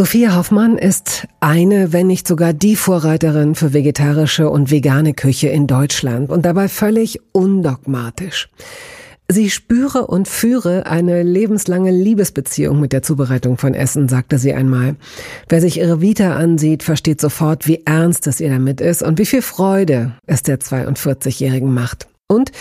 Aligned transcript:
Sophia 0.00 0.34
Hoffmann 0.34 0.78
ist 0.78 1.28
eine, 1.40 1.92
wenn 1.92 2.06
nicht 2.06 2.26
sogar 2.26 2.54
die 2.54 2.74
Vorreiterin 2.74 3.54
für 3.54 3.74
vegetarische 3.74 4.48
und 4.48 4.70
vegane 4.70 5.12
Küche 5.12 5.48
in 5.48 5.66
Deutschland 5.66 6.30
und 6.30 6.46
dabei 6.46 6.68
völlig 6.68 7.20
undogmatisch. 7.32 8.48
Sie 9.28 9.50
spüre 9.50 10.06
und 10.06 10.26
führe 10.26 10.86
eine 10.86 11.22
lebenslange 11.22 11.90
Liebesbeziehung 11.90 12.80
mit 12.80 12.94
der 12.94 13.02
Zubereitung 13.02 13.58
von 13.58 13.74
Essen, 13.74 14.08
sagte 14.08 14.38
sie 14.38 14.54
einmal. 14.54 14.96
Wer 15.50 15.60
sich 15.60 15.76
ihre 15.76 16.00
Vita 16.00 16.34
ansieht, 16.34 16.82
versteht 16.82 17.20
sofort, 17.20 17.68
wie 17.68 17.82
ernst 17.84 18.26
es 18.26 18.40
ihr 18.40 18.48
damit 18.48 18.80
ist 18.80 19.02
und 19.02 19.18
wie 19.18 19.26
viel 19.26 19.42
Freude 19.42 20.12
es 20.24 20.42
der 20.42 20.60
42-Jährigen 20.60 21.74
macht. 21.74 22.09
Und 22.30 22.52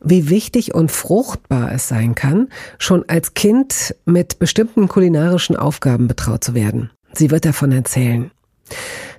wie 0.00 0.30
wichtig 0.30 0.72
und 0.72 0.92
fruchtbar 0.92 1.72
es 1.72 1.88
sein 1.88 2.14
kann, 2.14 2.48
schon 2.78 3.04
als 3.08 3.34
Kind 3.34 3.96
mit 4.04 4.38
bestimmten 4.38 4.86
kulinarischen 4.86 5.56
Aufgaben 5.56 6.06
betraut 6.06 6.44
zu 6.44 6.54
werden. 6.54 6.90
Sie 7.12 7.32
wird 7.32 7.44
davon 7.44 7.72
erzählen. 7.72 8.30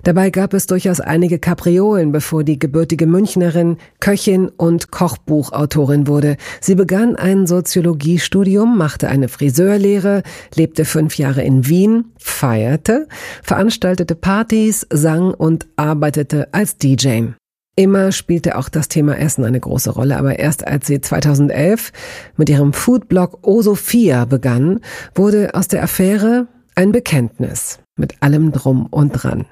Dabei 0.04 0.30
gab 0.30 0.54
es 0.54 0.66
durchaus 0.66 1.00
einige 1.00 1.38
Kapriolen, 1.38 2.10
bevor 2.10 2.42
die 2.42 2.58
gebürtige 2.58 3.06
Münchnerin 3.06 3.76
Köchin 4.00 4.48
und 4.48 4.90
Kochbuchautorin 4.90 6.06
wurde. 6.06 6.38
Sie 6.62 6.74
begann 6.74 7.16
ein 7.16 7.46
Soziologiestudium, 7.46 8.78
machte 8.78 9.08
eine 9.08 9.28
Friseurlehre, 9.28 10.22
lebte 10.54 10.86
fünf 10.86 11.18
Jahre 11.18 11.42
in 11.42 11.66
Wien, 11.66 12.12
feierte, 12.16 13.08
veranstaltete 13.42 14.14
Partys, 14.14 14.86
sang 14.90 15.34
und 15.34 15.66
arbeitete 15.76 16.48
als 16.52 16.78
DJ. 16.78 17.32
Immer 17.78 18.10
spielte 18.10 18.58
auch 18.58 18.68
das 18.68 18.88
Thema 18.88 19.16
Essen 19.16 19.44
eine 19.44 19.60
große 19.60 19.90
Rolle, 19.90 20.16
aber 20.16 20.40
erst 20.40 20.66
als 20.66 20.88
sie 20.88 21.00
2011 21.00 21.92
mit 22.36 22.50
ihrem 22.50 22.72
Foodblog 22.72 23.38
O 23.46 23.62
Sophia 23.62 24.24
begann, 24.24 24.80
wurde 25.14 25.54
aus 25.54 25.68
der 25.68 25.84
Affäre 25.84 26.48
ein 26.74 26.90
Bekenntnis 26.90 27.78
mit 27.94 28.20
allem 28.20 28.50
drum 28.50 28.86
und 28.86 29.10
dran. 29.10 29.44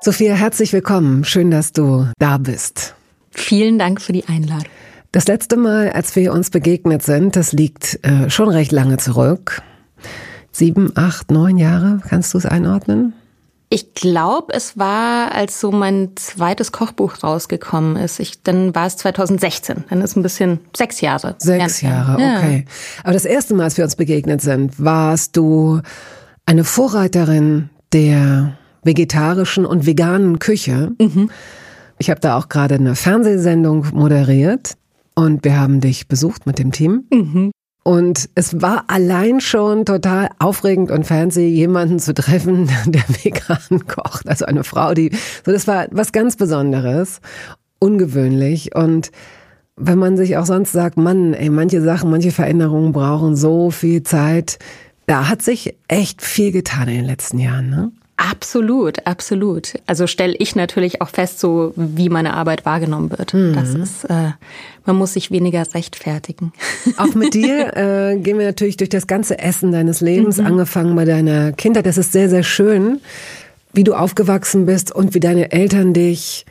Sophia, 0.00 0.32
herzlich 0.32 0.72
willkommen. 0.72 1.24
Schön, 1.24 1.50
dass 1.50 1.72
du 1.72 2.08
da 2.18 2.38
bist. 2.38 2.94
Vielen 3.30 3.78
Dank 3.78 4.00
für 4.00 4.14
die 4.14 4.24
Einladung. 4.24 4.64
Das 5.12 5.28
letzte 5.28 5.58
Mal, 5.58 5.90
als 5.90 6.16
wir 6.16 6.32
uns 6.32 6.48
begegnet 6.48 7.02
sind, 7.02 7.36
das 7.36 7.52
liegt 7.52 8.02
äh, 8.06 8.30
schon 8.30 8.48
recht 8.48 8.72
lange 8.72 8.96
zurück. 8.96 9.60
Sieben, 10.50 10.92
acht, 10.94 11.30
neun 11.30 11.58
Jahre, 11.58 12.00
kannst 12.08 12.32
du 12.32 12.38
es 12.38 12.46
einordnen? 12.46 13.12
Ich 13.74 13.92
glaube, 13.92 14.54
es 14.54 14.78
war, 14.78 15.32
als 15.32 15.58
so 15.58 15.72
mein 15.72 16.10
zweites 16.14 16.70
Kochbuch 16.70 17.24
rausgekommen 17.24 17.96
ist. 17.96 18.20
Ich, 18.20 18.40
dann 18.40 18.72
war 18.72 18.86
es 18.86 18.96
2016. 18.98 19.82
Dann 19.90 20.00
ist 20.00 20.14
ein 20.14 20.22
bisschen 20.22 20.60
sechs 20.76 21.00
Jahre. 21.00 21.34
Sechs 21.38 21.80
Jahre, 21.80 22.22
ja. 22.22 22.36
okay. 22.36 22.66
Aber 23.02 23.14
das 23.14 23.24
erste 23.24 23.52
Mal, 23.52 23.64
als 23.64 23.76
wir 23.76 23.82
uns 23.82 23.96
begegnet 23.96 24.42
sind, 24.42 24.78
warst 24.78 25.36
du 25.36 25.80
eine 26.46 26.62
Vorreiterin 26.62 27.68
der 27.92 28.56
vegetarischen 28.84 29.66
und 29.66 29.86
veganen 29.86 30.38
Küche. 30.38 30.92
Mhm. 31.00 31.30
Ich 31.98 32.10
habe 32.10 32.20
da 32.20 32.38
auch 32.38 32.48
gerade 32.48 32.76
eine 32.76 32.94
Fernsehsendung 32.94 33.88
moderiert 33.92 34.76
und 35.16 35.42
wir 35.44 35.58
haben 35.58 35.80
dich 35.80 36.06
besucht 36.06 36.46
mit 36.46 36.60
dem 36.60 36.70
Team. 36.70 37.06
Mhm. 37.12 37.50
Und 37.84 38.30
es 38.34 38.62
war 38.62 38.84
allein 38.86 39.40
schon 39.40 39.84
total 39.84 40.30
aufregend 40.38 40.90
und 40.90 41.06
fancy, 41.06 41.42
jemanden 41.42 41.98
zu 41.98 42.14
treffen, 42.14 42.66
der 42.86 43.04
vegan 43.22 43.86
kocht. 43.86 44.26
Also 44.26 44.46
eine 44.46 44.64
Frau, 44.64 44.94
die, 44.94 45.10
so 45.44 45.52
das 45.52 45.68
war 45.68 45.86
was 45.90 46.10
ganz 46.10 46.36
Besonderes, 46.36 47.20
ungewöhnlich. 47.78 48.74
Und 48.74 49.12
wenn 49.76 49.98
man 49.98 50.16
sich 50.16 50.38
auch 50.38 50.46
sonst 50.46 50.72
sagt, 50.72 50.96
Mann, 50.96 51.34
ey, 51.34 51.50
manche 51.50 51.82
Sachen, 51.82 52.10
manche 52.10 52.30
Veränderungen 52.30 52.92
brauchen 52.92 53.36
so 53.36 53.70
viel 53.70 54.02
Zeit. 54.02 54.58
Da 55.06 55.28
hat 55.28 55.42
sich 55.42 55.76
echt 55.86 56.22
viel 56.22 56.52
getan 56.52 56.88
in 56.88 56.94
den 56.96 57.04
letzten 57.04 57.38
Jahren, 57.38 57.68
ne? 57.68 57.92
Absolut, 58.16 59.06
absolut. 59.06 59.74
Also 59.86 60.06
stelle 60.06 60.34
ich 60.38 60.54
natürlich 60.54 61.02
auch 61.02 61.08
fest, 61.08 61.40
so 61.40 61.72
wie 61.74 62.08
meine 62.08 62.34
Arbeit 62.34 62.64
wahrgenommen 62.64 63.10
wird. 63.10 63.34
Mhm. 63.34 63.54
Das 63.54 63.74
ist, 63.74 64.04
äh, 64.04 64.30
man 64.86 64.96
muss 64.96 65.14
sich 65.14 65.32
weniger 65.32 65.64
rechtfertigen. 65.74 66.52
Auch 66.96 67.14
mit 67.14 67.34
dir 67.34 67.76
äh, 67.76 68.16
gehen 68.16 68.38
wir 68.38 68.46
natürlich 68.46 68.76
durch 68.76 68.90
das 68.90 69.08
ganze 69.08 69.40
Essen 69.40 69.72
deines 69.72 70.00
Lebens, 70.00 70.38
mhm. 70.38 70.46
angefangen 70.46 70.94
bei 70.94 71.04
deiner 71.04 71.52
Kindheit. 71.52 71.86
Das 71.86 71.98
ist 71.98 72.12
sehr, 72.12 72.28
sehr 72.28 72.44
schön, 72.44 73.00
wie 73.72 73.84
du 73.84 73.94
aufgewachsen 73.94 74.64
bist 74.64 74.92
und 74.92 75.14
wie 75.14 75.20
deine 75.20 75.50
Eltern 75.50 75.92
dich 75.92 76.46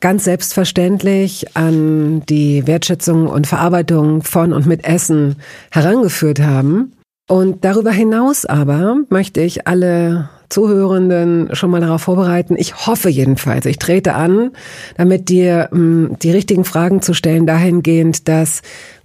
ganz 0.00 0.24
selbstverständlich 0.24 1.56
an 1.56 2.22
die 2.26 2.66
Wertschätzung 2.66 3.26
und 3.26 3.46
Verarbeitung 3.46 4.22
von 4.22 4.54
und 4.54 4.66
mit 4.66 4.84
Essen 4.84 5.36
herangeführt 5.70 6.40
haben. 6.40 6.92
Und 7.28 7.64
darüber 7.64 7.90
hinaus 7.90 8.46
aber 8.46 8.98
möchte 9.10 9.40
ich 9.40 9.66
alle 9.66 10.30
Zuhörenden 10.48 11.54
schon 11.54 11.70
mal 11.70 11.80
darauf 11.80 12.02
vorbereiten. 12.02 12.56
Ich 12.58 12.86
hoffe 12.86 13.08
jedenfalls, 13.08 13.66
ich 13.66 13.78
trete 13.78 14.14
an, 14.14 14.52
damit 14.96 15.28
dir 15.28 15.70
ähm, 15.72 16.16
die 16.22 16.30
richtigen 16.30 16.64
Fragen 16.64 17.02
zu 17.02 17.14
stellen 17.14 17.46
dahingehend, 17.46 18.28
dass 18.28 18.62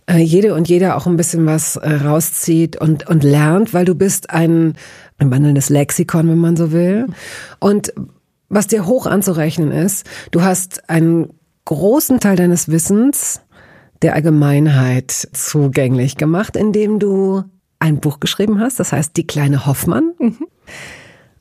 äh, 0.08 0.18
jede 0.18 0.54
und 0.54 0.70
jeder 0.70 0.98
auch 0.98 1.08
ein 1.08 1.18
bisschen 1.18 1.46
was 1.46 1.76
äh, 1.76 1.90
rauszieht 1.90 2.78
und, 2.78 3.08
und 3.08 3.24
lernt, 3.24 3.74
weil 3.74 3.86
du 3.86 3.96
bist 3.96 4.30
ein, 4.30 4.76
ein 5.18 5.32
wandelndes 5.32 5.70
Lexikon, 5.70 6.30
wenn 6.30 6.38
man 6.38 6.58
so 6.58 6.72
will. 6.72 7.08
Und 7.60 7.94
was 8.50 8.68
dir 8.68 8.86
hoch 8.86 9.06
anzurechnen 9.06 9.72
ist, 9.72 10.06
du 10.32 10.42
hast 10.42 10.90
einen 10.90 11.30
großen 11.66 12.20
Teil 12.20 12.36
deines 12.36 12.70
Wissens 12.70 13.42
der 14.02 14.16
Allgemeinheit 14.16 15.12
zugänglich 15.32 16.18
gemacht, 16.18 16.56
indem 16.56 17.00
du 17.00 17.44
ein 17.80 18.00
Buch 18.00 18.20
geschrieben 18.20 18.60
hast, 18.60 18.80
das 18.80 18.92
heißt 18.92 19.16
Die 19.18 19.26
kleine 19.26 19.66
Hoffmann. 19.66 20.14
Mhm. 20.20 20.38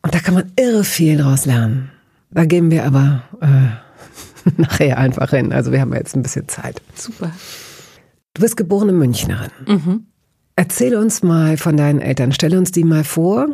Und 0.02 0.14
da 0.14 0.18
kann 0.18 0.34
man 0.34 0.52
irre 0.56 0.84
viel 0.84 1.18
draus 1.18 1.46
lernen. 1.46 1.90
Da 2.30 2.44
gehen 2.44 2.70
wir 2.70 2.84
aber 2.84 3.22
äh, 3.40 4.50
nachher 4.56 4.98
einfach 4.98 5.30
hin. 5.30 5.52
Also 5.52 5.72
wir 5.72 5.80
haben 5.80 5.92
jetzt 5.94 6.16
ein 6.16 6.22
bisschen 6.22 6.48
Zeit. 6.48 6.80
Super. 6.94 7.32
Du 8.34 8.42
bist 8.42 8.56
geborene 8.56 8.92
Münchnerin. 8.92 9.50
Mhm. 9.66 10.06
Erzähl 10.56 10.96
uns 10.96 11.22
mal 11.22 11.56
von 11.56 11.76
deinen 11.76 12.00
Eltern. 12.00 12.32
Stell 12.32 12.56
uns 12.56 12.70
die 12.70 12.84
mal 12.84 13.04
vor. 13.04 13.48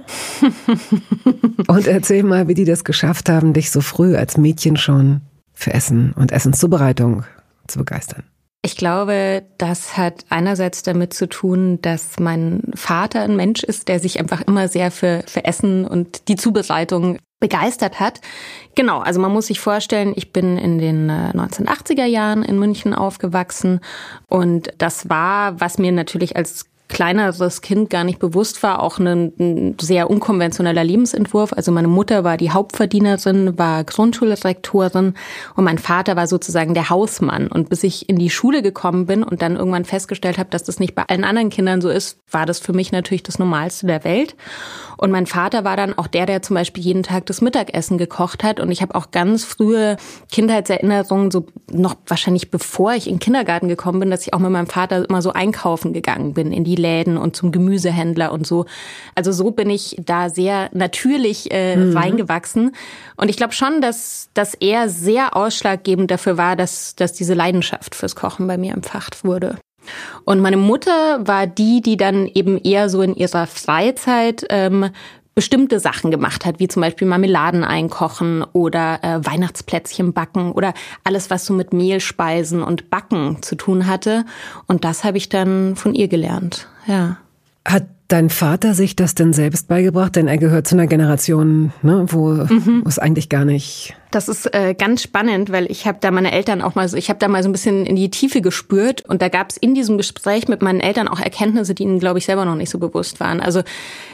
und 1.69 1.87
erzähl 1.87 2.23
mal, 2.23 2.49
wie 2.49 2.55
die 2.55 2.65
das 2.65 2.85
geschafft 2.85 3.29
haben, 3.29 3.53
dich 3.53 3.71
so 3.71 3.81
früh 3.81 4.17
als 4.17 4.37
Mädchen 4.37 4.77
schon 4.77 5.21
für 5.53 5.73
Essen 5.73 6.13
und 6.13 6.33
Essenszubereitung 6.33 7.25
zu 7.67 7.79
begeistern. 7.79 8.25
Ich 8.67 8.77
glaube, 8.77 9.45
das 9.59 9.97
hat 9.97 10.25
einerseits 10.29 10.83
damit 10.83 11.15
zu 11.15 11.29
tun, 11.29 11.81
dass 11.83 12.19
mein 12.19 12.65
Vater 12.75 13.21
ein 13.21 13.37
Mensch 13.37 13.63
ist, 13.63 13.87
der 13.87 14.01
sich 14.01 14.19
einfach 14.19 14.41
immer 14.41 14.67
sehr 14.67 14.91
für, 14.91 15.23
für 15.29 15.45
Essen 15.45 15.85
und 15.87 16.27
die 16.27 16.35
Zubereitung 16.35 17.19
begeistert 17.39 18.01
hat. 18.01 18.21
Genau, 18.75 18.99
also 18.99 19.21
man 19.21 19.33
muss 19.33 19.47
sich 19.47 19.61
vorstellen, 19.61 20.15
ich 20.17 20.33
bin 20.33 20.59
in 20.59 20.79
den 20.79 21.09
1980er 21.09 22.07
äh, 22.07 22.11
Jahren 22.11 22.43
in 22.43 22.59
München 22.59 22.93
aufgewachsen 22.93 23.79
und 24.27 24.73
das 24.79 25.09
war, 25.09 25.61
was 25.61 25.79
mir 25.79 25.93
natürlich 25.93 26.35
als 26.35 26.67
kleineres 26.89 27.63
Kind 27.63 27.91
gar 27.91 28.05
nicht 28.05 28.19
bewusst 28.19 28.63
war, 28.63 28.83
auch 28.83 28.99
ein, 28.99 29.33
ein, 29.39 29.77
sehr 29.81 30.09
unkonventioneller 30.09 30.85
Lebensentwurf. 30.85 31.53
Also 31.53 31.73
meine 31.73 31.89
Mutter 31.89 32.23
war 32.23 32.37
die 32.37 32.51
Hauptverdienerin, 32.51 33.59
war 33.59 33.83
Grundschulrektorin 33.85 35.15
und 35.57 35.65
mein 35.65 35.79
Vater 35.79 36.17
war 36.17 36.27
sozusagen 36.27 36.75
der 36.75 36.89
Hausmann. 36.89 37.49
Und 37.49 37.69
bis 37.69 37.83
ich 37.83 38.09
in 38.09 38.19
die 38.19 38.31
Schule 38.31 38.63
gekommen 38.63 39.07
bin 39.07 39.25
und 39.25 39.43
dann 39.43 39.57
irgendwann 39.57 39.85
festgestellt 39.85 40.39
habe, 40.39 40.51
dass 40.51 40.63
das 40.65 40.79
nicht 40.79 40.95
bei 40.95 41.03
allen 41.03 41.25
anderen 41.25 41.51
Kindern 41.51 41.81
so 41.81 41.89
ist, 41.89 42.21
war 42.31 42.47
das 42.47 42.61
für 42.61 42.73
mich 42.73 42.93
natürlich 42.93 43.25
das 43.25 43.39
Normalste 43.39 43.87
der 43.87 44.05
Welt. 44.05 44.37
Und 44.97 45.11
mein 45.11 45.27
Vater 45.27 45.65
war 45.65 45.77
dann 45.77 45.99
auch 45.99 46.07
der, 46.07 46.25
der 46.25 46.43
zum 46.43 46.55
Beispiel 46.55 46.83
jeden 46.83 47.03
Tag 47.03 47.27
das 47.27 47.41
Mittagessen 47.41 47.99
gekocht 47.99 48.45
hat. 48.45 48.61
Und 48.61 48.71
ich 48.71 48.81
habe 48.81 48.95
auch 48.95 49.11
ganz 49.11 49.45
frühe 49.45 49.97
Kindheitserinnerungen, 50.31 51.31
so 51.31 51.47
noch 51.71 51.97
wahrscheinlich 52.07 52.51
bevor 52.51 52.95
ich 52.95 53.07
in 53.07 53.15
den 53.15 53.21
Kindergarten 53.21 53.69
gekommen 53.69 54.01
bin, 54.01 54.11
dass 54.11 54.23
ich 54.23 54.33
auch 54.33 54.39
mit 54.39 54.51
meinem 54.51 54.69
Vater 54.69 55.07
immer 55.09 55.21
so 55.21 55.33
einkaufen 55.33 55.93
gegangen 55.93 56.33
bin 56.33 56.53
in 56.53 56.65
die 56.65 56.76
Läden 56.77 57.17
und 57.17 57.37
zum 57.37 57.53
Gemüsehändler 57.53 58.33
und 58.33 58.47
so. 58.47 58.67
Also 59.15 59.33
so 59.33 59.51
bin 59.51 59.71
ich 59.71 59.97
da 60.05 60.31
sehr 60.31 60.71
natürlich 60.73 61.51
äh, 61.51 61.77
mhm. 61.77 61.97
reingewachsen. 61.97 62.75
Und 63.17 63.29
ich 63.29 63.37
glaube 63.37 63.53
schon, 63.53 63.81
dass, 63.81 64.31
dass 64.35 64.55
er 64.55 64.89
sehr 64.89 65.37
ausschlaggebend 65.37 66.11
dafür 66.11 66.37
war, 66.37 66.57
dass, 66.57 66.95
dass 66.97 67.13
diese 67.13 67.35
Leidenschaft 67.35 67.95
fürs 67.95 68.17
Kochen 68.17 68.47
bei 68.47 68.59
mir 68.59 68.73
empfacht 68.75 69.25
wurde. 69.25 69.57
Und 70.25 70.41
meine 70.41 70.57
Mutter 70.57 71.27
war 71.27 71.47
die, 71.47 71.81
die 71.81 71.97
dann 71.97 72.27
eben 72.27 72.59
eher 72.59 72.89
so 72.89 73.03
in 73.03 73.15
ihrer 73.15 73.47
Freizeit 73.47 74.47
ähm, 74.51 74.91
bestimmte 75.37 75.81
Sachen 75.81 76.11
gemacht 76.11 76.47
hat, 76.47 76.59
wie 76.59 76.67
zum 76.67 76.81
Beispiel 76.81 77.07
Marmeladen 77.07 77.63
einkochen 77.63 78.43
oder 78.55 79.05
äh, 79.05 79.25
Weihnachtsplätzchen 79.25 80.15
backen 80.15 80.51
oder 80.51 80.73
alles, 81.05 81.29
was 81.29 81.45
so 81.45 81.53
mit 81.53 81.75
Mehlspeisen 81.75 82.63
und 82.63 82.89
Backen 82.89 83.43
zu 83.43 83.55
tun 83.55 83.87
hatte. 83.87 84.25
Und 84.67 84.85
das 84.85 85.05
habe 85.05 85.19
ich 85.19 85.29
dann 85.29 85.77
von 85.77 85.95
ihr 85.95 86.09
gelernt. 86.09 86.69
Ja. 86.87 87.19
Hat 87.67 87.85
dein 88.09 88.31
Vater 88.31 88.73
sich 88.73 88.97
das 88.97 89.15
denn 89.15 89.35
selbst 89.35 89.69
beigebracht? 89.69 90.17
Denn 90.17 90.27
er 90.27 90.39
gehört 90.39 90.67
zu 90.67 90.75
einer 90.75 90.87
Generation, 90.87 91.71
ne, 91.83 92.07
wo 92.09 92.29
mhm. 92.31 92.83
es 92.87 92.99
eigentlich 92.99 93.29
gar 93.29 93.45
nicht 93.45 93.95
das 94.11 94.29
ist 94.29 94.53
äh, 94.55 94.75
ganz 94.75 95.03
spannend, 95.03 95.51
weil 95.51 95.71
ich 95.71 95.87
habe 95.87 95.99
da 96.01 96.11
meine 96.11 96.33
Eltern 96.33 96.63
auch 96.63 96.75
mal 96.75 96.89
so, 96.89 96.97
ich 96.97 97.09
habe 97.09 97.19
da 97.19 97.29
mal 97.29 97.43
so 97.43 97.49
ein 97.49 97.53
bisschen 97.53 97.87
in 97.87 97.97
die 97.97 98.11
Tiefe 98.11 98.41
gespürt 98.41 99.05
und 99.09 99.23
da 99.23 99.29
gab 99.29 99.51
es 99.51 99.57
in 99.57 99.75
diesem 99.75 99.97
Gespräch 99.97 100.49
mit 100.49 100.63
meinen 100.63 100.81
Eltern 100.81 101.09
auch 101.09 101.21
Erkenntnisse, 101.21 101.75
die 101.75 101.83
ihnen, 101.83 101.99
glaube 101.99 102.19
ich, 102.19 102.27
selber 102.27 102.45
noch 102.45 102.55
nicht 102.55 102.71
so 102.71 102.79
bewusst 102.79 103.21
waren. 103.21 103.41
Also 103.41 103.63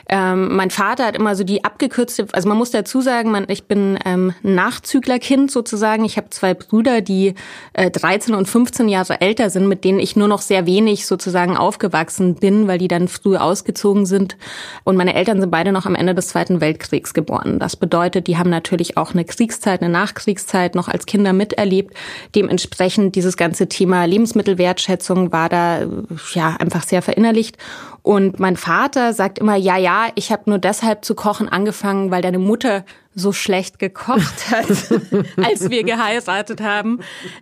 ähm, 0.08 0.56
mein 0.56 0.70
Vater 0.70 1.06
hat 1.06 1.16
immer 1.16 1.36
so 1.36 1.44
die 1.44 1.64
abgekürzte, 1.64 2.26
also 2.32 2.48
man 2.48 2.58
muss 2.58 2.70
dazu 2.70 3.00
sagen, 3.00 3.30
man, 3.30 3.44
ich 3.48 3.64
bin 3.64 3.98
ähm, 4.04 4.34
Nachzüglerkind 4.42 5.50
sozusagen. 5.50 6.04
Ich 6.04 6.16
habe 6.16 6.30
zwei 6.30 6.54
Brüder, 6.54 7.00
die 7.00 7.34
äh, 7.72 7.90
13 7.90 8.34
und 8.34 8.48
15 8.48 8.88
Jahre 8.88 9.20
älter 9.20 9.50
sind, 9.50 9.68
mit 9.68 9.84
denen 9.84 10.00
ich 10.00 10.16
nur 10.16 10.28
noch 10.28 10.40
sehr 10.40 10.66
wenig 10.66 11.06
sozusagen 11.06 11.56
aufgewachsen 11.56 12.34
bin, 12.34 12.68
weil 12.68 12.78
die 12.78 12.88
dann 12.88 13.08
früh 13.08 13.36
ausgezogen 13.36 14.06
sind. 14.06 14.36
Und 14.84 14.96
meine 14.96 15.14
Eltern 15.14 15.40
sind 15.40 15.50
beide 15.50 15.72
noch 15.72 15.86
am 15.86 15.94
Ende 15.94 16.14
des 16.14 16.28
Zweiten 16.28 16.60
Weltkriegs 16.60 17.14
geboren. 17.14 17.58
Das 17.58 17.76
bedeutet, 17.76 18.26
die 18.26 18.38
haben 18.38 18.50
natürlich 18.50 18.96
auch 18.96 19.12
eine 19.12 19.24
Kriegszeit, 19.24 19.81
eine 19.82 19.92
Nachkriegszeit 19.92 20.74
noch 20.74 20.88
als 20.88 21.06
Kinder 21.06 21.32
miterlebt. 21.32 21.94
Dementsprechend 22.34 23.14
dieses 23.16 23.36
ganze 23.36 23.68
Thema 23.68 24.04
Lebensmittelwertschätzung 24.04 25.32
war 25.32 25.48
da 25.48 25.86
ja 26.34 26.56
einfach 26.58 26.84
sehr 26.84 27.02
verinnerlicht. 27.02 27.56
Und 28.02 28.40
mein 28.40 28.56
Vater 28.56 29.12
sagt 29.12 29.38
immer, 29.38 29.54
ja, 29.54 29.76
ja, 29.76 30.08
ich 30.16 30.32
habe 30.32 30.50
nur 30.50 30.58
deshalb 30.58 31.04
zu 31.04 31.14
kochen 31.14 31.48
angefangen, 31.48 32.10
weil 32.10 32.20
deine 32.20 32.40
Mutter 32.40 32.84
so 33.14 33.32
schlecht 33.32 33.78
gekocht 33.78 34.50
hat, 34.50 34.66
als 35.36 35.70
wir 35.70 35.84
geheiratet 35.84 36.60
haben. 36.60 37.00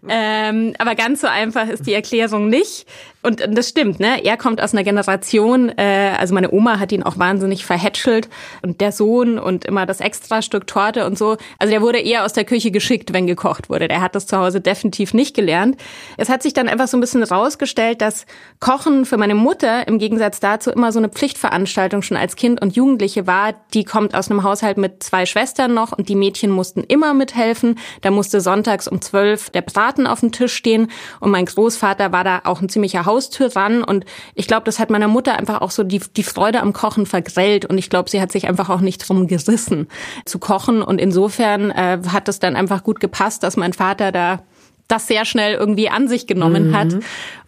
Ähm, 0.08 0.74
aber 0.78 0.94
ganz 0.94 1.20
so 1.20 1.28
einfach 1.28 1.68
ist 1.68 1.86
die 1.86 1.94
Erklärung 1.94 2.48
nicht. 2.48 2.86
Und 3.22 3.42
das 3.46 3.68
stimmt, 3.68 4.00
ne? 4.00 4.24
Er 4.24 4.38
kommt 4.38 4.62
aus 4.62 4.72
einer 4.72 4.82
Generation, 4.82 5.68
äh, 5.76 6.14
also 6.18 6.32
meine 6.32 6.50
Oma 6.52 6.80
hat 6.80 6.90
ihn 6.90 7.02
auch 7.02 7.18
wahnsinnig 7.18 7.66
verhätschelt 7.66 8.30
und 8.62 8.80
der 8.80 8.92
Sohn 8.92 9.38
und 9.38 9.66
immer 9.66 9.84
das 9.84 10.00
Extrastück 10.00 10.66
Torte 10.66 11.04
und 11.04 11.18
so. 11.18 11.36
Also 11.58 11.70
der 11.70 11.82
wurde 11.82 11.98
eher 11.98 12.24
aus 12.24 12.32
der 12.32 12.44
Küche 12.44 12.70
geschickt, 12.70 13.12
wenn 13.12 13.26
gekocht 13.26 13.68
wurde. 13.68 13.88
Der 13.88 14.00
hat 14.00 14.14
das 14.14 14.26
zu 14.26 14.38
Hause 14.38 14.62
definitiv 14.62 15.12
nicht 15.12 15.36
gelernt. 15.36 15.76
Es 16.16 16.30
hat 16.30 16.42
sich 16.42 16.54
dann 16.54 16.66
einfach 16.66 16.88
so 16.88 16.96
ein 16.96 17.00
bisschen 17.00 17.22
rausgestellt, 17.22 18.00
dass 18.00 18.24
Kochen 18.58 19.04
für 19.04 19.18
meine 19.18 19.34
Mutter 19.34 19.86
im 19.86 19.98
Gegensatz 19.98 20.40
dazu 20.40 20.49
immer 20.70 20.92
so 20.92 20.98
eine 20.98 21.08
Pflichtveranstaltung 21.08 22.02
schon 22.02 22.16
als 22.16 22.36
Kind 22.36 22.60
und 22.60 22.76
Jugendliche 22.76 23.26
war. 23.26 23.54
Die 23.74 23.84
kommt 23.84 24.14
aus 24.14 24.30
einem 24.30 24.42
Haushalt 24.42 24.78
mit 24.78 25.02
zwei 25.02 25.26
Schwestern 25.26 25.74
noch 25.74 25.92
und 25.96 26.08
die 26.08 26.14
Mädchen 26.14 26.50
mussten 26.50 26.82
immer 26.82 27.14
mithelfen. 27.14 27.78
Da 28.02 28.10
musste 28.10 28.40
sonntags 28.40 28.88
um 28.88 29.00
zwölf 29.00 29.50
der 29.50 29.62
Braten 29.62 30.06
auf 30.06 30.20
dem 30.20 30.32
Tisch 30.32 30.54
stehen 30.54 30.90
und 31.20 31.30
mein 31.30 31.46
Großvater 31.46 32.12
war 32.12 32.24
da 32.24 32.42
auch 32.44 32.60
ein 32.60 32.68
ziemlicher 32.68 33.06
Haustür 33.06 33.54
ran 33.54 33.82
und 33.82 34.04
ich 34.34 34.46
glaube, 34.46 34.64
das 34.64 34.78
hat 34.78 34.90
meiner 34.90 35.08
Mutter 35.08 35.38
einfach 35.38 35.60
auch 35.60 35.70
so 35.70 35.82
die, 35.82 36.00
die 36.16 36.22
Freude 36.22 36.60
am 36.60 36.72
Kochen 36.72 37.06
vergrellt 37.06 37.66
und 37.66 37.78
ich 37.78 37.90
glaube, 37.90 38.10
sie 38.10 38.20
hat 38.20 38.32
sich 38.32 38.48
einfach 38.48 38.68
auch 38.70 38.80
nicht 38.80 39.08
drum 39.08 39.26
gerissen 39.26 39.88
zu 40.24 40.38
kochen 40.38 40.82
und 40.82 41.00
insofern 41.00 41.70
äh, 41.70 42.00
hat 42.12 42.28
es 42.28 42.38
dann 42.38 42.56
einfach 42.56 42.82
gut 42.82 43.00
gepasst, 43.00 43.42
dass 43.42 43.56
mein 43.56 43.72
Vater 43.72 44.12
da 44.12 44.42
das 44.90 45.06
sehr 45.06 45.24
schnell 45.24 45.54
irgendwie 45.54 45.88
an 45.88 46.08
sich 46.08 46.26
genommen 46.26 46.68
mhm. 46.68 46.76
hat 46.76 46.96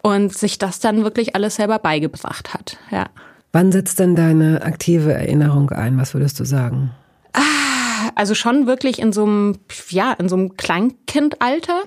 und 0.01 0.33
sich 0.33 0.57
das 0.57 0.79
dann 0.79 1.03
wirklich 1.03 1.35
alles 1.35 1.55
selber 1.55 1.79
beigebracht 1.79 2.53
hat. 2.53 2.77
Ja. 2.91 3.05
Wann 3.51 3.71
setzt 3.71 3.99
denn 3.99 4.15
deine 4.15 4.63
aktive 4.63 5.13
Erinnerung 5.13 5.69
ein? 5.69 5.97
Was 5.97 6.13
würdest 6.13 6.39
du 6.39 6.43
sagen? 6.43 6.91
Ah, 7.33 8.09
also 8.15 8.33
schon 8.33 8.65
wirklich 8.65 8.99
in 8.99 9.13
so 9.13 9.23
einem, 9.25 9.59
ja, 9.89 10.11
in 10.13 10.27
so 10.27 10.35
einem 10.35 10.57
Kleinkindalter. 10.57 11.83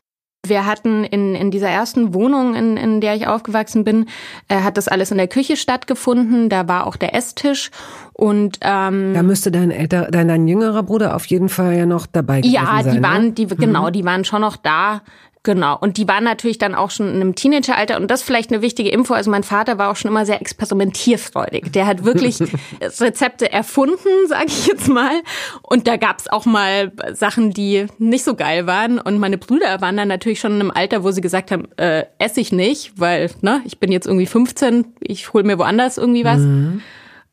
Wir 0.46 0.64
hatten 0.64 1.02
in, 1.02 1.34
in 1.34 1.50
dieser 1.50 1.68
ersten 1.68 2.14
Wohnung, 2.14 2.54
in, 2.54 2.76
in 2.76 3.00
der 3.00 3.16
ich 3.16 3.26
aufgewachsen 3.26 3.82
bin, 3.82 4.06
äh, 4.46 4.60
hat 4.60 4.76
das 4.76 4.86
alles 4.86 5.10
in 5.10 5.16
der 5.16 5.26
Küche 5.26 5.56
stattgefunden. 5.56 6.48
Da 6.48 6.68
war 6.68 6.86
auch 6.86 6.94
der 6.94 7.16
Esstisch 7.16 7.72
und 8.12 8.58
ähm, 8.62 9.12
da 9.12 9.22
müsste 9.22 9.50
dein 9.50 9.70
älter, 9.70 10.08
dein, 10.10 10.28
dein 10.28 10.48
jüngerer 10.48 10.82
Bruder 10.82 11.14
auf 11.16 11.26
jeden 11.26 11.48
Fall 11.48 11.76
ja 11.76 11.84
noch 11.84 12.06
dabei 12.06 12.40
gewesen 12.40 12.54
ja, 12.54 12.64
sein. 12.64 12.86
Ja, 12.86 12.92
die 12.92 13.02
waren, 13.02 13.24
ne? 13.24 13.32
die 13.32 13.46
genau, 13.46 13.88
mhm. 13.88 13.92
die 13.92 14.04
waren 14.04 14.24
schon 14.24 14.40
noch 14.40 14.56
da. 14.56 15.02
Genau. 15.46 15.78
Und 15.78 15.96
die 15.96 16.08
waren 16.08 16.24
natürlich 16.24 16.58
dann 16.58 16.74
auch 16.74 16.90
schon 16.90 17.08
in 17.08 17.14
einem 17.14 17.36
Teenageralter. 17.36 17.98
Und 17.98 18.10
das 18.10 18.24
vielleicht 18.24 18.50
eine 18.50 18.62
wichtige 18.62 18.90
Info. 18.90 19.14
Also 19.14 19.30
mein 19.30 19.44
Vater 19.44 19.78
war 19.78 19.92
auch 19.92 19.96
schon 19.96 20.10
immer 20.10 20.26
sehr 20.26 20.40
experimentierfreudig. 20.40 21.70
Der 21.70 21.86
hat 21.86 22.04
wirklich 22.04 22.40
Rezepte 23.00 23.52
erfunden, 23.52 24.08
sage 24.26 24.46
ich 24.48 24.66
jetzt 24.66 24.88
mal. 24.88 25.22
Und 25.62 25.86
da 25.86 25.98
gab's 25.98 26.26
auch 26.26 26.46
mal 26.46 26.90
Sachen, 27.12 27.52
die 27.52 27.86
nicht 27.98 28.24
so 28.24 28.34
geil 28.34 28.66
waren. 28.66 28.98
Und 28.98 29.20
meine 29.20 29.38
Brüder 29.38 29.80
waren 29.80 29.96
dann 29.96 30.08
natürlich 30.08 30.40
schon 30.40 30.54
in 30.54 30.62
einem 30.62 30.72
Alter, 30.72 31.04
wo 31.04 31.12
sie 31.12 31.20
gesagt 31.20 31.52
haben, 31.52 31.68
äh, 31.76 32.06
esse 32.18 32.40
ich 32.40 32.50
nicht, 32.50 32.94
weil 32.96 33.30
ne, 33.40 33.62
ich 33.66 33.78
bin 33.78 33.92
jetzt 33.92 34.08
irgendwie 34.08 34.26
15, 34.26 34.84
ich 34.98 35.32
hol 35.32 35.44
mir 35.44 35.60
woanders 35.60 35.96
irgendwie 35.96 36.24
was. 36.24 36.40
Mhm. 36.40 36.82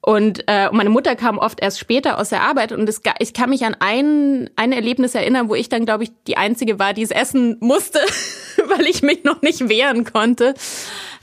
Und 0.06 0.44
äh, 0.48 0.70
meine 0.74 0.90
Mutter 0.90 1.16
kam 1.16 1.38
oft 1.38 1.62
erst 1.62 1.80
später 1.80 2.20
aus 2.20 2.28
der 2.28 2.42
Arbeit 2.42 2.74
und 2.74 2.90
es, 2.90 3.00
ich 3.20 3.34
kann 3.34 3.50
mich 3.50 3.64
an 3.64 3.74
ein, 3.80 4.50
ein 4.58 4.74
Erlebnis 4.74 5.16
erinnern, 5.16 5.48
wo 5.48 5.56
ich 5.56 5.70
dann, 5.70 5.86
glaube 5.86 6.04
ich, 6.04 6.12
die 6.28 6.36
Einzige 6.36 6.78
war, 6.78 6.94
die 6.94 7.04
es 7.04 7.12
essen 7.12 7.56
musste, 7.62 8.00
weil 8.68 8.86
ich 8.86 9.02
mich 9.02 9.24
noch 9.24 9.42
nicht 9.42 9.70
wehren 9.70 10.04
konnte 10.04 10.56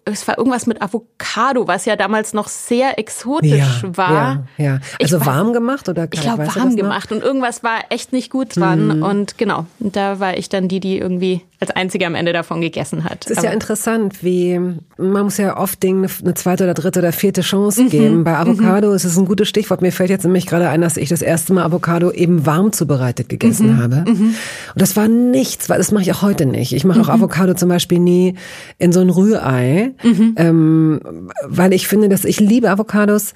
es 0.04 0.26
war 0.26 0.38
irgendwas 0.38 0.66
mit 0.66 0.82
Avocado, 0.82 1.66
was 1.66 1.84
ja 1.84 1.96
damals 1.96 2.32
noch 2.32 2.48
sehr 2.48 2.98
exotisch 2.98 3.82
ja, 3.82 3.96
war. 3.96 4.46
Ja, 4.56 4.64
ja. 4.64 4.78
Also 5.00 5.18
ich 5.18 5.26
warm 5.26 5.52
gemacht 5.52 5.88
oder 5.88 6.06
kalt? 6.06 6.14
Ich 6.14 6.20
glaube 6.22 6.46
warm 6.54 6.76
gemacht 6.76 7.12
und 7.12 7.22
irgendwas 7.22 7.62
war 7.62 7.78
echt 7.90 8.12
nicht 8.12 8.30
gut 8.30 8.56
dran 8.56 8.98
mhm. 8.98 9.02
und 9.02 9.38
genau, 9.38 9.66
da 9.78 10.20
war 10.20 10.36
ich 10.36 10.48
dann 10.48 10.68
die, 10.68 10.80
die 10.80 10.98
irgendwie 10.98 11.42
als 11.60 11.70
einzige 11.70 12.06
am 12.06 12.14
Ende 12.14 12.32
davon 12.32 12.62
gegessen 12.62 13.04
hat. 13.04 13.26
Es 13.26 13.32
ist 13.32 13.38
Aber 13.38 13.48
ja 13.48 13.52
interessant, 13.52 14.24
wie 14.24 14.58
man 14.96 15.24
muss 15.24 15.36
ja 15.36 15.58
oft 15.58 15.82
Dingen 15.82 16.08
eine 16.22 16.34
zweite 16.34 16.64
oder 16.64 16.72
dritte 16.72 17.00
oder 17.00 17.12
vierte 17.12 17.42
Chance 17.42 17.82
mhm. 17.82 17.90
geben. 17.90 18.24
Bei 18.24 18.38
Avocado 18.38 18.88
mhm. 18.88 18.94
ist 18.94 19.04
es 19.04 19.18
ein 19.18 19.26
gutes 19.26 19.48
Stichwort. 19.48 19.82
Mir 19.82 19.92
fällt 19.92 20.08
jetzt 20.08 20.24
nämlich 20.24 20.46
gerade 20.46 20.70
ein, 20.70 20.80
dass 20.80 20.96
ich 20.96 21.10
das 21.10 21.20
erste 21.20 21.52
Mal 21.52 21.64
Avocado 21.64 22.10
eben 22.12 22.46
warm 22.46 22.72
zubereitet 22.72 23.28
gegessen 23.28 23.74
mhm. 23.74 23.82
habe. 23.82 23.96
Mhm. 24.06 24.20
Und 24.28 24.36
das 24.74 24.96
war 24.96 25.08
nichts, 25.08 25.68
weil 25.68 25.76
das 25.76 25.92
mache 25.92 26.04
ich 26.04 26.12
auch 26.12 26.22
heute 26.22 26.46
nicht. 26.46 26.72
Ich 26.72 26.84
mache 26.84 27.00
auch 27.02 27.08
mhm. 27.08 27.22
Avocado 27.22 27.52
zum 27.52 27.68
Beispiel 27.68 27.98
nie 27.98 28.36
in 28.78 28.92
so 28.92 29.00
ein 29.00 29.10
Rührei, 29.10 29.89
mhm. 30.02 30.34
ähm, 30.36 31.00
weil 31.46 31.72
ich 31.72 31.88
finde, 31.88 32.08
dass 32.08 32.24
ich 32.24 32.40
liebe 32.40 32.70
Avocados. 32.70 33.32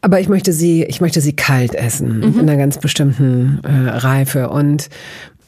Aber 0.00 0.20
ich 0.20 0.28
möchte 0.28 0.52
sie, 0.52 0.84
ich 0.84 1.00
möchte 1.00 1.20
sie 1.20 1.34
kalt 1.34 1.74
essen, 1.74 2.18
mhm. 2.18 2.22
in 2.22 2.40
einer 2.40 2.56
ganz 2.56 2.78
bestimmten 2.78 3.60
äh, 3.64 3.90
Reife 3.90 4.48
und 4.48 4.88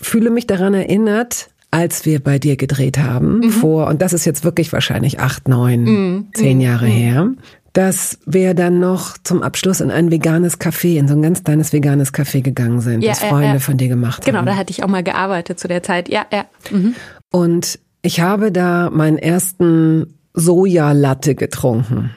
fühle 0.01 0.31
mich 0.31 0.47
daran 0.47 0.75
erinnert, 0.75 1.51
als 1.71 2.05
wir 2.05 2.21
bei 2.21 2.39
dir 2.39 2.57
gedreht 2.57 2.99
haben, 2.99 3.39
mhm. 3.39 3.51
vor, 3.51 3.87
und 3.87 4.03
das 4.03 4.13
ist 4.13 4.25
jetzt 4.25 4.45
wirklich 4.45 4.73
wahrscheinlich 4.73 5.21
acht, 5.21 5.49
neun, 5.49 5.85
mhm. 5.85 6.29
zehn 6.35 6.57
mhm. 6.57 6.63
Jahre 6.63 6.87
mhm. 6.87 6.91
her, 6.91 7.29
dass 7.73 8.19
wir 8.27 8.55
dann 8.55 8.81
noch 8.81 9.17
zum 9.23 9.43
Abschluss 9.43 9.81
in 9.81 9.93
ein 9.93 10.11
veganes 10.11 10.59
Café, 10.59 10.99
in 10.99 11.07
so 11.07 11.15
ein 11.15 11.23
ganz 11.23 11.45
kleines 11.45 11.73
veganes 11.73 12.13
Café 12.13 12.43
gegangen 12.43 12.81
sind, 12.81 13.03
ja, 13.03 13.11
das 13.11 13.21
Freunde 13.21 13.59
äh, 13.59 13.61
von 13.61 13.77
dir 13.77 13.87
gemacht 13.87 14.25
genau, 14.25 14.39
haben. 14.39 14.47
Genau, 14.47 14.57
da 14.57 14.61
hatte 14.61 14.73
ich 14.73 14.83
auch 14.83 14.89
mal 14.89 15.05
gearbeitet 15.05 15.61
zu 15.61 15.69
der 15.69 15.83
Zeit. 15.83 16.09
Ja, 16.09 16.27
ja. 16.33 16.47
Mhm. 16.71 16.97
Und 17.31 17.79
ich 18.03 18.21
habe 18.21 18.51
da 18.51 18.91
meinen 18.91 19.19
ersten 19.19 20.15
Sojalatte 20.35 21.35
getrunken. 21.35 22.11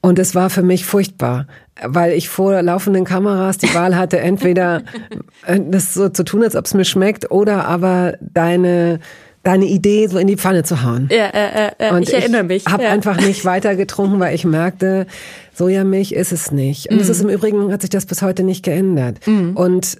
Und 0.00 0.18
es 0.18 0.34
war 0.34 0.50
für 0.50 0.62
mich 0.62 0.84
furchtbar, 0.84 1.46
weil 1.82 2.12
ich 2.12 2.28
vor 2.28 2.60
laufenden 2.60 3.04
Kameras 3.04 3.58
die 3.58 3.74
Wahl 3.74 3.96
hatte, 3.96 4.20
entweder 4.20 4.82
äh, 5.46 5.58
das 5.60 5.94
so 5.94 6.10
zu 6.10 6.24
tun, 6.24 6.42
als 6.42 6.56
ob 6.56 6.66
es 6.66 6.74
mir 6.74 6.84
schmeckt, 6.84 7.30
oder 7.30 7.66
aber 7.66 8.14
deine 8.20 9.00
deine 9.44 9.66
Idee 9.66 10.06
so 10.06 10.18
in 10.18 10.26
die 10.26 10.36
Pfanne 10.36 10.64
zu 10.64 10.82
hauen. 10.82 11.08
Ja, 11.12 11.26
äh, 11.26 11.72
äh, 11.78 11.92
und 11.92 12.02
ich 12.02 12.14
erinnere 12.14 12.44
mich. 12.44 12.64
Ich 12.66 12.72
habe 12.72 12.84
ja. 12.84 12.90
einfach 12.90 13.20
nicht 13.20 13.44
weiter 13.44 13.76
getrunken, 13.76 14.18
weil 14.18 14.34
ich 14.34 14.44
merkte, 14.44 15.06
Sojamilch 15.52 16.12
ist 16.12 16.32
es 16.32 16.50
nicht. 16.50 16.90
Und 16.90 17.00
es 17.00 17.08
mm. 17.08 17.10
ist 17.10 17.20
im 17.20 17.28
Übrigen 17.28 17.70
hat 17.70 17.82
sich 17.82 17.90
das 17.90 18.06
bis 18.06 18.22
heute 18.22 18.42
nicht 18.42 18.64
geändert. 18.64 19.20
Mm. 19.26 19.50
Und 19.54 19.98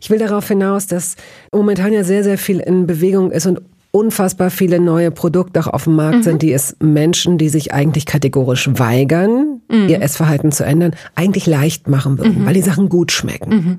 ich 0.00 0.10
will 0.10 0.18
darauf 0.18 0.46
hinaus, 0.46 0.86
dass 0.86 1.16
momentan 1.50 1.92
ja 1.92 2.04
sehr, 2.04 2.22
sehr 2.22 2.38
viel 2.38 2.60
in 2.60 2.86
Bewegung 2.86 3.30
ist 3.30 3.46
und 3.46 3.60
unfassbar 3.94 4.50
viele 4.50 4.80
neue 4.80 5.12
Produkte 5.12 5.60
auch 5.60 5.68
auf 5.68 5.84
dem 5.84 5.94
Markt 5.94 6.18
mhm. 6.18 6.22
sind, 6.24 6.42
die 6.42 6.52
es 6.52 6.76
Menschen, 6.80 7.38
die 7.38 7.48
sich 7.48 7.72
eigentlich 7.72 8.06
kategorisch 8.06 8.68
weigern, 8.72 9.60
mhm. 9.70 9.88
ihr 9.88 10.02
Essverhalten 10.02 10.50
zu 10.50 10.64
ändern, 10.64 10.96
eigentlich 11.14 11.46
leicht 11.46 11.88
machen 11.88 12.18
würden, 12.18 12.42
mhm. 12.42 12.46
weil 12.46 12.54
die 12.54 12.62
Sachen 12.62 12.88
gut 12.88 13.12
schmecken. 13.12 13.54
Mhm. 13.54 13.78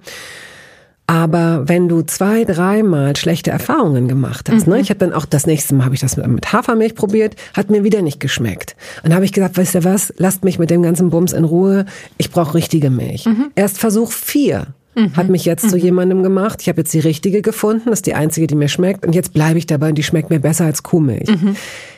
Aber 1.06 1.64
wenn 1.68 1.90
du 1.90 2.02
zwei, 2.02 2.46
dreimal 2.46 3.16
schlechte 3.18 3.52
Erfahrungen 3.52 4.08
gemacht 4.08 4.50
hast, 4.50 4.68
ne? 4.68 4.76
Mhm. 4.76 4.82
ich 4.82 4.90
habe 4.90 5.00
dann 5.00 5.14
auch 5.14 5.26
das 5.26 5.46
nächste 5.46 5.76
Mal 5.76 5.84
habe 5.84 5.96
ich 5.96 6.02
das 6.02 6.16
mit 6.16 6.52
Hafermilch 6.52 6.96
probiert, 6.96 7.36
hat 7.54 7.70
mir 7.70 7.84
wieder 7.84 8.02
nicht 8.02 8.22
geschmeckt. 8.22 8.78
Und 9.04 9.14
habe 9.14 9.26
ich 9.26 9.34
gesagt, 9.34 9.58
weißt 9.58 9.76
du 9.76 9.84
was, 9.84 10.14
lasst 10.18 10.46
mich 10.46 10.60
mit 10.60 10.70
dem 10.70 10.82
ganzen 10.82 11.10
Bums 11.10 11.34
in 11.34 11.44
Ruhe, 11.44 11.86
ich 12.18 12.32
brauche 12.32 12.56
richtige 12.56 12.90
Milch. 12.90 13.26
Mhm. 13.26 13.52
Erst 13.56 13.80
Versuch 13.80 14.14
vier 14.14 14.68
Mhm. 14.96 15.16
Hat 15.16 15.30
mich 15.30 15.46
jetzt 15.46 15.66
mhm. 15.66 15.70
zu 15.70 15.78
jemandem 15.78 16.24
gemacht. 16.24 16.62
Ich 16.62 16.70
habe 16.70 16.82
jetzt 16.82 16.94
die 16.94 17.00
richtige 17.00 17.42
gefunden. 17.42 17.90
Das 17.90 18.00
ist 18.00 18.06
die 18.06 18.16
einzige, 18.16 18.48
die 18.48 18.56
mir 18.56 18.70
schmeckt. 18.70 19.06
Und 19.06 19.14
jetzt 19.14 19.34
bleibe 19.34 19.58
ich 19.58 19.68
dabei 19.68 19.90
und 19.90 19.96
die 19.96 20.04
schmeckt 20.04 20.30
mir 20.30 20.40
besser 20.40 20.66
als 20.66 20.84
Kuhmilch. 20.84 21.30
Mhm. 21.30 21.56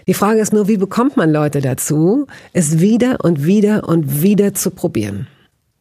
Die 0.07 0.13
Frage 0.13 0.39
ist 0.39 0.53
nur, 0.53 0.67
wie 0.67 0.77
bekommt 0.77 1.17
man 1.17 1.31
Leute 1.31 1.61
dazu, 1.61 2.27
es 2.53 2.79
wieder 2.79 3.17
und 3.23 3.45
wieder 3.45 3.87
und 3.87 4.21
wieder 4.21 4.53
zu 4.53 4.71
probieren? 4.71 5.27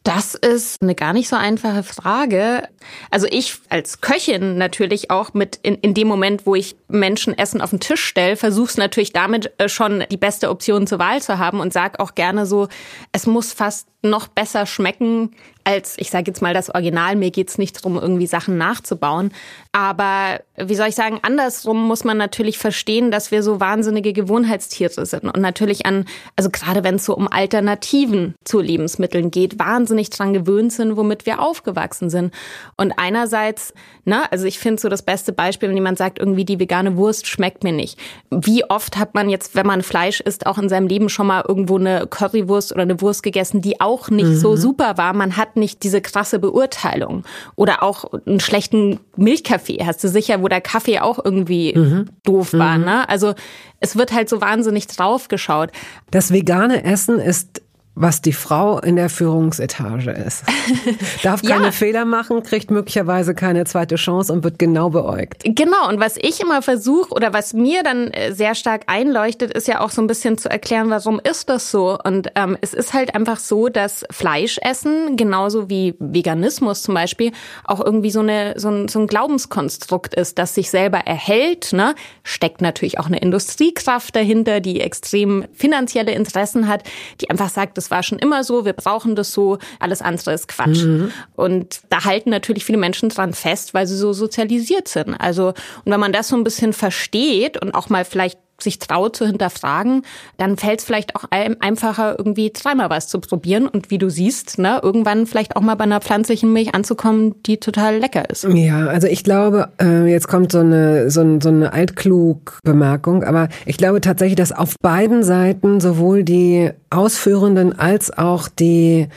Das 0.06 0.36
ist 0.36 0.82
eine 0.82 0.94
gar 0.94 1.12
nicht 1.12 1.28
so 1.28 1.34
einfache 1.34 1.82
Frage. 1.82 2.68
Also 3.10 3.26
ich 3.28 3.56
als 3.70 4.00
Köchin 4.00 4.56
natürlich 4.56 5.10
auch 5.10 5.34
mit 5.34 5.58
in, 5.64 5.74
in 5.74 5.94
dem 5.94 6.06
Moment, 6.06 6.46
wo 6.46 6.54
ich 6.54 6.76
Menschen 6.86 7.36
Essen 7.36 7.60
auf 7.60 7.70
den 7.70 7.80
Tisch 7.80 8.04
stelle, 8.04 8.36
versuche 8.36 8.68
es 8.68 8.76
natürlich 8.76 9.12
damit 9.12 9.50
äh, 9.58 9.68
schon 9.68 10.04
die 10.08 10.16
beste 10.16 10.50
Option 10.50 10.86
zur 10.86 11.00
Wahl 11.00 11.20
zu 11.22 11.38
haben 11.40 11.58
und 11.58 11.72
sag 11.72 11.98
auch 11.98 12.14
gerne 12.14 12.46
so, 12.46 12.68
es 13.10 13.26
muss 13.26 13.52
fast 13.52 13.88
noch 14.00 14.28
besser 14.28 14.66
schmecken 14.66 15.32
als, 15.66 15.96
ich 15.98 16.10
sage 16.10 16.24
jetzt 16.28 16.42
mal, 16.42 16.54
das 16.54 16.70
Original. 16.70 17.16
Mir 17.16 17.32
geht's 17.32 17.58
nicht 17.58 17.76
darum, 17.76 17.96
irgendwie 17.96 18.28
Sachen 18.28 18.56
nachzubauen. 18.56 19.32
Aber 19.72 20.40
wie 20.56 20.76
soll 20.76 20.88
ich 20.88 20.94
sagen, 20.94 21.18
andersrum 21.22 21.86
muss 21.88 22.04
man 22.04 22.16
natürlich 22.16 22.56
verstehen, 22.56 23.10
dass 23.10 23.32
wir 23.32 23.42
so 23.42 23.58
wahnsinnige 23.58 24.12
Gewohnheitstiere 24.12 25.04
sind. 25.04 25.24
Und 25.24 25.40
natürlich 25.40 25.84
an, 25.84 26.04
also 26.36 26.50
gerade 26.50 26.84
wenn 26.84 26.94
es 26.94 27.04
so 27.04 27.16
um 27.16 27.26
Alternativen 27.26 28.36
zu 28.44 28.60
Lebensmitteln 28.60 29.32
geht, 29.32 29.58
wahnsinnig 29.58 30.10
dran 30.10 30.32
gewöhnt 30.32 30.72
sind, 30.72 30.96
womit 30.96 31.26
wir 31.26 31.42
aufgewachsen 31.42 32.10
sind. 32.10 32.32
Und 32.76 32.92
einerseits, 32.96 33.74
ne, 34.04 34.30
also 34.30 34.46
ich 34.46 34.60
finde 34.60 34.80
so 34.80 34.88
das 34.88 35.02
beste 35.02 35.32
Beispiel, 35.32 35.68
wenn 35.68 35.76
jemand 35.76 35.98
sagt, 35.98 36.20
irgendwie 36.20 36.44
die 36.44 36.60
vegane 36.60 36.96
Wurst 36.96 37.26
schmeckt 37.26 37.64
mir 37.64 37.72
nicht. 37.72 37.98
Wie 38.30 38.64
oft 38.70 38.96
hat 38.96 39.14
man 39.14 39.28
jetzt, 39.28 39.56
wenn 39.56 39.66
man 39.66 39.82
Fleisch 39.82 40.20
isst, 40.20 40.46
auch 40.46 40.58
in 40.58 40.68
seinem 40.68 40.86
Leben 40.86 41.08
schon 41.08 41.26
mal 41.26 41.44
irgendwo 41.46 41.76
eine 41.76 42.06
Currywurst 42.06 42.72
oder 42.72 42.82
eine 42.82 43.00
Wurst 43.00 43.24
gegessen, 43.24 43.62
die 43.62 43.80
auch 43.80 44.10
nicht 44.10 44.26
mhm. 44.26 44.36
so 44.36 44.54
super 44.54 44.96
war? 44.96 45.12
Man 45.12 45.36
hat 45.36 45.55
nicht 45.56 45.82
diese 45.82 46.00
krasse 46.00 46.38
Beurteilung. 46.38 47.24
Oder 47.54 47.82
auch 47.82 48.12
einen 48.26 48.40
schlechten 48.40 49.00
Milchkaffee, 49.16 49.84
hast 49.84 50.02
du 50.04 50.08
sicher, 50.08 50.42
wo 50.42 50.48
der 50.48 50.60
Kaffee 50.60 51.00
auch 51.00 51.18
irgendwie 51.24 51.74
mhm. 51.76 52.06
doof 52.24 52.52
war. 52.52 52.78
Mhm. 52.78 52.84
Ne? 52.84 53.08
Also 53.08 53.34
es 53.80 53.96
wird 53.96 54.12
halt 54.12 54.28
so 54.28 54.40
wahnsinnig 54.40 54.86
drauf 54.86 55.28
geschaut. 55.28 55.70
Das 56.10 56.32
vegane 56.32 56.84
Essen 56.84 57.18
ist 57.18 57.62
was 57.98 58.20
die 58.20 58.34
Frau 58.34 58.78
in 58.78 58.96
der 58.96 59.08
Führungsetage 59.08 60.10
ist. 60.10 60.44
Darf 61.22 61.42
keine 61.42 61.64
ja. 61.64 61.72
Fehler 61.72 62.04
machen, 62.04 62.42
kriegt 62.42 62.70
möglicherweise 62.70 63.34
keine 63.34 63.64
zweite 63.64 63.96
Chance 63.96 64.34
und 64.34 64.44
wird 64.44 64.58
genau 64.58 64.90
beäugt. 64.90 65.42
Genau, 65.44 65.88
und 65.88 65.98
was 65.98 66.18
ich 66.18 66.40
immer 66.40 66.60
versuche 66.60 67.14
oder 67.14 67.32
was 67.32 67.54
mir 67.54 67.82
dann 67.82 68.08
äh, 68.08 68.34
sehr 68.34 68.54
stark 68.54 68.82
einleuchtet, 68.86 69.50
ist 69.50 69.66
ja 69.66 69.80
auch 69.80 69.88
so 69.90 70.02
ein 70.02 70.06
bisschen 70.08 70.36
zu 70.36 70.50
erklären, 70.50 70.90
warum 70.90 71.18
ist 71.18 71.48
das 71.48 71.70
so? 71.70 71.98
Und 72.04 72.28
ähm, 72.34 72.58
es 72.60 72.74
ist 72.74 72.92
halt 72.92 73.14
einfach 73.14 73.38
so, 73.38 73.70
dass 73.70 74.04
Fleischessen, 74.10 75.16
genauso 75.16 75.70
wie 75.70 75.94
Veganismus 75.98 76.82
zum 76.82 76.94
Beispiel, 76.94 77.32
auch 77.64 77.80
irgendwie 77.82 78.10
so, 78.10 78.20
eine, 78.20 78.54
so, 78.58 78.68
ein, 78.68 78.88
so 78.88 78.98
ein 78.98 79.06
Glaubenskonstrukt 79.06 80.14
ist, 80.14 80.38
das 80.38 80.54
sich 80.54 80.68
selber 80.68 80.98
erhält. 80.98 81.72
Ne? 81.72 81.94
Steckt 82.24 82.60
natürlich 82.60 82.98
auch 82.98 83.06
eine 83.06 83.20
Industriekraft 83.20 84.14
dahinter, 84.14 84.60
die 84.60 84.82
extrem 84.82 85.46
finanzielle 85.54 86.12
Interessen 86.12 86.68
hat, 86.68 86.82
die 87.22 87.30
einfach 87.30 87.48
sagt, 87.48 87.78
das 87.78 87.85
war 87.90 88.02
schon 88.02 88.18
immer 88.18 88.44
so, 88.44 88.64
wir 88.64 88.72
brauchen 88.72 89.16
das 89.16 89.32
so, 89.32 89.58
alles 89.80 90.02
andere 90.02 90.32
ist 90.32 90.48
Quatsch. 90.48 90.84
Mhm. 90.84 91.12
Und 91.34 91.80
da 91.88 92.04
halten 92.04 92.30
natürlich 92.30 92.64
viele 92.64 92.78
Menschen 92.78 93.08
dran 93.08 93.32
fest, 93.32 93.74
weil 93.74 93.86
sie 93.86 93.96
so 93.96 94.12
sozialisiert 94.12 94.88
sind. 94.88 95.14
Also, 95.14 95.48
und 95.48 95.92
wenn 95.92 96.00
man 96.00 96.12
das 96.12 96.28
so 96.28 96.36
ein 96.36 96.44
bisschen 96.44 96.72
versteht 96.72 97.60
und 97.60 97.74
auch 97.74 97.88
mal 97.88 98.04
vielleicht 98.04 98.38
sich 98.60 98.78
traut 98.78 99.16
zu 99.16 99.26
hinterfragen, 99.26 100.02
dann 100.38 100.56
fällt 100.56 100.80
es 100.80 100.84
vielleicht 100.84 101.14
auch 101.16 101.24
einfacher, 101.30 102.16
irgendwie 102.18 102.50
dreimal 102.52 102.90
was 102.90 103.08
zu 103.08 103.20
probieren 103.20 103.66
und 103.66 103.90
wie 103.90 103.98
du 103.98 104.08
siehst, 104.08 104.58
ne, 104.58 104.80
irgendwann 104.82 105.26
vielleicht 105.26 105.56
auch 105.56 105.60
mal 105.60 105.74
bei 105.74 105.84
einer 105.84 106.00
pflanzlichen 106.00 106.52
Milch 106.52 106.74
anzukommen, 106.74 107.42
die 107.44 107.58
total 107.58 107.98
lecker 107.98 108.28
ist. 108.30 108.44
Ja, 108.44 108.86
also 108.86 109.06
ich 109.08 109.24
glaube, 109.24 109.68
äh, 109.80 110.10
jetzt 110.10 110.28
kommt 110.28 110.52
so 110.52 110.60
eine, 110.60 111.10
so, 111.10 111.20
ein, 111.20 111.40
so 111.40 111.48
eine 111.48 111.72
Altklug-Bemerkung, 111.72 113.24
aber 113.24 113.48
ich 113.66 113.76
glaube 113.76 114.00
tatsächlich, 114.00 114.36
dass 114.36 114.52
auf 114.52 114.74
beiden 114.80 115.22
Seiten 115.22 115.80
sowohl 115.80 116.24
die 116.24 116.70
Ausführenden 116.96 117.78
als 117.78 118.16
auch 118.16 118.48
die 118.48 119.08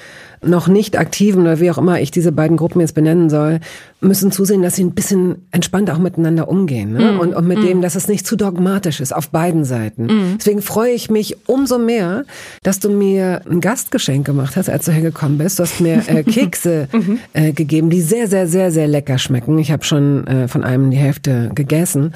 noch 0.42 0.68
nicht 0.68 0.98
aktiven 0.98 1.42
oder 1.42 1.60
wie 1.60 1.70
auch 1.70 1.78
immer 1.78 2.00
ich 2.00 2.12
diese 2.12 2.32
beiden 2.32 2.56
Gruppen 2.56 2.80
jetzt 2.80 2.96
benennen 2.96 3.30
soll, 3.30 3.60
müssen 4.00 4.32
zusehen, 4.32 4.62
dass 4.62 4.76
sie 4.78 4.86
ein 4.86 4.94
bisschen 4.94 5.48
entspannt 5.52 5.92
auch 5.92 5.98
miteinander 5.98 6.48
umgehen. 6.48 6.94
Ne? 6.94 7.12
Mm. 7.12 7.20
Und, 7.20 7.36
und 7.36 7.48
mit 7.48 7.60
mm. 7.60 7.64
dem, 7.64 7.82
dass 7.82 7.96
es 7.96 8.08
nicht 8.08 8.26
zu 8.26 8.38
dogmatisch 8.38 9.02
ist 9.02 9.14
auf 9.14 9.30
beiden 9.30 9.66
Seiten. 9.66 10.06
Mm. 10.06 10.38
Deswegen 10.38 10.62
freue 10.62 10.92
ich 10.92 11.10
mich 11.10 11.36
umso 11.48 11.78
mehr, 11.78 12.24
dass 12.64 12.80
du 12.80 12.90
mir 12.90 13.42
ein 13.50 13.60
Gastgeschenk 13.60 14.26
gemacht 14.26 14.56
hast, 14.56 14.70
als 14.70 14.86
du 14.86 14.94
hergekommen 14.94 15.38
bist. 15.38 15.60
Du 15.60 15.64
hast 15.64 15.82
mir 15.82 16.02
äh, 16.08 16.24
Kekse 16.30 16.88
mhm. 16.94 17.20
äh, 17.34 17.52
gegeben, 17.52 17.90
die 17.90 18.02
sehr, 18.02 18.28
sehr, 18.28 18.48
sehr, 18.48 18.72
sehr 18.72 18.88
lecker 18.88 19.18
schmecken. 19.18 19.58
Ich 19.58 19.72
habe 19.72 19.84
schon 19.84 20.26
äh, 20.28 20.48
von 20.48 20.64
einem 20.64 20.90
die 20.90 20.98
Hälfte 20.98 21.52
gegessen. 21.54 22.14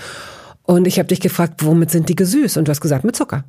Und 0.63 0.87
ich 0.87 0.97
habe 0.97 1.09
dich 1.09 1.19
gefragt, 1.19 1.65
womit 1.65 1.91
sind 1.91 2.07
die 2.07 2.15
gesüßt? 2.15 2.57
Und 2.57 2.69
du 2.69 2.69
hast 2.69 2.79
gesagt, 2.79 3.03
mit 3.03 3.17
Zucker. 3.17 3.43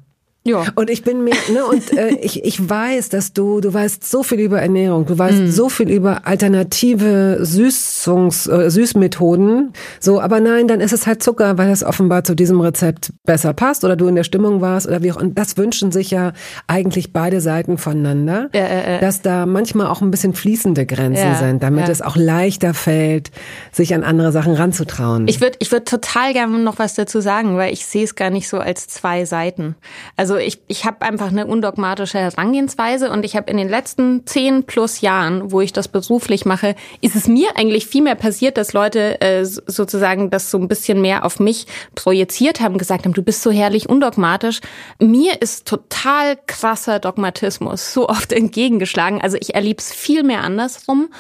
Ja. 0.47 0.65
Und 0.75 0.91
ich 0.91 1.03
bin 1.03 1.25
mir, 1.25 1.35
ne, 1.53 1.65
und 1.65 1.97
äh, 1.97 2.09
ich, 2.21 2.45
ich 2.45 2.69
weiß, 2.69 3.09
dass 3.09 3.33
du, 3.33 3.61
du 3.61 3.73
weißt 3.73 4.09
so 4.09 4.23
viel 4.23 4.41
über 4.41 4.61
Ernährung, 4.61 5.07
du 5.07 5.19
weißt 5.19 5.43
mm. 5.43 5.47
so 5.47 5.71
viel 5.71 5.91
über 5.91 6.27
alternative 6.27 7.39
Süßungs, 7.41 8.47
äh, 8.49 8.71
Süßmethoden. 8.71 9.73
So, 10.01 10.21
aber 10.21 10.41
nein, 10.41 10.69
dann 10.69 10.81
ist 10.81 10.93
es 10.93 11.07
halt 11.07 11.23
Zucker, 11.23 11.57
weil 11.57 11.71
es 11.71 11.83
offenbar 11.83 12.25
zu 12.25 12.35
diesem 12.35 12.61
Rezept 12.61 13.13
besser 13.25 13.55
passt 13.55 13.85
oder 13.85 13.97
du 13.97 14.07
in 14.07 14.17
der 14.17 14.25
Stimmung 14.25 14.61
warst 14.61 14.87
oder 14.87 15.03
wie 15.03 15.13
auch. 15.13 15.17
Und 15.17 15.39
das 15.39 15.57
wünschen 15.57 15.93
sich 15.93 16.11
ja 16.11 16.33
eigentlich 16.67 17.15
beide 17.15 17.41
Seiten 17.41 17.79
voneinander, 17.79 18.51
ja, 18.55 18.65
äh, 18.65 18.97
äh. 18.97 19.01
dass 19.01 19.23
da 19.23 19.47
manchmal 19.47 19.87
auch 19.87 20.03
ein 20.03 20.11
bisschen 20.11 20.35
fließende 20.35 20.85
Grenzen 20.85 21.25
ja, 21.25 21.35
sind, 21.37 21.63
damit 21.63 21.87
ja. 21.87 21.91
es 21.91 22.03
auch 22.03 22.17
leichter 22.17 22.75
fällt, 22.75 23.31
sich 23.73 23.95
an 23.95 24.05
andere 24.05 24.31
Sachen 24.31 24.53
ranzutrauen. 24.53 25.27
Ich 25.27 25.41
würde 25.41 25.57
ich 25.61 25.73
würd 25.73 25.89
total 25.89 26.35
gerne 26.35 26.59
noch 26.59 26.79
was 26.79 26.95
dazu 26.95 27.21
sagen, 27.21 27.57
weil 27.57 27.73
ich 27.73 27.87
sehe 27.87 28.05
es 28.05 28.15
gar 28.15 28.29
nicht 28.29 28.47
so 28.47 28.59
als 28.59 28.89
zwei 28.89 29.25
Seiten. 29.25 29.75
Also 30.17 30.34
also 30.35 30.45
ich, 30.45 30.59
ich 30.67 30.85
habe 30.85 31.03
einfach 31.03 31.29
eine 31.29 31.47
undogmatische 31.47 32.19
Herangehensweise 32.19 33.11
und 33.13 33.25
ich 33.25 33.37
habe 33.37 33.49
in 33.51 33.57
den 33.57 33.69
letzten 33.69 34.27
zehn 34.27 34.65
plus 34.65 35.01
Jahren, 35.01 35.53
wo 35.53 35.61
ich 35.61 35.73
das 35.73 35.87
beruflich 35.87 36.45
mache, 36.45 36.75
ist 37.01 37.15
es 37.15 37.29
mir 37.29 37.51
eigentlich 37.57 37.87
viel 37.87 38.03
mehr 38.03 38.17
passiert, 38.17 38.57
dass 38.57 38.73
Leute 38.73 39.21
äh, 39.21 39.45
sozusagen 39.45 40.31
das 40.31 40.51
so 40.51 40.59
ein 40.59 40.67
bisschen 40.67 41.01
mehr 41.01 41.25
auf 41.25 41.39
mich 41.39 41.67
projiziert 41.95 42.61
haben, 42.61 42.79
gesagt 42.79 43.05
haben, 43.05 43.13
du 43.13 43.23
bist 43.23 43.43
so 43.43 43.53
herrlich 43.53 43.89
undogmatisch. 43.89 44.61
Mir 44.99 45.41
ist 45.41 45.69
total 45.69 46.37
krasser 46.49 46.99
Dogmatismus 46.99 47.93
so 47.93 48.09
oft 48.09 48.33
entgegengeschlagen. 48.33 49.21
Also 49.21 49.37
ich 49.41 49.55
erlebe 49.55 49.79
es 49.79 49.93
viel 49.93 50.25
mehr 50.25 50.43
andersrum. 50.43 51.11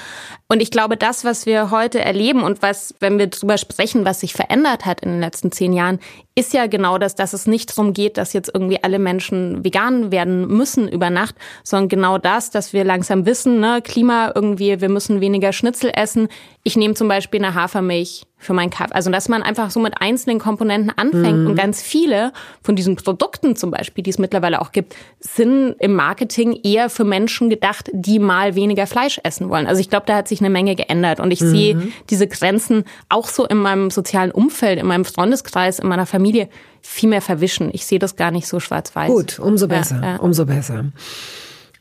Und 0.47 0.61
ich 0.61 0.71
glaube, 0.71 0.99
das, 0.99 1.25
was 1.25 1.47
wir 1.47 1.71
heute 1.71 2.01
erleben 2.01 2.43
und 2.43 2.61
was, 2.61 2.95
wenn 3.01 3.19
wir 3.19 3.29
darüber 3.29 3.57
sprechen, 3.57 4.05
was 4.05 4.21
sich 4.21 4.35
verändert 4.35 4.85
hat 4.85 5.01
in 5.01 5.09
den 5.09 5.21
letzten 5.21 5.51
zehn 5.51 5.73
Jahren, 5.73 6.01
ist 6.35 6.53
ja 6.53 6.67
genau 6.67 6.99
das, 6.99 7.15
dass 7.15 7.33
es 7.33 7.47
nicht 7.47 7.71
darum 7.71 7.95
geht, 7.95 8.19
dass 8.19 8.35
jetzt 8.35 8.51
irgendwie 8.53 8.83
alle 8.83 8.99
Menschen 8.99 9.65
vegan 9.65 10.13
werden 10.13 10.47
müssen 10.47 10.87
über 10.87 11.09
Nacht, 11.09 11.35
sondern 11.63 11.89
genau 11.89 12.19
das, 12.19 12.51
dass 12.51 12.75
wir 12.75 12.85
langsam 12.85 13.25
wissen, 13.25 13.59
ne, 13.59 13.81
Klima 13.83 14.33
irgendwie, 14.35 14.81
wir 14.83 14.91
müssen 14.91 15.23
weniger 15.23 15.55
Schnitzel 15.55 15.91
essen. 15.95 16.29
Ich 16.67 16.77
nehme 16.79 16.95
zum 16.95 17.09
Beispiel 17.09 17.45
eine 17.45 17.55
Hafermilch 17.55 18.23
für 18.39 18.55
meinen 18.55 18.71
Kaffee. 18.71 18.95
Also 18.95 19.11
dass 19.11 19.29
man 19.29 19.43
einfach 19.43 19.71
so 19.71 19.81
mit 19.81 20.01
einzelnen 20.01 20.39
Komponenten 20.39 20.91
anfängt 20.97 21.41
mhm. 21.41 21.47
und 21.47 21.57
ganz 21.57 21.83
viele 21.83 22.33
von 22.63 22.75
diesen 22.75 22.97
Produkten 22.97 23.55
zum 23.55 23.71
Beispiel, 23.71 24.03
die 24.03 24.09
es 24.09 24.19
mittlerweile 24.19 24.63
auch 24.63 24.73
gibt, 24.73 24.97
sind 25.21 25.77
im 25.79 25.95
Marketing 25.95 26.59
eher 26.65 26.89
für 26.89 27.05
Menschen 27.05 27.51
gedacht, 27.51 27.91
die 27.93 28.19
mal 28.19 28.55
weniger 28.55 28.87
Fleisch 28.87 29.21
essen 29.25 29.51
wollen. 29.51 29.67
Also 29.67 29.83
ich 29.83 29.91
glaube, 29.91 30.07
da 30.07 30.17
hat 30.17 30.29
sich 30.29 30.41
eine 30.41 30.49
Menge 30.49 30.75
geändert 30.75 31.21
und 31.21 31.31
ich 31.33 31.43
mhm. 31.43 31.51
sehe 31.51 31.93
diese 32.09 32.27
Grenzen 32.27 32.85
auch 33.11 33.29
so 33.29 33.45
in 33.45 33.59
meinem 33.59 33.91
sozialen 33.91 34.31
Umfeld, 34.31 34.81
in 34.81 34.87
meinem 34.87 35.05
Freundeskreis, 35.05 35.81
in 35.81 35.89
meiner 35.89 36.07
Familie 36.07 36.49
viel 36.81 37.11
mehr 37.11 37.23
verwischen. 37.23 37.69
Ich 37.75 37.85
sehe 37.85 37.99
das 37.99 38.17
gar 38.17 38.31
nicht 38.31 38.49
so 38.49 38.59
schwarz-weiß. 38.59 39.11
Gut, 39.11 39.39
umso 39.39 39.69
besser, 39.69 40.01
ja, 40.03 40.11
ja. 40.13 40.17
umso 40.17 40.47
besser. 40.47 40.87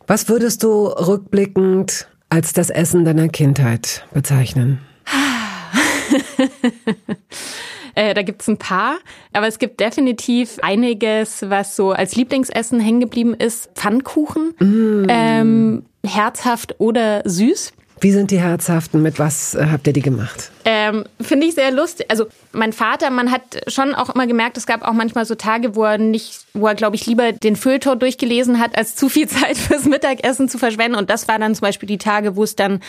Was 0.07 0.27
würdest 0.27 0.63
du 0.63 0.87
rückblickend 0.87 2.09
als 2.33 2.51
das 2.51 2.71
Essen 2.71 3.05
deiner 3.05 3.29
Kindheit 3.29 4.05
bezeichnen? 4.11 4.79
Äh, 7.95 8.15
da 8.15 8.23
gibt's 8.23 8.47
ein 8.47 8.57
paar, 8.57 8.97
aber 9.33 9.45
es 9.47 9.59
gibt 9.59 9.79
definitiv 9.79 10.57
einiges, 10.63 11.47
was 11.47 11.75
so 11.75 11.91
als 11.91 12.15
Lieblingsessen 12.15 12.79
hängen 12.79 13.01
geblieben 13.01 13.35
ist. 13.35 13.69
Pfannkuchen, 13.75 14.55
mm. 14.57 15.05
ähm, 15.09 15.85
herzhaft 16.03 16.79
oder 16.79 17.21
süß. 17.23 17.71
Wie 18.03 18.11
sind 18.11 18.31
die 18.31 18.39
herzhaften? 18.39 19.01
Mit 19.01 19.17
was 19.17 19.55
äh, 19.55 19.67
habt 19.71 19.87
ihr 19.87 19.93
die 19.93 20.01
gemacht? 20.01 20.51
Ähm, 20.65 21.05
Finde 21.21 21.47
ich 21.47 21.55
sehr 21.55 21.71
lustig. 21.71 22.07
Also 22.09 22.25
mein 22.51 22.73
Vater, 22.73 23.09
man 23.09 23.31
hat 23.31 23.61
schon 23.67 23.95
auch 23.95 24.09
immer 24.13 24.27
gemerkt, 24.27 24.57
es 24.57 24.65
gab 24.65 24.85
auch 24.85 24.91
manchmal 24.91 25.23
so 25.25 25.35
Tage, 25.35 25.75
wo 25.75 25.85
er 25.85 25.97
nicht, 25.97 26.45
wo 26.53 26.67
er, 26.67 26.75
glaube 26.75 26.97
ich, 26.97 27.05
lieber 27.05 27.31
den 27.31 27.55
Feuilleton 27.55 27.99
durchgelesen 27.99 28.59
hat, 28.59 28.77
als 28.77 28.97
zu 28.97 29.07
viel 29.07 29.27
Zeit 29.29 29.57
fürs 29.57 29.85
Mittagessen 29.85 30.49
zu 30.49 30.57
verschwenden. 30.57 30.97
Und 30.97 31.09
das 31.09 31.29
war 31.29 31.39
dann 31.39 31.55
zum 31.55 31.61
Beispiel 31.61 31.87
die 31.87 31.97
Tage, 31.97 32.35
wo 32.35 32.43
es 32.43 32.57
dann 32.57 32.81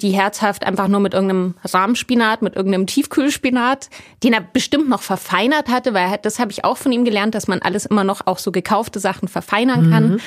die 0.00 0.10
herzhaft 0.10 0.64
einfach 0.64 0.88
nur 0.88 1.00
mit 1.00 1.12
irgendeinem 1.12 1.54
Rahmspinat, 1.64 2.40
mit 2.40 2.56
irgendeinem 2.56 2.86
Tiefkühlspinat, 2.86 3.90
den 4.22 4.32
er 4.32 4.40
bestimmt 4.40 4.88
noch 4.88 5.02
verfeinert 5.02 5.68
hatte, 5.68 5.92
weil 5.92 6.12
er, 6.12 6.18
das 6.18 6.38
habe 6.38 6.50
ich 6.50 6.64
auch 6.64 6.78
von 6.78 6.92
ihm 6.92 7.04
gelernt, 7.04 7.34
dass 7.34 7.46
man 7.46 7.60
alles 7.60 7.84
immer 7.84 8.04
noch 8.04 8.26
auch 8.26 8.38
so 8.38 8.52
gekaufte 8.52 9.00
Sachen 9.00 9.28
verfeinern 9.28 9.90
kann. 9.90 10.08
Mhm. 10.12 10.20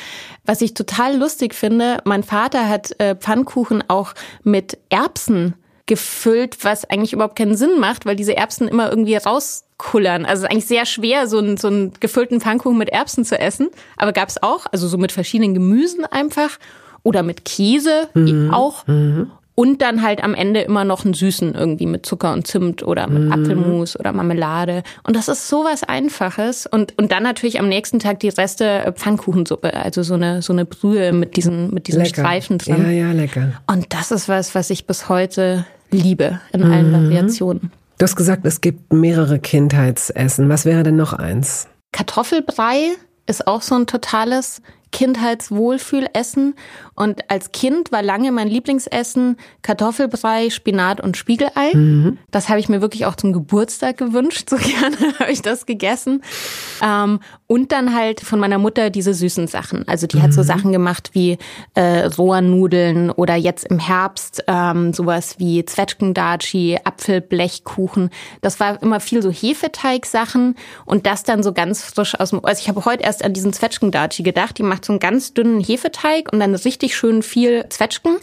Was 0.46 0.62
ich 0.62 0.76
total 0.76 1.18
lustig 1.18 1.56
finde, 1.56 1.98
mein 2.06 2.22
Vater 2.22 2.70
hat 2.70 3.00
äh, 3.00 3.16
Pfannkuchen 3.16 3.84
auch 3.88 4.14
mit 4.44 4.78
Erbsen 4.90 5.56
gefüllt, 5.86 6.64
was 6.64 6.90
eigentlich 6.90 7.14
überhaupt 7.14 7.38
keinen 7.38 7.56
Sinn 7.56 7.80
macht, 7.80 8.06
weil 8.06 8.16
diese 8.16 8.36
Erbsen 8.36 8.68
immer 8.68 8.90
irgendwie 8.90 9.16
rauskullern. 9.16 10.26
Also 10.26 10.48
eigentlich 10.48 10.66
sehr 10.66 10.86
schwer, 10.86 11.28
so 11.28 11.38
einen, 11.38 11.58
so 11.58 11.68
einen 11.68 11.94
gefüllten 12.00 12.42
Pfannkuchen 12.42 12.78
mit 12.78 12.90
Erbsen 12.90 13.24
zu 13.24 13.38
essen. 13.38 13.70
Aber 13.98 14.12
gab's 14.12 14.42
auch, 14.42 14.66
also 14.72 14.88
so 14.88 14.98
mit 14.98 15.12
verschiedenen 15.12 15.54
Gemüsen 15.54 16.06
einfach. 16.06 16.58
oder 17.06 17.22
mit 17.22 17.46
Käse 17.46 18.10
mhm. 18.16 18.52
auch. 18.52 18.86
Mhm. 18.88 19.32
Und 19.56 19.82
dann 19.82 20.02
halt 20.02 20.22
am 20.22 20.34
Ende 20.34 20.62
immer 20.62 20.84
noch 20.84 21.06
einen 21.06 21.14
süßen 21.14 21.56
irgendwie 21.56 21.86
mit 21.86 22.06
Zucker 22.06 22.34
und 22.34 22.46
Zimt 22.46 22.84
oder 22.84 23.08
mit 23.08 23.30
mm. 23.30 23.32
Apfelmus 23.32 23.98
oder 23.98 24.12
Marmelade. 24.12 24.84
Und 25.04 25.16
das 25.16 25.30
ist 25.30 25.48
sowas 25.48 25.84
Einfaches. 25.84 26.68
Und, 26.68 26.94
und 26.98 27.14
dann 27.14 27.24
natürlich 27.24 27.58
am 27.60 27.70
nächsten 27.70 28.00
Tag 28.00 28.20
die 28.20 28.30
Reste 28.30 28.66
äh, 28.66 28.92
Pfannkuchensuppe. 28.92 29.74
Also 29.74 30.04
so 30.04 30.16
eine, 30.16 30.42
so 30.42 30.52
eine 30.52 30.66
Brühe 30.66 31.14
mit 31.14 31.38
diesen, 31.38 31.74
mit 31.74 31.88
diesen 31.88 32.04
lecker. 32.04 32.22
Streifen 32.22 32.58
drin. 32.58 32.84
Ja, 32.84 32.90
ja, 32.90 33.12
lecker. 33.14 33.54
Und 33.66 33.94
das 33.94 34.12
ist 34.12 34.28
was, 34.28 34.56
was 34.56 34.70
ich 34.70 34.88
bis 34.88 35.08
heute 35.08 35.66
liebe 35.90 36.42
in 36.52 36.64
allen 36.64 36.92
mm. 36.92 37.06
Variationen. 37.06 37.72
Du 37.98 38.04
hast 38.04 38.18
gesagt, 38.18 38.46
es 38.46 38.60
gibt 38.60 38.92
mehrere 38.92 39.40
Kindheitsessen. 39.40 40.50
Was 40.50 40.66
wäre 40.66 40.84
denn 40.84 40.98
noch 40.98 41.14
eins? 41.14 41.70
Kartoffelbrei 41.94 42.90
ist 43.26 43.48
auch 43.48 43.62
so 43.62 43.76
ein 43.76 43.88
totales 43.88 44.62
Kindheitswohlfühlessen. 44.96 46.56
Und 46.96 47.30
als 47.30 47.52
Kind 47.52 47.92
war 47.92 48.02
lange 48.02 48.32
mein 48.32 48.48
Lieblingsessen 48.48 49.36
Kartoffelbrei, 49.62 50.50
Spinat 50.50 51.02
und 51.02 51.18
Spiegelei. 51.18 51.74
Mhm. 51.74 52.18
Das 52.32 52.48
habe 52.48 52.62
ich 52.62 52.70
mir 52.70 52.80
wirklich 52.80 53.06
auch 53.06 53.16
zum 53.16 53.34
Geburtstag 53.34 53.98
gewünscht. 53.98 54.50
So 54.56 54.58
gerne 54.58 54.96
habe 55.20 55.32
ich 55.32 55.42
das 55.42 55.66
gegessen. 55.66 56.22
Ähm, 56.82 57.20
und 57.48 57.72
dann 57.72 57.94
halt 57.96 58.22
von 58.22 58.40
meiner 58.40 58.58
Mutter 58.58 58.90
diese 58.90 59.14
süßen 59.14 59.48
Sachen. 59.48 59.86
Also 59.88 60.08
die 60.08 60.18
mhm. 60.18 60.22
hat 60.22 60.34
so 60.34 60.42
mhm. 60.42 60.46
Sachen 60.46 60.72
gemacht 60.72 61.10
wie 61.14 61.40
äh, 61.74 62.06
Rohrnudeln 62.06 63.10
oder 63.10 63.36
jetzt 63.36 63.66
im 63.66 63.80
Herbst 63.80 64.44
ähm, 64.48 64.94
sowas 64.94 65.40
wie 65.40 65.66
Zwetschgendatschi, 65.66 66.78
Apfelblechkuchen. 66.84 68.12
Das 68.42 68.60
war 68.60 68.82
immer 68.82 69.00
viel 69.00 69.22
so 69.22 69.32
Hefeteig-Sachen 69.32 70.56
und 70.86 71.06
das 71.06 71.24
dann 71.24 71.44
so 71.44 71.52
ganz 71.52 71.84
frisch 71.84 72.18
aus 72.18 72.30
dem... 72.30 72.46
Also 72.46 72.62
ich 72.62 72.70
habe 72.70 72.86
heute 72.86 73.04
erst 73.04 73.26
an 73.26 73.34
diesen 73.34 73.52
Zwetschgendatschi 73.52 74.24
gedacht. 74.24 74.58
Die 74.58 74.64
macht 74.64 74.85
so 74.86 74.94
einen 74.94 75.00
ganz 75.00 75.34
dünnen 75.34 75.60
Hefeteig 75.60 76.32
und 76.32 76.40
dann 76.40 76.56
richtig 76.56 76.96
schön 76.96 77.22
viel 77.24 77.66
Zwetschgen 77.70 78.18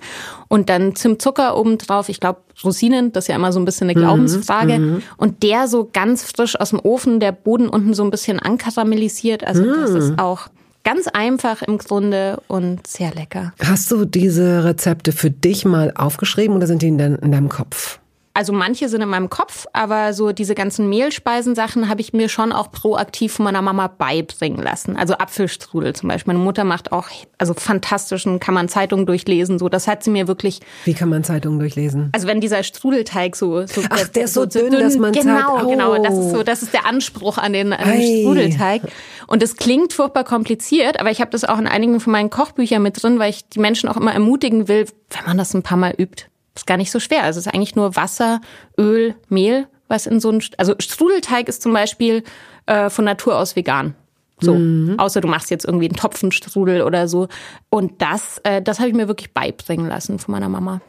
und 0.49 0.69
dann 0.69 0.95
Zimtzucker 0.95 1.57
obendrauf. 1.57 2.09
Ich 2.09 2.21
glaube, 2.21 2.41
Rosinen, 2.63 3.13
das 3.13 3.25
ist 3.25 3.29
ja 3.29 3.37
immer 3.37 3.53
so 3.53 3.61
ein 3.61 3.65
bisschen 3.65 3.89
eine 3.89 3.99
mhm, 3.99 4.05
Glaubensfrage. 4.05 4.79
Mhm. 4.79 5.03
Und 5.17 5.43
der 5.43 5.69
so 5.69 5.89
ganz 5.93 6.23
frisch 6.25 6.59
aus 6.59 6.71
dem 6.71 6.81
Ofen, 6.81 7.21
der 7.21 7.33
Boden 7.33 7.69
unten 7.69 7.95
so 7.95 8.05
ein 8.05 8.11
bisschen 8.11 8.39
ankaramellisiert. 8.39 9.45
Also 9.45 9.63
mhm. 9.63 9.75
das 9.81 9.91
ist 9.91 10.19
auch 10.19 10.49
ganz 10.85 11.09
einfach 11.09 11.63
im 11.63 11.79
Grunde 11.79 12.41
und 12.49 12.87
sehr 12.87 13.15
lecker. 13.15 13.53
Hast 13.63 13.91
du 13.91 14.05
diese 14.05 14.65
Rezepte 14.65 15.13
für 15.13 15.31
dich 15.31 15.65
mal 15.65 15.93
aufgeschrieben 15.95 16.57
oder 16.57 16.67
sind 16.67 16.83
die 16.83 16.89
in, 16.89 16.99
deinem 16.99 17.49
Kopf? 17.49 18.01
Also 18.35 18.53
manche 18.53 18.89
sind 18.89 19.03
in 19.03 19.09
meinem 19.09 19.29
Kopf, 19.29 19.67
aber 19.75 20.15
so 20.15 20.33
diese 20.33 20.55
ganzen 20.55 20.89
Mehlspeisensachen 20.89 21.89
habe 21.89 22.01
ich 22.01 22.15
mir 22.15 22.31
schon 22.31 22.53
auch 22.53 22.71
proaktiv 22.71 23.35
von 23.35 23.45
meiner 23.45 23.61
Mama 23.61 23.89
beibringen 23.89 24.63
lassen. 24.63 24.97
Also 24.97 25.15
Apfelstrudel 25.15 25.95
zum 25.95 26.09
Beispiel. 26.09 26.33
Meine 26.33 26.45
Mutter 26.45 26.65
macht 26.65 26.93
auch, 26.93 27.09
also 27.37 27.53
fantastischen, 27.53 28.41
kann 28.41 28.55
man 28.55 28.69
Zeitungen 28.69 29.05
durchlesen. 29.05 29.59
So, 29.59 29.69
das 29.69 29.87
hat 29.87 30.03
sie 30.03 30.11
mir 30.11 30.29
wirklich. 30.29 30.61
Wie 30.85 30.95
kann 30.95 31.11
man 31.11 31.25
Zeitungen 31.25 31.59
durchlesen? 31.59 32.09
Also 32.13 32.27
wenn 32.27 32.41
dieser 32.41 32.63
Strudelteig 32.63 33.37
so, 33.37 33.67
so 33.67 33.83
Ach, 33.91 34.09
der 34.09 34.25
ist 34.25 34.35
so, 34.35 34.43
so 34.43 34.47
dünn, 34.47 34.71
dünn, 34.71 34.81
dass 34.81 34.97
man 34.97 35.13
genau, 35.13 35.57
sagt, 35.57 35.65
oh. 35.65 35.69
genau, 35.69 36.03
das 36.03 36.17
ist 36.17 36.31
so, 36.31 36.43
das 36.43 36.63
ist 36.63 36.73
der 36.73 36.87
Anspruch 36.87 37.37
an 37.37 37.53
den, 37.53 37.75
an 37.75 37.91
den 37.91 38.21
Strudelteig. 38.23 38.83
Und 39.27 39.43
es 39.43 39.57
klingt 39.57 39.93
furchtbar 39.93 40.25
kompliziert, 40.25 40.99
aber 40.99 41.11
ich 41.11 41.21
habe 41.21 41.31
das 41.31 41.45
auch 41.45 41.59
in 41.59 41.67
einigen 41.67 42.01
von 42.01 42.13
meinen 42.13 42.31
Kochbüchern 42.31 42.83
mit 42.83 43.03
drin, 43.03 43.19
weil 43.19 43.31
ich 43.31 43.47
die 43.49 43.61
Menschen 43.61 43.91
auch 43.91 43.97
immer 43.99 44.13
ermutigen 44.13 44.69
will, 44.69 44.87
wenn 45.11 45.27
man 45.27 45.37
das 45.37 45.53
ein 45.53 45.63
paar 45.63 45.77
Mal 45.77 45.95
übt 45.99 46.32
ist 46.55 46.67
gar 46.67 46.77
nicht 46.77 46.91
so 46.91 47.01
schwer. 47.01 47.25
Also 47.25 47.41
es 47.41 47.47
ist 47.47 47.55
eigentlich 47.55 47.77
nur 47.77 47.97
Wasser, 47.97 48.41
Öl, 48.79 49.15
Mehl, 49.29 49.67
was 49.89 50.07
in 50.07 50.21
so 50.21 50.31
ein, 50.31 50.43
also 50.59 50.75
Strudelteig 50.79 51.49
ist 51.49 51.63
zum 51.63 51.73
Beispiel 51.73 52.23
äh, 52.67 52.91
von 52.91 53.05
Natur 53.05 53.39
aus 53.39 53.57
vegan. 53.57 53.95
So, 54.41 54.55
mhm. 54.55 54.99
außer 54.99 55.21
du 55.21 55.29
machst 55.29 55.51
jetzt 55.51 55.65
irgendwie 55.65 55.87
einen 55.87 55.97
Topfenstrudel 55.97 56.83
oder 56.83 57.07
so. 57.07 57.29
Und 57.71 58.03
das, 58.03 58.41
äh, 58.43 58.61
das 58.61 58.81
habe 58.81 58.89
ich 58.89 58.95
mir 58.95 59.07
wirklich 59.07 59.33
beibringen 59.33 59.87
lassen 59.87 60.19
von 60.19 60.33
meiner 60.33 60.49
Mama. 60.49 60.81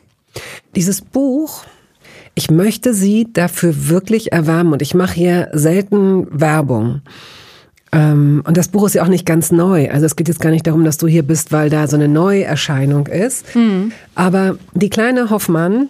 Dieses 0.75 1.01
Buch, 1.01 1.63
ich 2.33 2.49
möchte 2.49 2.93
Sie 2.93 3.31
dafür 3.31 3.89
wirklich 3.89 4.31
erwärmen 4.31 4.73
und 4.73 4.81
ich 4.81 4.95
mache 4.95 5.13
hier 5.13 5.49
selten 5.53 6.27
Werbung. 6.31 7.01
Ähm, 7.93 8.43
und 8.45 8.57
das 8.57 8.67
Buch 8.69 8.85
ist 8.87 8.95
ja 8.95 9.03
auch 9.03 9.07
nicht 9.07 9.25
ganz 9.25 9.51
neu. 9.51 9.89
Also 9.89 10.05
es 10.05 10.15
geht 10.15 10.27
jetzt 10.27 10.41
gar 10.41 10.49
nicht 10.49 10.65
darum, 10.65 10.83
dass 10.83 10.97
du 10.97 11.07
hier 11.07 11.23
bist, 11.23 11.51
weil 11.51 11.69
da 11.69 11.87
so 11.87 11.95
eine 11.95 12.07
Neuerscheinung 12.07 13.07
ist. 13.07 13.55
Mhm. 13.55 13.91
Aber 14.15 14.57
die 14.73 14.89
kleine 14.89 15.29
Hoffmann 15.29 15.89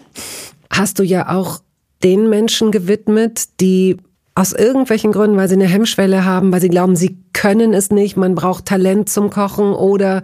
hast 0.70 1.00
du 1.00 1.04
ja 1.04 1.30
auch 1.30 1.62
den 2.04 2.30
Menschen 2.30 2.72
gewidmet, 2.72 3.46
die 3.62 3.98
aus 4.36 4.52
irgendwelchen 4.52 5.12
Gründen, 5.12 5.38
weil 5.38 5.48
sie 5.48 5.56
eine 5.56 5.68
Hemmschwelle 5.68 6.26
haben, 6.26 6.52
weil 6.52 6.60
sie 6.60 6.70
glauben, 6.70 6.96
sie 6.96 7.18
können 7.34 7.74
es 7.74 7.92
nicht, 7.92 8.18
man 8.18 8.36
braucht 8.36 8.66
Talent 8.66 9.08
zum 9.10 9.30
Kochen 9.30 9.74
oder 9.74 10.24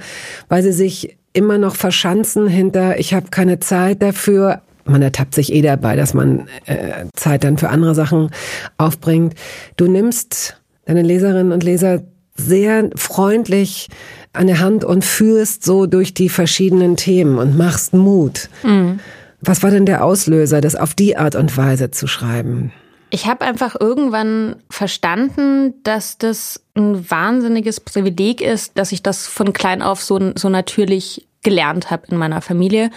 weil 0.49 0.63
sie 0.63 0.71
sich 0.71 1.17
immer 1.31 1.57
noch 1.57 1.75
verschanzen 1.75 2.47
hinter, 2.47 2.99
ich 2.99 3.13
habe 3.13 3.27
keine 3.29 3.59
Zeit 3.59 4.01
dafür. 4.01 4.61
Man 4.85 5.03
ertappt 5.03 5.35
sich 5.35 5.53
eh 5.53 5.61
dabei, 5.61 5.95
dass 5.95 6.15
man 6.15 6.47
äh, 6.65 7.05
Zeit 7.13 7.43
dann 7.43 7.59
für 7.59 7.69
andere 7.69 7.93
Sachen 7.93 8.31
aufbringt. 8.77 9.35
Du 9.77 9.85
nimmst 9.85 10.58
deine 10.89 11.03
Leserinnen 11.03 11.51
und 11.51 11.63
Leser 11.63 12.01
sehr 12.35 12.89
freundlich 12.95 13.89
an 14.33 14.47
der 14.47 14.59
Hand 14.59 14.83
und 14.83 15.05
führst 15.05 15.63
so 15.63 15.85
durch 15.85 16.15
die 16.15 16.29
verschiedenen 16.29 16.97
Themen 16.97 17.37
und 17.37 17.55
machst 17.55 17.93
Mut. 17.93 18.49
Mhm. 18.63 18.99
Was 19.39 19.61
war 19.61 19.69
denn 19.69 19.85
der 19.85 20.03
Auslöser, 20.03 20.61
das 20.61 20.75
auf 20.75 20.95
die 20.95 21.15
Art 21.15 21.35
und 21.35 21.55
Weise 21.55 21.91
zu 21.91 22.07
schreiben? 22.07 22.71
Ich 23.11 23.27
habe 23.27 23.45
einfach 23.45 23.75
irgendwann 23.79 24.55
verstanden, 24.71 25.75
dass 25.83 26.17
das 26.17 26.59
ein 26.75 27.09
wahnsinniges 27.09 27.81
Privileg 27.81 28.41
ist, 28.41 28.77
dass 28.79 28.91
ich 28.91 29.03
das 29.03 29.27
von 29.27 29.53
klein 29.53 29.83
auf 29.83 30.01
so, 30.01 30.31
so 30.35 30.49
natürlich 30.49 31.27
gelernt 31.43 31.91
habe 31.91 32.07
in 32.09 32.17
meiner 32.17 32.41
Familie 32.41 32.89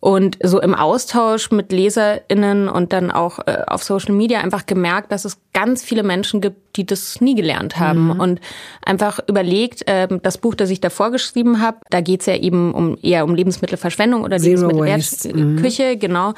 und 0.00 0.38
so 0.42 0.60
im 0.60 0.74
Austausch 0.74 1.50
mit 1.50 1.72
LeserInnen 1.72 2.68
und 2.68 2.94
dann 2.94 3.10
auch 3.10 3.38
äh, 3.40 3.58
auf 3.66 3.84
Social 3.84 4.14
Media 4.14 4.40
einfach 4.40 4.64
gemerkt, 4.64 5.12
dass 5.12 5.26
es 5.26 5.36
ganz 5.52 5.84
viele 5.84 6.02
Menschen 6.02 6.40
gibt, 6.40 6.76
die 6.76 6.86
das 6.86 7.20
nie 7.20 7.34
gelernt 7.34 7.78
haben 7.78 8.04
mhm. 8.04 8.20
und 8.20 8.40
einfach 8.82 9.20
überlegt, 9.28 9.86
äh, 9.86 10.08
das 10.22 10.38
Buch, 10.38 10.54
das 10.54 10.70
ich 10.70 10.80
davor 10.80 11.10
geschrieben 11.10 11.60
habe, 11.60 11.78
da 11.90 12.00
geht's 12.00 12.24
ja 12.24 12.34
eben 12.34 12.72
um 12.72 12.96
eher 13.02 13.24
um 13.24 13.34
Lebensmittelverschwendung 13.34 14.24
oder 14.24 14.38
Lebensmittelküche, 14.38 15.94
mhm. 15.94 15.98
genau. 15.98 16.32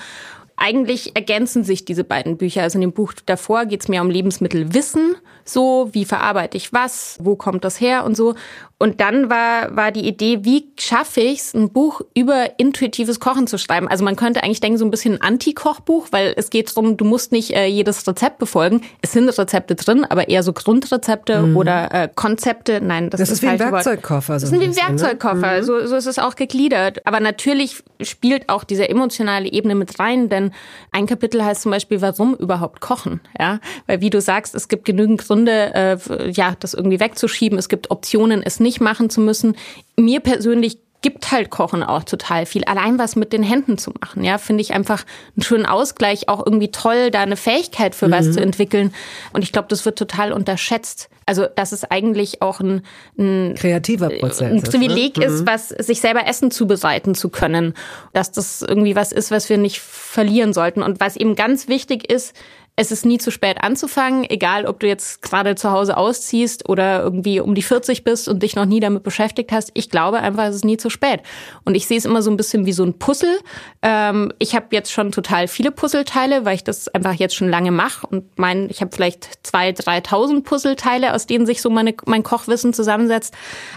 Eigentlich 0.57 1.17
ergänzen 1.17 1.65
sich 1.65 1.85
diese 1.85 2.05
beiden 2.05 2.37
Bücher. 2.37 2.63
Also 2.63 2.77
in 2.77 2.83
dem 2.83 2.93
Buch 2.93 3.15
davor 3.27 3.65
geht's 3.67 3.89
mehr 3.89 4.03
um 4.03 4.11
Lebensmittelwissen, 4.11 5.17
so 5.45 5.89
wie 5.93 6.05
verarbeite 6.05 6.57
ich 6.57 6.73
was, 6.73 7.19
wo 7.21 7.37
kommt 7.37 7.65
das 7.65 7.81
her 7.81 8.05
und 8.05 8.17
so. 8.17 8.35
Und 8.83 9.01
dann 9.01 9.31
war, 9.31 9.77
war 9.77 9.93
die 9.93 10.09
Idee, 10.09 10.41
wie 10.43 10.67
schaffe 10.77 11.21
ich 11.21 11.39
es, 11.39 11.55
ein 11.55 11.71
Buch 11.71 12.01
über 12.17 12.59
intuitives 12.59 13.21
Kochen 13.21 13.47
zu 13.47 13.57
schreiben? 13.57 13.87
Also 13.87 14.03
man 14.03 14.17
könnte 14.17 14.43
eigentlich 14.43 14.59
denken, 14.59 14.77
so 14.77 14.85
ein 14.85 14.91
bisschen 14.91 15.15
ein 15.15 15.21
Anti-Kochbuch, 15.21 16.09
weil 16.11 16.35
es 16.37 16.51
geht 16.51 16.77
darum, 16.77 16.97
du 16.97 17.05
musst 17.05 17.31
nicht 17.31 17.55
äh, 17.55 17.67
jedes 17.67 18.05
Rezept 18.09 18.41
befolgen. 18.41 18.83
Es 19.01 19.13
sind 19.13 19.29
Rezepte 19.29 19.77
drin, 19.77 20.05
aber 20.05 20.29
eher 20.29 20.43
so 20.43 20.53
Grundrezepte 20.53 21.43
mhm. 21.43 21.57
oder 21.57 21.95
äh, 21.95 22.09
Konzepte. 22.13 22.81
Nein, 22.83 23.09
das, 23.09 23.21
das 23.21 23.29
ist, 23.29 23.37
ist 23.37 23.43
wie 23.43 23.49
ein 23.51 23.61
Werkzeugkoffer. 23.61 24.41
So 24.41 24.47
das 24.47 24.53
ist 24.53 24.61
wie 24.61 24.65
ein 24.65 24.71
ne? 24.71 24.77
Werkzeugkoffer. 24.77 25.53
Ne? 25.59 25.63
So, 25.63 25.87
so 25.87 25.95
ist 25.95 26.07
es 26.07 26.19
auch 26.19 26.35
gegliedert. 26.35 27.07
Aber 27.07 27.21
natürlich 27.21 27.85
spielt 28.01 28.49
auch 28.49 28.65
diese 28.65 28.89
emotionale 28.89 29.49
Ebene 29.49 29.77
mit 29.77 30.01
rein, 30.01 30.29
denn 30.29 30.51
ein 30.91 31.07
Kapitel 31.07 31.45
heißt 31.45 31.63
zum 31.63 31.71
Beispiel, 31.71 32.01
warum 32.01 32.35
überhaupt 32.35 32.81
kochen? 32.81 33.21
Ja, 33.39 33.61
weil 33.87 34.01
wie 34.01 34.11
du 34.11 34.21
sagst, 34.21 34.57
es 34.57 34.67
gibt 34.67 34.87
genügend 34.87 35.21
Gründe, 35.33 35.75
äh, 35.75 36.31
ja, 36.31 36.55
das 36.61 36.75
irgendwie 36.75 37.01
wegzuschieben. 37.01 37.59
Es 37.59 37.69
gibt 37.69 37.91
Optionen, 37.91 38.43
es 38.43 38.61
nicht 38.61 38.81
machen 38.81 39.09
zu 39.09 39.21
müssen. 39.21 39.57
Mir 39.97 40.21
persönlich 40.21 40.79
gibt 41.01 41.33
halt 41.33 41.51
Kochen 41.51 41.83
auch 41.83 42.05
total 42.05 42.47
viel. 42.47 42.65
Allein 42.65 42.99
was 42.99 43.17
mit 43.17 43.33
den 43.33 43.43
Händen 43.43 43.77
zu 43.77 43.93
machen, 44.01 44.23
ja, 44.23 44.39
finde 44.39 44.61
ich 44.61 44.73
einfach 44.73 45.05
einen 45.35 45.43
schönen 45.43 45.67
Ausgleich, 45.67 46.29
auch 46.29 46.45
irgendwie 46.45 46.71
toll, 46.71 47.11
da 47.11 47.23
eine 47.23 47.37
Fähigkeit 47.37 47.95
für 47.95 48.07
mhm. 48.09 48.13
was 48.13 48.33
zu 48.33 48.41
entwickeln. 48.41 48.95
Und 49.33 49.43
ich 49.43 49.53
glaube, 49.53 49.69
das 49.69 49.85
wird 49.85 49.99
total 49.99 50.33
unterschätzt. 50.33 51.09
Also, 51.25 51.47
dass 51.47 51.73
es 51.73 51.85
eigentlich 51.85 52.43
auch 52.43 52.61
ein, 52.61 52.83
ein 53.19 53.55
kreativer 53.57 54.11
Prozess 54.11 54.53
ein 54.53 54.63
Privileg 54.63 55.19
ist, 55.19 55.19
ne? 55.19 55.25
ist 55.27 55.41
mhm. 55.43 55.47
was 55.47 55.69
sich 55.69 56.01
selber 56.01 56.27
Essen 56.27 56.51
zubereiten 56.51 57.15
zu 57.15 57.31
können. 57.31 57.75
Dass 58.13 58.33
das 58.33 58.63
irgendwie 58.63 58.97
was 58.97 59.13
ist, 59.13 59.31
was 59.31 59.49
wir 59.49 59.59
nicht 59.59 59.81
verlieren 59.81 60.53
sollten. 60.53 60.83
Und 60.83 61.01
was 61.01 61.17
eben 61.17 61.37
ganz 61.37 61.69
wichtig 61.69 62.11
ist, 62.11 62.35
es 62.75 62.91
ist 62.91 63.05
nie 63.05 63.19
zu 63.19 63.31
spät 63.31 63.59
anzufangen, 63.63 64.25
egal 64.31 64.65
ob 64.65 64.81
du 64.81 64.87
jetzt 64.87 65.21
gerade 65.21 65.57
zu 65.57 65.71
Hause 65.71 65.99
ausziehst 65.99 66.71
oder 66.71 67.03
irgendwie 67.03 67.39
um 67.39 67.55
die 67.55 67.63
40 67.63 68.03
bist 68.03 68.29
und 68.29 68.43
dich 68.43 68.57
noch 68.57 68.65
nie 68.65 68.81
damit 68.81 69.03
beschäftigt 69.03 69.53
hast. 69.53 69.71
Ich 69.75 69.91
glaube 69.91 70.21
einfach, 70.21 70.45
es 70.45 70.57
ist 70.57 70.65
nie 70.65 70.79
zu 70.79 70.89
spät. 70.89 71.21
Und 71.67 71.75
ich 71.75 71.87
sehe 71.87 71.99
es 71.99 72.07
immer 72.07 72.23
so 72.23 72.31
ein 72.31 72.39
bisschen 72.39 72.65
wie 72.65 72.73
so 72.73 72.83
ein 72.83 72.99
Puzzle. 72.99 73.39
Ähm, 73.83 74.33
ich 74.39 74.55
habe 74.55 74.69
jetzt 74.71 74.91
schon 74.91 75.13
total 75.13 75.49
viele 75.49 75.71
Puzzleteile, 75.71 76.47
weil 76.47 76.55
ich 76.55 76.65
das 76.65 76.89
einfach 76.89 77.13
jetzt 77.13 77.35
schon 77.35 77.51
lange 77.51 77.73
mache 77.73 78.07
und 78.07 78.39
mein, 78.39 78.71
ich 78.71 78.81
habe 78.81 78.91
vielleicht 78.95 79.47
zwei, 79.47 79.73
dreitausend 79.73 80.45
Puzzleteile, 80.45 81.13
aus 81.13 81.27
denen 81.27 81.45
sich 81.45 81.61
so 81.61 81.69
meine, 81.69 81.95
mein 82.07 82.23
Kochwissen 82.23 82.73
zusammensetzt. 82.73 83.35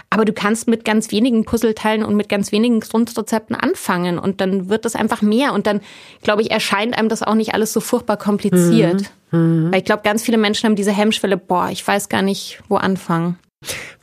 Aber 0.08 0.24
du 0.24 0.32
kannst 0.32 0.68
mit 0.68 0.86
ganz 0.86 1.12
wenigen 1.12 1.44
Puzzleteilen 1.44 2.02
und 2.02 2.16
mit 2.16 2.30
ganz 2.30 2.50
wenigen 2.50 2.80
Grundrezepten 2.80 3.56
anfangen 3.56 4.18
und 4.18 4.40
dann 4.40 4.70
wird 4.70 4.86
das 4.86 4.96
einfach 4.96 5.20
mehr 5.20 5.52
und 5.52 5.66
dann, 5.66 5.82
glaube 6.22 6.40
ich, 6.40 6.50
erscheint 6.50 6.96
einem 6.96 7.10
das 7.10 7.22
auch 7.22 7.34
nicht 7.34 7.52
alles 7.52 7.74
so 7.74 7.80
furchtbar 7.80 8.16
kompliziert. 8.16 8.84
Mhm 8.84 8.85
passiert. 8.92 9.12
Mhm. 9.32 9.72
Weil 9.72 9.78
ich 9.78 9.84
glaube, 9.84 10.02
ganz 10.04 10.22
viele 10.22 10.38
Menschen 10.38 10.66
haben 10.66 10.76
diese 10.76 10.92
Hemmschwelle, 10.92 11.36
boah, 11.36 11.68
ich 11.70 11.86
weiß 11.86 12.08
gar 12.08 12.22
nicht, 12.22 12.60
wo 12.68 12.76
anfangen. 12.76 13.38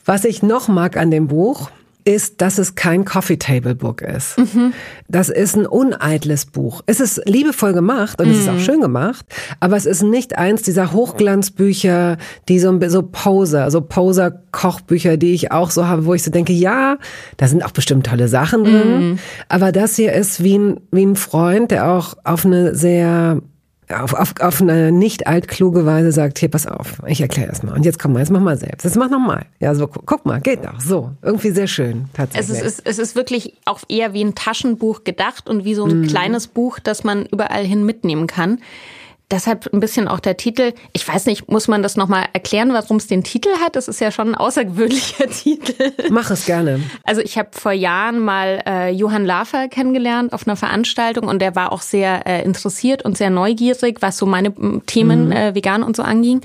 Was 0.06 0.26
ich 0.26 0.44
noch 0.44 0.68
mag 0.68 0.98
an 0.98 1.12
dem 1.12 1.28
Buch, 1.28 1.70
ist, 2.06 2.42
dass 2.42 2.58
es 2.58 2.76
kein 2.76 3.06
Coffee 3.06 3.38
Table 3.38 3.76
Book 3.76 4.02
ist. 4.02 4.38
Mhm. 4.38 4.74
Das 5.08 5.30
ist 5.30 5.56
ein 5.56 5.66
uneitles 5.66 6.46
Buch. 6.46 6.82
Es 6.86 7.00
ist 7.00 7.22
liebevoll 7.26 7.74
gemacht 7.74 8.20
und 8.20 8.28
mhm. 8.28 8.34
es 8.34 8.40
ist 8.40 8.50
auch 8.50 8.54
mhm. 8.54 8.60
schön 8.60 8.82
gemacht, 8.82 9.26
aber 9.60 9.78
es 9.78 9.86
ist 9.86 10.04
nicht 10.04 10.38
eins 10.38 10.64
dieser 10.64 10.92
Hochglanzbücher, 10.92 12.18
die 12.50 12.60
so, 12.60 12.78
so 12.90 13.04
Poser, 13.04 13.72
so 13.72 13.82
Poser-Kochbücher, 13.82 15.18
die 15.18 15.34
ich 15.34 15.52
auch 15.52 15.72
so 15.72 15.88
habe, 15.88 16.06
wo 16.06 16.14
ich 16.14 16.24
so 16.24 16.32
denke, 16.32 16.54
ja, 16.54 16.98
da 17.38 17.48
sind 17.48 17.64
auch 17.64 17.72
bestimmt 17.72 18.06
tolle 18.08 18.28
Sachen 18.28 18.64
drin, 18.64 19.00
mhm. 19.00 19.20
aber 19.48 19.72
das 19.72 19.96
hier 19.96 20.14
ist 20.14 20.44
wie 20.44 20.58
ein, 20.58 20.80
wie 20.92 21.06
ein 21.06 21.16
Freund, 21.16 21.72
der 21.72 21.90
auch 21.90 22.16
auf 22.24 22.46
eine 22.46 22.76
sehr 22.76 23.42
auf, 23.94 24.14
auf, 24.14 24.34
auf 24.40 24.62
eine 24.62 24.92
nicht 24.92 25.28
altkluge 25.28 25.86
Weise 25.86 26.12
sagt, 26.12 26.40
hier, 26.40 26.50
pass 26.50 26.68
auf, 26.68 27.02
ich 27.08 27.22
erkläre 27.22 27.50
das 27.50 27.64
mal. 27.64 27.74
Und 27.74 27.86
jetzt 27.86 28.00
komm 28.00 28.14
mal, 28.14 28.20
jetzt 28.20 28.32
mach 28.32 28.42
mal 28.42 28.58
selbst. 28.58 28.84
Jetzt 28.84 28.96
mach 28.96 29.10
noch 29.10 29.20
mal. 29.20 29.46
Ja, 29.60 29.76
so, 29.76 29.88
guck 29.88 30.26
mal, 30.26 30.42
geht 30.42 30.64
doch. 30.66 30.80
So, 30.80 31.12
irgendwie 31.22 31.52
sehr 31.52 31.68
schön, 31.68 32.06
tatsächlich. 32.14 32.60
Es 32.60 32.66
ist, 32.66 32.82
es 32.86 33.00
ist 33.00 33.16
wirklich 33.16 33.56
auch 33.66 33.82
eher 33.88 34.14
wie 34.14 34.24
ein 34.24 34.36
Taschenbuch 34.36 35.04
gedacht 35.04 35.50
und 35.50 35.66
wie 35.66 35.76
so 35.76 35.86
ein 35.86 36.02
mhm. 36.02 36.08
kleines 36.08 36.48
Buch, 36.48 36.80
das 36.80 37.04
man 37.04 37.26
überall 37.26 37.66
hin 37.66 37.86
mitnehmen 37.86 38.28
kann. 38.28 38.60
Deshalb 39.34 39.68
ein 39.74 39.80
bisschen 39.80 40.08
auch 40.08 40.20
der 40.20 40.38
Titel. 40.38 40.74
Ich 40.92 41.08
weiß 41.08 41.26
nicht, 41.26 41.50
muss 41.50 41.68
man 41.68 41.82
das 41.82 41.98
nochmal 41.98 42.26
erklären, 42.34 42.72
warum 42.72 42.98
es 42.98 43.08
den 43.08 43.24
Titel 43.24 43.50
hat? 43.64 43.76
Das 43.76 43.88
ist 43.88 44.00
ja 44.00 44.12
schon 44.12 44.30
ein 44.30 44.36
außergewöhnlicher 44.36 45.28
Titel. 45.30 45.92
Mach 46.12 46.30
es 46.30 46.46
gerne. 46.46 46.82
Also 47.04 47.22
ich 47.22 47.40
habe 47.40 47.50
vor 47.52 47.72
Jahren 47.72 48.20
mal 48.20 48.62
äh, 48.68 48.92
Johann 48.92 49.26
Lafer 49.26 49.70
kennengelernt 49.70 50.34
auf 50.34 50.46
einer 50.46 50.56
Veranstaltung 50.56 51.28
und 51.28 51.42
der 51.42 51.56
war 51.56 51.72
auch 51.72 51.82
sehr 51.82 52.28
äh, 52.28 52.44
interessiert 52.44 53.06
und 53.06 53.18
sehr 53.18 53.32
neugierig, 53.32 54.04
was 54.04 54.20
so 54.20 54.28
meine 54.28 54.54
Themen 54.86 55.30
mhm. 55.30 55.32
äh, 55.32 55.56
vegan 55.56 55.82
und 55.82 55.96
so 55.96 56.04
anging. 56.04 56.42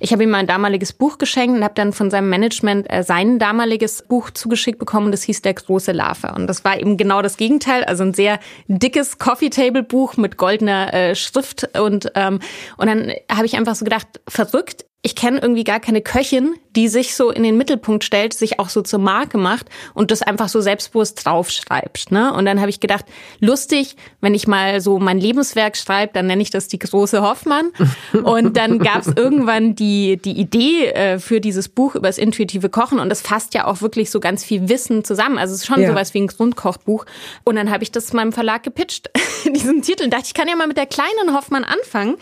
Ich 0.00 0.12
habe 0.12 0.24
ihm 0.24 0.30
mein 0.30 0.46
damaliges 0.46 0.92
Buch 0.92 1.18
geschenkt 1.18 1.56
und 1.56 1.64
habe 1.64 1.74
dann 1.74 1.92
von 1.92 2.10
seinem 2.10 2.28
Management 2.30 2.90
äh, 2.90 3.02
sein 3.02 3.38
damaliges 3.38 4.02
Buch 4.02 4.30
zugeschickt 4.30 4.78
bekommen. 4.78 5.10
Das 5.10 5.22
hieß 5.22 5.42
Der 5.42 5.54
große 5.54 5.92
Larve. 5.92 6.32
Und 6.34 6.46
das 6.46 6.64
war 6.64 6.78
eben 6.78 6.96
genau 6.96 7.22
das 7.22 7.36
Gegenteil. 7.36 7.84
Also 7.84 8.04
ein 8.04 8.14
sehr 8.14 8.38
dickes 8.68 9.18
Coffee-Table-Buch 9.18 10.16
mit 10.16 10.36
goldener 10.36 10.92
äh, 10.92 11.14
Schrift. 11.14 11.68
Und, 11.78 12.10
ähm, 12.14 12.40
und 12.76 12.86
dann 12.86 13.12
habe 13.30 13.46
ich 13.46 13.56
einfach 13.56 13.74
so 13.74 13.84
gedacht, 13.84 14.06
verrückt, 14.28 14.84
ich 15.04 15.14
kenne 15.14 15.38
irgendwie 15.38 15.64
gar 15.64 15.80
keine 15.80 16.00
Köchin, 16.00 16.54
die 16.74 16.88
sich 16.88 17.14
so 17.14 17.30
in 17.30 17.42
den 17.42 17.58
Mittelpunkt 17.58 18.04
stellt, 18.04 18.32
sich 18.32 18.58
auch 18.58 18.70
so 18.70 18.80
zur 18.80 18.98
Marke 18.98 19.36
macht 19.36 19.66
und 19.92 20.10
das 20.10 20.22
einfach 20.22 20.48
so 20.48 20.62
selbstbewusst 20.62 21.26
draufschreibt. 21.26 22.10
Ne? 22.10 22.32
Und 22.32 22.46
dann 22.46 22.58
habe 22.58 22.70
ich 22.70 22.80
gedacht, 22.80 23.04
lustig, 23.38 23.96
wenn 24.22 24.32
ich 24.34 24.46
mal 24.46 24.80
so 24.80 24.98
mein 24.98 25.20
Lebenswerk 25.20 25.76
schreibe, 25.76 26.14
dann 26.14 26.26
nenne 26.26 26.40
ich 26.40 26.48
das 26.48 26.68
die 26.68 26.78
große 26.78 27.20
Hoffmann. 27.20 27.70
Und 28.22 28.56
dann 28.56 28.78
gab 28.78 29.02
es 29.02 29.08
irgendwann 29.14 29.74
die, 29.74 30.16
die 30.16 30.38
Idee 30.38 30.86
äh, 30.86 31.18
für 31.18 31.40
dieses 31.40 31.68
Buch 31.68 31.94
über 31.96 32.08
das 32.08 32.16
intuitive 32.16 32.70
Kochen 32.70 32.98
und 32.98 33.08
das 33.08 33.20
fasst 33.20 33.54
ja 33.54 33.66
auch 33.66 33.82
wirklich 33.82 34.10
so 34.10 34.20
ganz 34.20 34.44
viel 34.44 34.68
Wissen 34.68 35.04
zusammen. 35.04 35.36
Also 35.36 35.52
es 35.52 35.60
ist 35.60 35.66
schon 35.66 35.82
ja. 35.82 35.88
sowas 35.88 36.14
wie 36.14 36.20
ein 36.20 36.28
Grundkochbuch. 36.28 37.04
Und 37.44 37.56
dann 37.56 37.70
habe 37.70 37.82
ich 37.82 37.92
das 37.92 38.12
meinem 38.12 38.32
Verlag 38.32 38.62
gepitcht, 38.62 39.10
diesen 39.44 39.82
Titel. 39.82 40.04
Und 40.04 40.14
dachte, 40.14 40.26
ich 40.26 40.34
kann 40.34 40.48
ja 40.48 40.56
mal 40.56 40.66
mit 40.66 40.78
der 40.78 40.86
kleinen 40.86 41.34
Hoffmann 41.34 41.64
anfangen. 41.64 42.16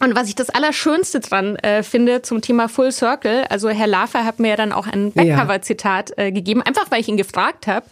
Und 0.00 0.16
was 0.16 0.28
ich 0.28 0.34
das 0.34 0.50
Allerschönste 0.50 1.20
dran 1.20 1.56
äh, 1.56 1.82
finde 1.82 2.22
zum 2.22 2.40
Thema 2.40 2.68
Full 2.68 2.92
Circle, 2.92 3.44
also 3.48 3.68
Herr 3.68 3.86
Lafer 3.86 4.24
hat 4.24 4.40
mir 4.40 4.48
ja 4.48 4.56
dann 4.56 4.72
auch 4.72 4.86
ein 4.86 5.12
Backcover-Zitat 5.12 6.18
äh, 6.18 6.32
gegeben, 6.32 6.62
einfach 6.62 6.90
weil 6.90 7.00
ich 7.00 7.08
ihn 7.08 7.16
gefragt 7.16 7.66
habe. 7.66 7.86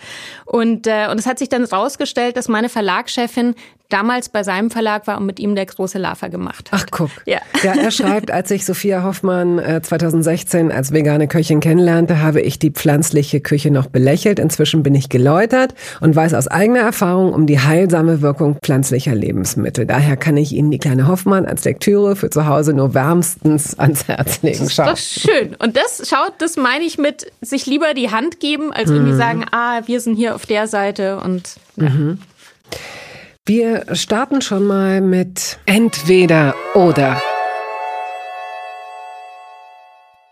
Und, 0.45 0.87
äh, 0.87 1.09
und 1.11 1.19
es 1.19 1.27
hat 1.27 1.39
sich 1.39 1.49
dann 1.49 1.65
rausgestellt, 1.65 2.37
dass 2.37 2.49
meine 2.49 2.69
Verlagschefin 2.69 3.55
damals 3.93 4.29
bei 4.29 4.43
seinem 4.43 4.71
Verlag 4.71 5.07
war 5.07 5.19
und 5.19 5.27
mit 5.27 5.39
ihm 5.39 5.55
der 5.55 5.67
große 5.67 5.99
Lafer 5.99 6.29
gemacht 6.29 6.73
hat. 6.73 6.81
Ach 6.83 6.87
guck. 6.91 7.11
Ja. 7.27 7.39
ja, 7.63 7.75
er 7.75 7.91
schreibt, 7.91 8.31
als 8.31 8.51
ich 8.51 8.65
Sophia 8.65 9.03
Hoffmann 9.05 9.59
äh, 9.59 9.83
2016 9.83 10.73
als 10.73 10.93
vegane 10.93 11.29
Köchin 11.29 11.61
kennenlernte, 11.61 12.21
habe 12.21 12.41
ich 12.41 12.59
die 12.59 12.71
pflanzliche 12.71 13.41
Küche 13.41 13.71
noch 13.71 13.87
belächelt. 13.87 14.39
Inzwischen 14.39 14.83
bin 14.83 14.95
ich 14.95 15.09
geläutert 15.09 15.75
und 16.01 16.17
weiß 16.17 16.35
aus 16.35 16.49
eigener 16.49 16.81
Erfahrung 16.81 17.33
um 17.33 17.47
die 17.47 17.61
heilsame 17.61 18.23
Wirkung 18.23 18.57
pflanzlicher 18.63 19.15
Lebensmittel. 19.15 19.87
Daher 19.87 20.17
kann 20.17 20.37
ich 20.37 20.53
Ihnen 20.53 20.71
die 20.71 20.79
kleine 20.79 21.07
Hoffmann 21.09 21.45
als 21.45 21.65
Lektüre 21.65 22.17
für 22.17 22.31
zu 22.31 22.47
Hause 22.47 22.73
nur 22.73 22.95
wärmstens 22.95 23.79
ans 23.79 24.09
Herz 24.09 24.43
legen. 24.43 24.69
Schau. 24.71 24.85
Das 24.85 25.01
ist 25.01 25.21
schön. 25.21 25.55
Und 25.59 25.77
das 25.77 26.09
schaut, 26.09 26.35
das 26.39 26.57
meine 26.57 26.85
ich 26.85 26.99
mit 26.99 27.31
sich 27.41 27.67
lieber 27.67 27.95
die 27.95 28.11
Hand 28.11 28.41
geben, 28.41 28.73
als 28.73 28.91
irgendwie 28.91 29.13
mhm. 29.13 29.19
sagen, 29.19 29.45
ah, 29.51 29.83
wir 29.87 30.01
sind 30.01 30.17
hier 30.17 30.35
auf 30.35 30.47
der 30.47 30.67
Seite 30.67 31.21
und 31.21 31.57
ja. 31.77 31.91
Mhm. 31.91 32.19
Wir 33.45 33.97
starten 33.97 34.41
schon 34.41 34.69
mal 34.69 35.01
mit 35.01 35.59
entweder 35.67 36.55
oder. 36.75 37.21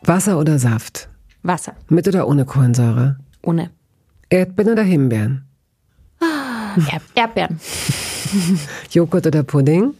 Wasser 0.02 0.38
oder 0.38 0.60
Saft? 0.60 1.08
Wasser. 1.42 1.74
Mit 1.88 2.06
oder 2.06 2.28
ohne 2.28 2.44
Kohlensäure? 2.44 3.16
Ohne. 3.42 3.70
Erdbeeren 4.28 4.72
oder 4.74 4.84
Himbeeren? 4.84 5.44
Ah, 6.20 6.76
Erdbeeren. 7.16 7.58
Joghurt 8.92 9.26
oder 9.26 9.42
Pudding? 9.42 9.94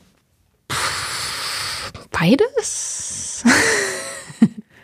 Beides. 2.13 3.43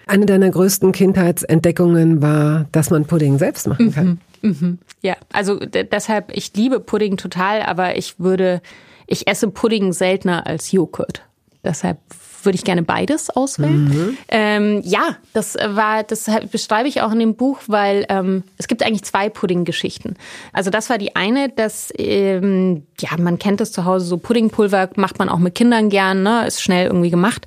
Eine 0.08 0.26
deiner 0.26 0.50
größten 0.50 0.90
Kindheitsentdeckungen 0.90 2.22
war, 2.22 2.66
dass 2.72 2.90
man 2.90 3.04
Pudding 3.04 3.38
selbst 3.38 3.68
machen 3.68 3.92
kann. 3.92 4.06
Mhm. 4.06 4.18
Mhm. 4.46 4.78
Ja, 5.02 5.16
also 5.32 5.59
deshalb, 5.59 6.37
ich 6.37 6.52
liebe 6.54 6.80
Pudding 6.80 7.16
total, 7.16 7.62
aber 7.62 7.96
ich 7.96 8.18
würde, 8.18 8.61
ich 9.06 9.26
esse 9.26 9.48
Pudding 9.48 9.92
seltener 9.92 10.46
als 10.46 10.72
Joghurt. 10.72 11.22
Deshalb 11.64 11.98
würde 12.46 12.56
ich 12.56 12.64
gerne 12.64 12.82
beides 12.82 13.28
auswählen. 13.28 13.85
Mhm. 13.85 14.18
Ähm, 14.28 14.82
ja, 14.85 15.16
das 15.32 15.56
war, 15.56 16.04
das 16.04 16.30
beschreibe 16.50 16.88
ich 16.88 17.02
auch 17.02 17.12
in 17.12 17.18
dem 17.18 17.35
Buch, 17.35 17.59
weil 17.66 18.06
ähm, 18.09 18.44
es 18.56 18.68
gibt 18.68 18.85
eigentlich 18.85 19.02
zwei 19.02 19.28
Pudding-Geschichten. 19.28 20.14
Also 20.52 20.70
das 20.70 20.88
war 20.88 20.96
die 20.96 21.16
eine, 21.16 21.48
dass 21.48 21.92
ähm, 21.98 22.85
ja 23.00 23.11
man 23.18 23.38
kennt 23.38 23.61
das 23.61 23.72
zu 23.72 23.85
Hause 23.85 24.06
so 24.06 24.16
Puddingpulver 24.16 24.90
macht 24.94 25.18
man 25.18 25.28
auch 25.28 25.38
mit 25.38 25.56
Kindern 25.56 25.90
gern, 25.90 26.22
ne, 26.22 26.46
ist 26.46 26.62
schnell 26.62 26.87
irgendwie 26.87 27.11
gemacht. 27.11 27.46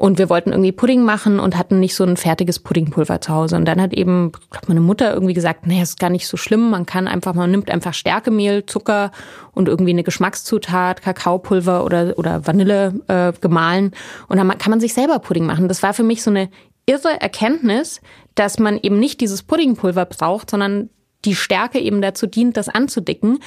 Und 0.00 0.18
wir 0.18 0.30
wollten 0.30 0.50
irgendwie 0.50 0.70
Pudding 0.70 1.02
machen 1.02 1.40
und 1.40 1.58
hatten 1.58 1.80
nicht 1.80 1.96
so 1.96 2.04
ein 2.04 2.16
fertiges 2.16 2.60
Puddingpulver 2.60 3.20
zu 3.20 3.32
Hause. 3.34 3.56
Und 3.56 3.64
dann 3.64 3.82
hat 3.82 3.92
eben 3.92 4.30
glaub, 4.30 4.68
meine 4.68 4.80
Mutter 4.80 5.12
irgendwie 5.12 5.34
gesagt, 5.34 5.66
nee, 5.66 5.82
ist 5.82 5.98
gar 5.98 6.08
nicht 6.08 6.28
so 6.28 6.36
schlimm. 6.36 6.70
Man 6.70 6.86
kann 6.86 7.08
einfach, 7.08 7.34
man 7.34 7.50
nimmt 7.50 7.68
einfach 7.68 7.92
Stärkemehl, 7.92 8.64
Zucker 8.64 9.10
und 9.54 9.66
irgendwie 9.66 9.90
eine 9.90 10.04
Geschmackszutat, 10.04 11.02
Kakaopulver 11.02 11.84
oder, 11.84 12.16
oder 12.16 12.46
Vanille 12.46 12.94
äh, 13.08 13.32
gemahlen. 13.40 13.90
Und 14.28 14.36
dann 14.36 14.56
kann 14.56 14.70
man 14.70 14.78
sich 14.78 14.94
selber 14.94 15.18
Pudding 15.18 15.46
machen. 15.46 15.66
Das 15.66 15.82
war 15.82 15.92
für 15.92 16.04
mich 16.04 16.22
so 16.22 16.30
eine 16.30 16.48
irre 16.86 17.20
Erkenntnis, 17.20 18.00
dass 18.36 18.60
man 18.60 18.78
eben 18.80 19.00
nicht 19.00 19.20
dieses 19.20 19.42
Puddingpulver 19.42 20.04
braucht, 20.04 20.50
sondern 20.50 20.90
die 21.24 21.34
Stärke 21.34 21.80
eben 21.80 22.02
dazu 22.02 22.28
dient, 22.28 22.56
das 22.56 22.68
anzudicken. 22.68 23.40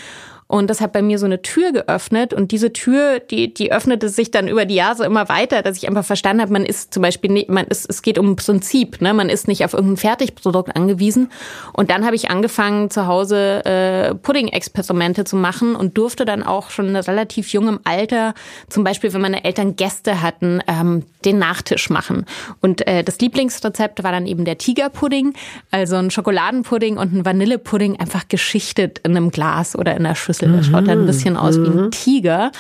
Und 0.52 0.70
das 0.70 0.82
hat 0.82 0.92
bei 0.92 1.02
mir 1.02 1.18
so 1.18 1.26
eine 1.26 1.42
Tür 1.42 1.72
geöffnet. 1.72 2.34
Und 2.34 2.52
diese 2.52 2.74
Tür, 2.74 3.20
die, 3.20 3.54
die 3.54 3.72
öffnete 3.72 4.10
sich 4.10 4.32
dann 4.32 4.50
über 4.50 4.66
die 4.66 4.76
Jahre 4.76 5.06
immer 5.06 5.30
weiter, 5.30 5.62
dass 5.62 5.78
ich 5.78 5.88
einfach 5.88 6.04
verstanden 6.04 6.42
habe, 6.42 6.52
man 6.52 6.66
ist 6.66 6.94
zum 6.94 7.02
Beispiel 7.02 7.32
nicht, 7.32 7.48
man 7.48 7.66
ist, 7.68 7.90
es 7.90 8.02
geht 8.02 8.20
um 8.20 8.36
Prinzip, 8.36 9.00
ne? 9.00 9.14
Man 9.14 9.30
ist 9.30 9.48
nicht 9.48 9.64
auf 9.64 9.74
irgendein 9.74 9.96
Fertigprodukt 9.96 10.76
angewiesen. 10.76 11.32
Und 11.72 11.90
dann 11.90 12.06
habe 12.06 12.18
ich 12.18 12.30
angefangen, 12.30 12.90
zu 12.90 13.08
Hause 13.08 13.64
äh, 13.64 14.14
Pudding-Experimente 14.14 15.24
zu 15.24 15.38
machen 15.38 15.74
und 15.74 15.98
durfte 15.98 16.26
dann 16.26 16.44
auch 16.44 16.70
schon 16.70 16.90
in 16.90 16.96
relativ 16.98 17.54
jungem 17.54 17.80
Alter, 17.86 18.34
zum 18.68 18.84
Beispiel, 18.84 19.14
wenn 19.14 19.22
meine 19.22 19.46
Eltern 19.46 19.78
Gäste 19.78 20.22
hatten, 20.22 20.60
ähm, 20.68 21.06
den 21.24 21.40
Nachtisch 21.40 21.90
machen. 21.90 22.26
Und 22.60 22.86
äh, 22.88 23.06
das 23.06 23.20
Lieblingsrezept 23.20 24.04
war 24.04 24.12
dann 24.12 24.28
eben 24.28 24.44
der 24.44 24.58
Tigerpudding, 24.58 25.34
also 25.70 25.96
ein 25.96 26.12
Schokoladenpudding 26.12 26.98
und 26.98 27.14
ein 27.14 27.26
Vanillepudding 27.26 28.02
einfach 28.02 28.28
geschichtet 28.28 29.00
in 29.06 29.16
einem 29.16 29.32
Glas 29.32 29.78
oder 29.78 29.96
in 29.96 30.06
einer 30.06 30.16
Schüssel. 30.16 30.40
Schnitzel. 30.41 30.51
Der 30.51 30.63
schaut 30.63 30.88
dann 30.88 30.99
ein 30.99 31.06
bisschen 31.06 31.38
aus 31.38 31.58
mhm. 31.58 31.63
wie 31.63 31.69
ein 31.69 31.86
mhm. 31.86 31.91
Tiger. 31.91 32.51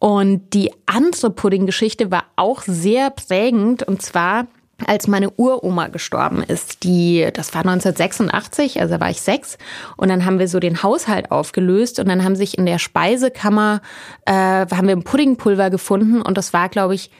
Und 0.00 0.54
die 0.54 0.72
andere 0.86 1.30
Pudding-Geschichte 1.30 2.10
war 2.10 2.24
auch 2.36 2.62
sehr 2.62 3.10
prägend. 3.10 3.82
Und 3.82 4.00
zwar, 4.00 4.46
als 4.86 5.08
meine 5.08 5.30
Uroma 5.30 5.88
gestorben 5.88 6.42
ist, 6.42 6.84
die, 6.84 7.28
das 7.32 7.52
war 7.52 7.62
1986, 7.62 8.80
also 8.80 9.00
war 9.00 9.10
ich 9.10 9.20
sechs, 9.20 9.58
und 9.96 10.08
dann 10.08 10.24
haben 10.24 10.38
wir 10.38 10.46
so 10.46 10.60
den 10.60 10.84
Haushalt 10.84 11.32
aufgelöst 11.32 11.98
und 11.98 12.08
dann 12.08 12.22
haben 12.22 12.36
sich 12.36 12.56
in 12.56 12.64
der 12.64 12.78
Speisekammer, 12.78 13.80
äh, 14.24 14.32
haben 14.32 14.86
wir 14.86 14.94
ein 14.94 15.02
Puddingpulver 15.02 15.70
gefunden 15.70 16.22
und 16.22 16.38
das 16.38 16.52
war, 16.52 16.68
glaube 16.68 16.94
ich, 16.94 17.10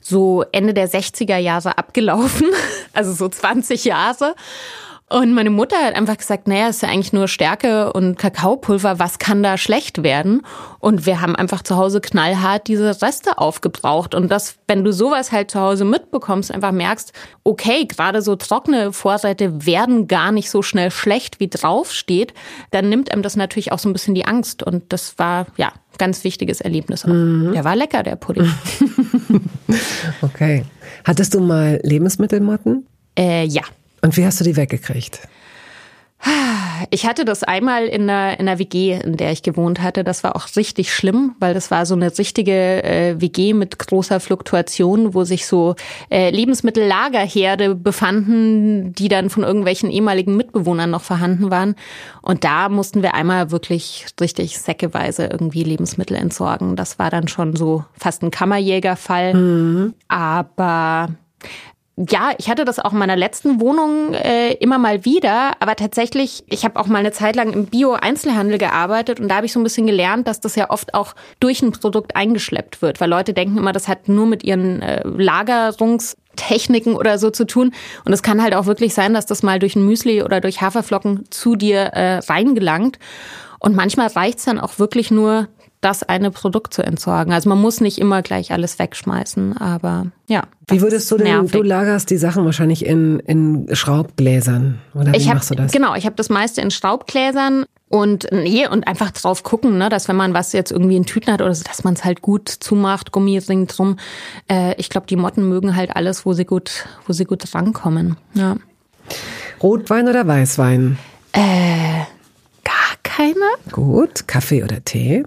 so 0.00 0.44
Ende 0.52 0.74
der 0.74 0.90
60er 0.90 1.38
Jahre 1.38 1.78
abgelaufen, 1.78 2.48
also 2.92 3.12
so 3.12 3.28
20 3.28 3.84
Jahre. 3.84 4.34
Und 5.14 5.32
meine 5.32 5.50
Mutter 5.50 5.76
hat 5.76 5.94
einfach 5.94 6.16
gesagt, 6.16 6.48
naja, 6.48 6.66
ist 6.66 6.82
ja 6.82 6.88
eigentlich 6.88 7.12
nur 7.12 7.28
Stärke 7.28 7.92
und 7.92 8.18
Kakaopulver, 8.18 8.98
was 8.98 9.20
kann 9.20 9.44
da 9.44 9.56
schlecht 9.56 10.02
werden? 10.02 10.42
Und 10.80 11.06
wir 11.06 11.20
haben 11.20 11.36
einfach 11.36 11.62
zu 11.62 11.76
Hause 11.76 12.00
knallhart 12.00 12.66
diese 12.66 13.00
Reste 13.00 13.38
aufgebraucht. 13.38 14.16
Und 14.16 14.28
das, 14.28 14.56
wenn 14.66 14.82
du 14.82 14.92
sowas 14.92 15.30
halt 15.30 15.52
zu 15.52 15.60
Hause 15.60 15.84
mitbekommst, 15.84 16.50
einfach 16.50 16.72
merkst, 16.72 17.12
okay, 17.44 17.86
gerade 17.86 18.22
so 18.22 18.34
trockene 18.34 18.92
Vorräte 18.92 19.64
werden 19.64 20.08
gar 20.08 20.32
nicht 20.32 20.50
so 20.50 20.62
schnell 20.62 20.90
schlecht, 20.90 21.38
wie 21.38 21.46
draufsteht, 21.46 22.34
dann 22.72 22.88
nimmt 22.88 23.12
einem 23.12 23.22
das 23.22 23.36
natürlich 23.36 23.70
auch 23.70 23.78
so 23.78 23.88
ein 23.88 23.92
bisschen 23.92 24.16
die 24.16 24.24
Angst. 24.24 24.64
Und 24.64 24.92
das 24.92 25.16
war, 25.16 25.46
ja, 25.56 25.70
ganz 25.96 26.24
wichtiges 26.24 26.60
Erlebnis. 26.60 27.06
Mhm. 27.06 27.52
Der 27.52 27.62
war 27.62 27.76
lecker, 27.76 28.02
der 28.02 28.16
Pudding. 28.16 28.52
okay. 30.22 30.64
Hattest 31.04 31.34
du 31.34 31.40
mal 31.40 31.78
Lebensmittelmotten? 31.84 32.84
Äh, 33.16 33.44
ja. 33.44 33.62
Und 34.04 34.18
wie 34.18 34.26
hast 34.26 34.38
du 34.38 34.44
die 34.44 34.54
weggekriegt? 34.54 35.20
Ich 36.90 37.06
hatte 37.06 37.24
das 37.24 37.42
einmal 37.42 37.86
in 37.86 38.06
der, 38.06 38.38
in 38.38 38.44
der 38.44 38.58
WG, 38.58 39.00
in 39.02 39.16
der 39.16 39.32
ich 39.32 39.42
gewohnt 39.42 39.80
hatte. 39.80 40.04
Das 40.04 40.22
war 40.22 40.36
auch 40.36 40.46
richtig 40.56 40.92
schlimm, 40.92 41.34
weil 41.40 41.54
das 41.54 41.70
war 41.70 41.86
so 41.86 41.94
eine 41.94 42.16
richtige 42.18 42.84
äh, 42.84 43.18
WG 43.18 43.54
mit 43.54 43.78
großer 43.78 44.20
Fluktuation, 44.20 45.14
wo 45.14 45.24
sich 45.24 45.46
so 45.46 45.74
äh, 46.10 46.28
Lebensmittellagerherde 46.30 47.74
befanden, 47.74 48.92
die 48.92 49.08
dann 49.08 49.30
von 49.30 49.42
irgendwelchen 49.42 49.90
ehemaligen 49.90 50.36
Mitbewohnern 50.36 50.90
noch 50.90 51.02
vorhanden 51.02 51.50
waren. 51.50 51.74
Und 52.20 52.44
da 52.44 52.68
mussten 52.68 53.00
wir 53.02 53.14
einmal 53.14 53.52
wirklich 53.52 54.04
richtig 54.20 54.58
säckeweise 54.58 55.26
irgendwie 55.26 55.64
Lebensmittel 55.64 56.18
entsorgen. 56.18 56.76
Das 56.76 56.98
war 56.98 57.08
dann 57.08 57.26
schon 57.26 57.56
so 57.56 57.84
fast 57.98 58.22
ein 58.22 58.30
Kammerjägerfall. 58.30 59.32
Mhm. 59.32 59.94
Aber 60.08 61.08
ja, 61.96 62.32
ich 62.38 62.50
hatte 62.50 62.64
das 62.64 62.80
auch 62.80 62.92
in 62.92 62.98
meiner 62.98 63.14
letzten 63.14 63.60
Wohnung 63.60 64.14
äh, 64.14 64.54
immer 64.54 64.78
mal 64.78 65.04
wieder, 65.04 65.52
aber 65.60 65.76
tatsächlich, 65.76 66.42
ich 66.48 66.64
habe 66.64 66.78
auch 66.80 66.86
mal 66.86 66.98
eine 66.98 67.12
Zeit 67.12 67.36
lang 67.36 67.52
im 67.52 67.66
Bio-Einzelhandel 67.66 68.58
gearbeitet 68.58 69.20
und 69.20 69.28
da 69.28 69.36
habe 69.36 69.46
ich 69.46 69.52
so 69.52 69.60
ein 69.60 69.62
bisschen 69.62 69.86
gelernt, 69.86 70.26
dass 70.26 70.40
das 70.40 70.56
ja 70.56 70.70
oft 70.70 70.92
auch 70.92 71.14
durch 71.38 71.62
ein 71.62 71.70
Produkt 71.70 72.16
eingeschleppt 72.16 72.82
wird, 72.82 73.00
weil 73.00 73.08
Leute 73.08 73.32
denken 73.32 73.58
immer, 73.58 73.72
das 73.72 73.86
hat 73.86 74.08
nur 74.08 74.26
mit 74.26 74.42
ihren 74.42 74.82
äh, 74.82 75.02
Lagerungstechniken 75.04 76.96
oder 76.96 77.18
so 77.18 77.30
zu 77.30 77.46
tun. 77.46 77.72
Und 78.04 78.12
es 78.12 78.24
kann 78.24 78.42
halt 78.42 78.56
auch 78.56 78.66
wirklich 78.66 78.92
sein, 78.92 79.14
dass 79.14 79.26
das 79.26 79.44
mal 79.44 79.60
durch 79.60 79.76
ein 79.76 79.86
Müsli 79.86 80.22
oder 80.24 80.40
durch 80.40 80.60
Haferflocken 80.62 81.30
zu 81.30 81.54
dir 81.54 81.78
äh, 81.78 82.18
reingelangt. 82.18 82.98
Und 83.60 83.76
manchmal 83.76 84.08
reicht's 84.08 84.44
dann 84.44 84.58
auch 84.58 84.80
wirklich 84.80 85.12
nur, 85.12 85.48
das 85.84 86.02
eine 86.02 86.30
Produkt 86.30 86.72
zu 86.72 86.82
entsorgen. 86.82 87.32
Also 87.32 87.48
man 87.48 87.60
muss 87.60 87.80
nicht 87.80 87.98
immer 87.98 88.22
gleich 88.22 88.52
alles 88.52 88.78
wegschmeißen, 88.78 89.56
aber 89.58 90.06
ja. 90.26 90.44
Wie 90.68 90.80
würdest 90.80 91.10
du 91.10 91.18
denn, 91.18 91.26
nervig. 91.26 91.52
du 91.52 91.62
lagerst 91.62 92.08
die 92.10 92.16
Sachen 92.16 92.44
wahrscheinlich 92.44 92.86
in, 92.86 93.20
in 93.20 93.68
Schraubgläsern 93.72 94.78
oder 94.94 95.12
wie 95.12 95.16
ich 95.18 95.28
hab, 95.28 95.34
machst 95.34 95.50
du 95.50 95.54
das? 95.54 95.72
Genau, 95.72 95.94
ich 95.94 96.06
habe 96.06 96.16
das 96.16 96.30
meiste 96.30 96.62
in 96.62 96.70
Schraubgläsern 96.70 97.66
und 97.88 98.26
nee, 98.32 98.66
und 98.66 98.88
einfach 98.88 99.10
drauf 99.10 99.42
gucken, 99.42 99.76
ne, 99.76 99.88
dass 99.90 100.08
wenn 100.08 100.16
man 100.16 100.32
was 100.32 100.52
jetzt 100.52 100.72
irgendwie 100.72 100.96
in 100.96 101.04
Tüten 101.04 101.32
hat 101.32 101.42
oder 101.42 101.54
so, 101.54 101.64
dass 101.64 101.84
man 101.84 101.94
es 101.94 102.04
halt 102.04 102.22
gut 102.22 102.48
zumacht, 102.48 103.12
Gummiring 103.12 103.66
drum. 103.66 103.98
Äh, 104.50 104.74
ich 104.80 104.88
glaube, 104.88 105.06
die 105.06 105.16
Motten 105.16 105.48
mögen 105.48 105.76
halt 105.76 105.94
alles, 105.94 106.24
wo 106.24 106.32
sie 106.32 106.46
gut, 106.46 106.86
wo 107.06 107.12
sie 107.12 107.24
gut 107.24 107.54
rankommen. 107.54 108.16
Ja. 108.32 108.56
Rotwein 109.62 110.08
oder 110.08 110.26
Weißwein? 110.26 110.98
Äh, 111.32 112.04
gar 112.64 112.96
keine. 113.02 113.34
Gut. 113.70 114.26
Kaffee 114.26 114.64
oder 114.64 114.82
Tee? 114.84 115.24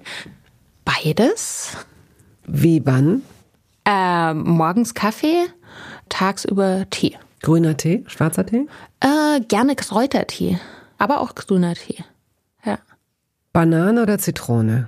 Beides. 0.87 1.75
Wie 2.45 2.85
wann? 2.85 3.21
Äh, 3.83 4.33
morgens 4.33 4.93
Kaffee, 4.93 5.47
tagsüber 6.07 6.85
Tee. 6.89 7.17
Grüner 7.41 7.75
Tee, 7.75 8.05
schwarzer 8.07 8.45
Tee? 8.45 8.67
Äh, 9.01 9.41
gerne 9.41 9.75
Kräutertee, 9.75 10.59
aber 10.97 11.19
auch 11.19 11.35
grüner 11.35 11.73
Tee. 11.75 12.05
Ja. 12.63 12.79
Banane 13.51 14.01
oder 14.01 14.17
Zitrone? 14.17 14.87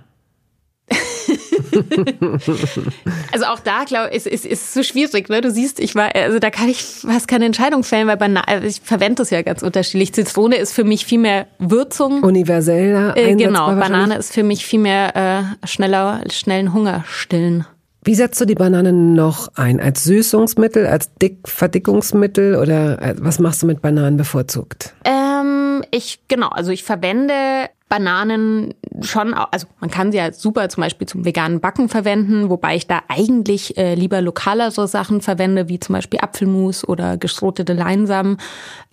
also 3.31 3.45
auch 3.45 3.59
da, 3.59 3.83
glaube 3.85 4.09
ich, 4.11 4.25
ist, 4.25 4.27
ist, 4.27 4.45
ist 4.45 4.73
so 4.73 4.83
schwierig. 4.83 5.29
Ne? 5.29 5.41
Du 5.41 5.51
siehst, 5.51 5.79
ich 5.79 5.95
war, 5.95 6.15
also 6.15 6.39
da 6.39 6.49
kann 6.49 6.69
ich 6.69 6.83
fast 6.83 7.27
keine 7.27 7.45
Entscheidung 7.45 7.83
fällen, 7.83 8.07
weil 8.07 8.17
Banane, 8.17 8.47
also 8.47 8.67
ich 8.67 8.81
verwende 8.83 9.15
das 9.15 9.29
ja 9.29 9.41
ganz 9.41 9.61
unterschiedlich. 9.61 10.13
Zitrone 10.13 10.57
ist 10.57 10.73
für 10.73 10.83
mich 10.83 11.05
viel 11.05 11.19
mehr 11.19 11.47
Würzung. 11.59 12.23
Universeller. 12.23 13.15
Äh, 13.17 13.35
genau, 13.35 13.67
Banane 13.67 14.17
ist 14.17 14.33
für 14.33 14.43
mich 14.43 14.65
viel 14.65 14.79
mehr 14.79 15.55
äh, 15.63 15.67
schneller, 15.67 16.21
schnellen 16.29 16.73
Hunger 16.73 17.03
stillen. 17.07 17.65
Wie 18.03 18.15
setzt 18.15 18.39
du 18.39 18.45
die 18.45 18.55
Banane 18.55 18.93
noch 18.93 19.49
ein? 19.55 19.81
Als 19.81 20.05
Süßungsmittel, 20.05 20.87
als 20.87 21.13
Dick 21.15 21.39
Verdickungsmittel 21.45 22.55
oder 22.55 23.01
äh, 23.01 23.15
was 23.19 23.39
machst 23.39 23.61
du 23.61 23.67
mit 23.67 23.81
Bananen 23.81 24.15
bevorzugt? 24.15 24.93
Ähm, 25.03 25.68
ich, 25.91 26.19
genau, 26.27 26.49
also 26.49 26.71
ich 26.71 26.83
verwende 26.83 27.69
Bananen 27.89 28.75
schon, 29.01 29.33
also 29.33 29.65
man 29.79 29.89
kann 29.89 30.11
sie 30.11 30.19
ja 30.19 30.31
super 30.31 30.69
zum 30.69 30.81
Beispiel 30.81 31.07
zum 31.07 31.25
veganen 31.25 31.59
Backen 31.59 31.89
verwenden, 31.89 32.49
wobei 32.49 32.75
ich 32.75 32.85
da 32.85 33.01
eigentlich 33.07 33.77
äh, 33.77 33.95
lieber 33.95 34.21
lokalere 34.21 34.87
Sachen 34.87 35.21
verwende, 35.21 35.67
wie 35.69 35.79
zum 35.79 35.93
Beispiel 35.93 36.19
Apfelmus 36.19 36.87
oder 36.87 37.17
geschrotete 37.17 37.73
Leinsamen. 37.73 38.37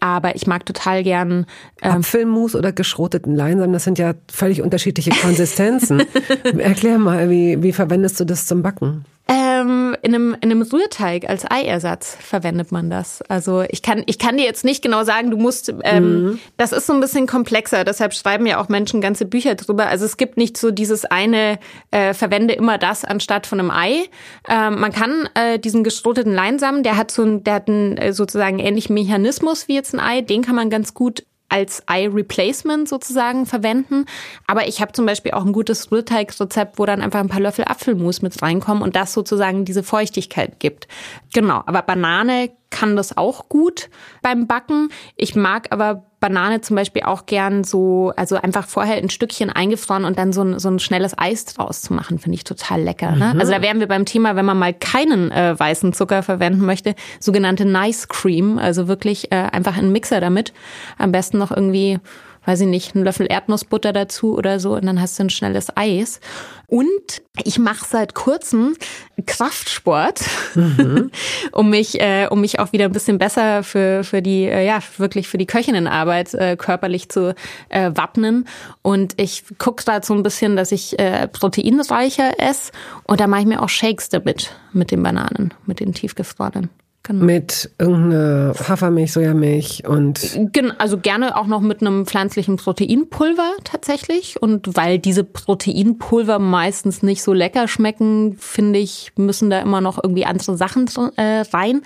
Aber 0.01 0.35
ich 0.35 0.47
mag 0.47 0.65
total 0.65 1.03
gern 1.03 1.47
ähm, 1.83 1.93
Apfelmus 1.93 2.55
oder 2.57 2.73
geschroteten 2.73 3.35
Leinsamen. 3.35 3.75
Das 3.75 3.85
sind 3.85 3.99
ja 3.99 4.15
völlig 4.33 4.63
unterschiedliche 4.63 5.11
Konsistenzen. 5.11 6.03
Erklär 6.59 6.99
mal, 6.99 7.29
wie, 7.29 7.63
wie 7.63 7.73
verwendest 7.73 8.19
du 8.19 8.25
das 8.25 8.47
zum 8.47 8.63
Backen? 8.63 9.05
Ähm, 9.29 9.97
in, 10.03 10.15
einem, 10.15 10.37
in 10.41 10.53
einem 10.53 10.63
Rührteig 10.63 11.29
als 11.29 11.45
Eiersatz 11.51 12.17
verwendet 12.21 12.71
man 12.71 12.91
das. 12.91 13.23
Also 13.23 13.65
ich 13.69 13.83
kann, 13.83 14.05
ich 14.07 14.21
kann 14.21 14.37
dir 14.37 14.45
jetzt 14.45 14.65
nicht 14.65 14.83
genau 14.83 15.03
sagen, 15.03 15.33
du 15.33 15.37
musst, 15.37 15.75
ähm, 15.83 16.23
mhm. 16.23 16.39
das 16.57 16.71
ist 16.71 16.87
so 16.87 16.93
ein 16.93 17.01
bisschen 17.01 17.27
komplexer, 17.27 17.83
deshalb 17.83 18.15
schreiben 18.15 18.47
ja 18.47 18.61
auch 18.61 18.69
Menschen 18.69 19.01
ganze 19.01 19.25
Bücher 19.25 19.57
drüber. 19.57 19.89
Also 19.89 20.05
es 20.05 20.17
gibt 20.17 20.37
nicht 20.37 20.57
so 20.57 20.71
dieses 20.71 21.05
eine, 21.05 21.59
äh, 21.91 22.15
verwende 22.15 22.55
immer 22.55 22.79
das 22.79 23.05
anstatt 23.05 23.49
von 23.49 23.59
einem 23.59 23.73
Ei. 23.73 24.05
Ähm, 24.49 24.79
man 24.79 24.93
kann 24.93 25.29
äh, 25.35 25.59
diesen 25.59 25.83
gestroteten 25.83 26.33
Leinsamen, 26.33 26.85
der 26.85 26.97
hat 26.97 27.11
so 27.11 27.25
ein, 27.25 27.43
der 27.43 27.55
hat 27.55 27.69
einen 27.69 27.97
äh, 27.97 28.13
sozusagen 28.13 28.61
ähnlichen 28.61 28.95
Mechanismus 28.95 29.67
wie 29.67 29.75
jetzt 29.75 29.93
ein 29.93 30.01
Ei, 30.01 30.21
den 30.21 30.43
kann 30.43 30.55
man 30.55 30.71
ganz 30.71 30.95
gut 30.95 31.25
als 31.49 31.83
Eye-Replacement 31.89 32.89
sozusagen 32.89 33.47
verwenden. 33.47 34.07
Aber 34.47 34.67
ich 34.69 34.81
habe 34.81 34.93
zum 34.93 35.07
Beispiel 35.07 35.33
auch 35.33 35.45
ein 35.45 35.53
gutes 35.53 35.91
Rührteig-Rezept, 35.93 36.79
wo 36.79 36.87
dann 36.87 37.03
einfach 37.03 37.21
ein 37.21 37.29
paar 37.29 37.41
Löffel 37.41 37.65
Apfelmus 37.67 38.23
mit 38.23 38.41
reinkommen 38.43 38.83
und 38.83 38.97
das 38.97 39.13
sozusagen 39.13 39.65
diese 39.65 39.83
Feuchtigkeit 39.83 40.59
gibt. 40.59 40.89
Genau, 41.33 41.63
aber 41.67 41.83
Banane 41.83 42.51
kann 42.71 42.97
das 42.97 43.17
auch 43.17 43.49
gut 43.49 43.89
beim 44.23 44.47
Backen. 44.47 44.89
Ich 45.17 45.35
mag 45.35 45.69
aber 45.71 46.05
Banane 46.21 46.61
zum 46.61 46.77
Beispiel 46.77 47.03
auch 47.03 47.27
gern 47.27 47.63
so, 47.63 48.13
also 48.17 48.37
einfach 48.37 48.67
vorher 48.67 48.97
ein 48.97 49.11
Stückchen 49.11 49.51
eingefroren 49.51 50.05
und 50.05 50.19
dann 50.19 50.33
so 50.33 50.43
ein, 50.43 50.59
so 50.59 50.69
ein 50.69 50.79
schnelles 50.79 51.17
Eis 51.17 51.45
draus 51.45 51.83
zu 51.83 51.93
machen, 51.93 52.19
finde 52.19 52.37
ich 52.37 52.45
total 52.45 52.83
lecker. 52.83 53.13
Ne? 53.13 53.35
Mhm. 53.35 53.41
Also 53.41 53.53
da 53.53 53.63
wären 53.63 53.81
wir 53.81 53.87
beim 53.87 54.07
Thema, 54.07 54.35
wenn 54.35 54.45
man 54.45 54.59
mal 54.59 54.75
keinen 54.75 55.31
äh, 55.31 55.59
weißen 55.59 55.93
Zucker 55.93 56.23
verwenden 56.23 56.65
möchte, 56.65 56.95
sogenannte 57.21 57.65
Nice 57.65 58.09
Cream, 58.09 58.59
also 58.59 58.89
wirklich 58.89 59.31
äh, 59.31 59.37
einfach 59.37 59.77
einen 59.77 59.93
Mixer 59.93 60.21
damit. 60.21 60.53
Am 60.99 61.13
besten 61.13 61.39
noch 61.39 61.51
irgendwie 61.51 62.01
weiß 62.47 62.61
ich 62.61 62.67
nicht, 62.67 62.95
einen 62.95 63.05
Löffel 63.05 63.27
Erdnussbutter 63.29 63.93
dazu 63.93 64.37
oder 64.37 64.59
so 64.61 64.75
und 64.75 64.87
dann 64.87 65.01
hast 65.01 65.19
du 65.19 65.25
ein 65.25 65.31
schnelles 65.31 65.77
Eis. 65.77 66.21
Und 66.69 67.23
ich 67.45 67.59
mache 67.59 67.85
seit 67.89 68.15
kurzem 68.15 68.77
Kraftsport, 69.25 70.21
mhm. 70.55 71.11
um 71.53 71.71
mich, 71.71 72.01
äh, 72.01 72.27
um 72.29 72.41
mich 72.41 72.59
auch 72.59 72.73
wieder 72.73 72.87
ein 72.87 72.93
bisschen 72.93 73.19
besser 73.19 73.63
für 73.63 74.03
für 74.03 74.23
die 74.23 74.45
äh, 74.45 74.67
ja 74.67 74.81
wirklich 74.97 75.29
für 75.29 75.39
die 75.39 75.47
Köchinnenarbeit 75.47 76.35
äh, 76.35 76.57
körperlich 76.57 77.09
zu 77.09 77.35
äh, 77.69 77.91
wappnen. 77.95 78.49
Und 78.83 79.21
ich 79.21 79.45
gucke 79.59 79.85
da 79.85 80.03
so 80.03 80.15
ein 80.15 80.23
bisschen, 80.23 80.57
dass 80.57 80.73
ich 80.73 80.99
äh, 80.99 81.29
proteinreicher 81.29 82.39
esse 82.39 82.73
und 83.05 83.21
da 83.21 83.27
mache 83.27 83.43
ich 83.43 83.47
mir 83.47 83.63
auch 83.63 83.69
Shakes 83.69 84.09
damit 84.09 84.53
mit 84.73 84.91
den 84.91 85.03
Bananen, 85.03 85.55
mit 85.67 85.81
den 85.81 85.93
tiefgefrorenen. 85.93 86.71
Genau. 87.07 87.25
Mit 87.25 87.71
irgendeiner 87.79 88.53
Hafermilch, 88.69 89.13
Sojamilch 89.13 89.85
und. 89.87 90.37
Also 90.79 90.99
gerne 90.99 91.37
auch 91.37 91.47
noch 91.47 91.61
mit 91.61 91.81
einem 91.81 92.05
pflanzlichen 92.05 92.57
Proteinpulver 92.57 93.53
tatsächlich. 93.63 94.43
Und 94.43 94.77
weil 94.77 94.99
diese 94.99 95.23
Proteinpulver 95.23 96.41
meistens 96.41 97.05
nicht 97.05 97.23
so 97.23 97.33
lecker 97.33 97.69
schmecken, 97.69 98.37
finde 98.41 98.81
ich, 98.81 99.13
müssen 99.17 99.51
da 99.51 99.61
immer 99.61 99.81
noch 99.81 100.03
irgendwie 100.03 100.25
andere 100.25 100.57
Sachen 100.57 100.89
äh, 101.17 101.43
rein. 101.53 101.83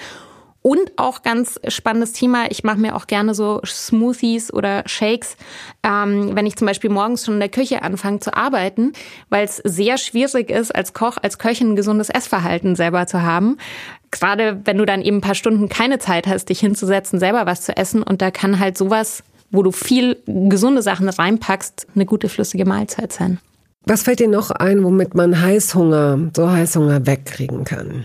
Und 0.62 0.92
auch 0.96 1.22
ganz 1.22 1.58
spannendes 1.68 2.12
Thema, 2.12 2.50
ich 2.50 2.64
mache 2.64 2.78
mir 2.78 2.94
auch 2.94 3.06
gerne 3.06 3.34
so 3.34 3.62
Smoothies 3.64 4.52
oder 4.52 4.82
Shakes, 4.86 5.36
ähm, 5.82 6.36
wenn 6.36 6.46
ich 6.46 6.56
zum 6.56 6.66
Beispiel 6.66 6.90
morgens 6.90 7.24
schon 7.24 7.34
in 7.34 7.40
der 7.40 7.48
Küche 7.48 7.82
anfange 7.82 8.20
zu 8.20 8.34
arbeiten, 8.36 8.92
weil 9.30 9.44
es 9.46 9.56
sehr 9.64 9.96
schwierig 9.96 10.50
ist, 10.50 10.74
als 10.74 10.92
Koch, 10.92 11.16
als 11.22 11.38
Köchin 11.38 11.72
ein 11.72 11.76
gesundes 11.76 12.10
Essverhalten 12.10 12.76
selber 12.76 13.06
zu 13.06 13.22
haben. 13.22 13.56
Gerade 14.10 14.60
wenn 14.64 14.76
du 14.76 14.84
dann 14.84 15.00
eben 15.00 15.18
ein 15.18 15.22
paar 15.22 15.34
Stunden 15.34 15.70
keine 15.70 15.98
Zeit 15.98 16.26
hast, 16.26 16.50
dich 16.50 16.60
hinzusetzen, 16.60 17.18
selber 17.18 17.46
was 17.46 17.62
zu 17.62 17.74
essen. 17.76 18.02
Und 18.02 18.20
da 18.20 18.30
kann 18.30 18.58
halt 18.58 18.76
sowas, 18.76 19.22
wo 19.50 19.62
du 19.62 19.72
viel 19.72 20.18
gesunde 20.26 20.82
Sachen 20.82 21.08
reinpackst, 21.08 21.86
eine 21.94 22.04
gute 22.04 22.28
flüssige 22.28 22.66
Mahlzeit 22.66 23.12
sein. 23.12 23.38
Was 23.86 24.02
fällt 24.02 24.20
dir 24.20 24.28
noch 24.28 24.50
ein, 24.50 24.84
womit 24.84 25.14
man 25.14 25.40
Heißhunger, 25.40 26.30
so 26.36 26.50
Heißhunger 26.50 27.06
wegkriegen 27.06 27.64
kann? 27.64 28.04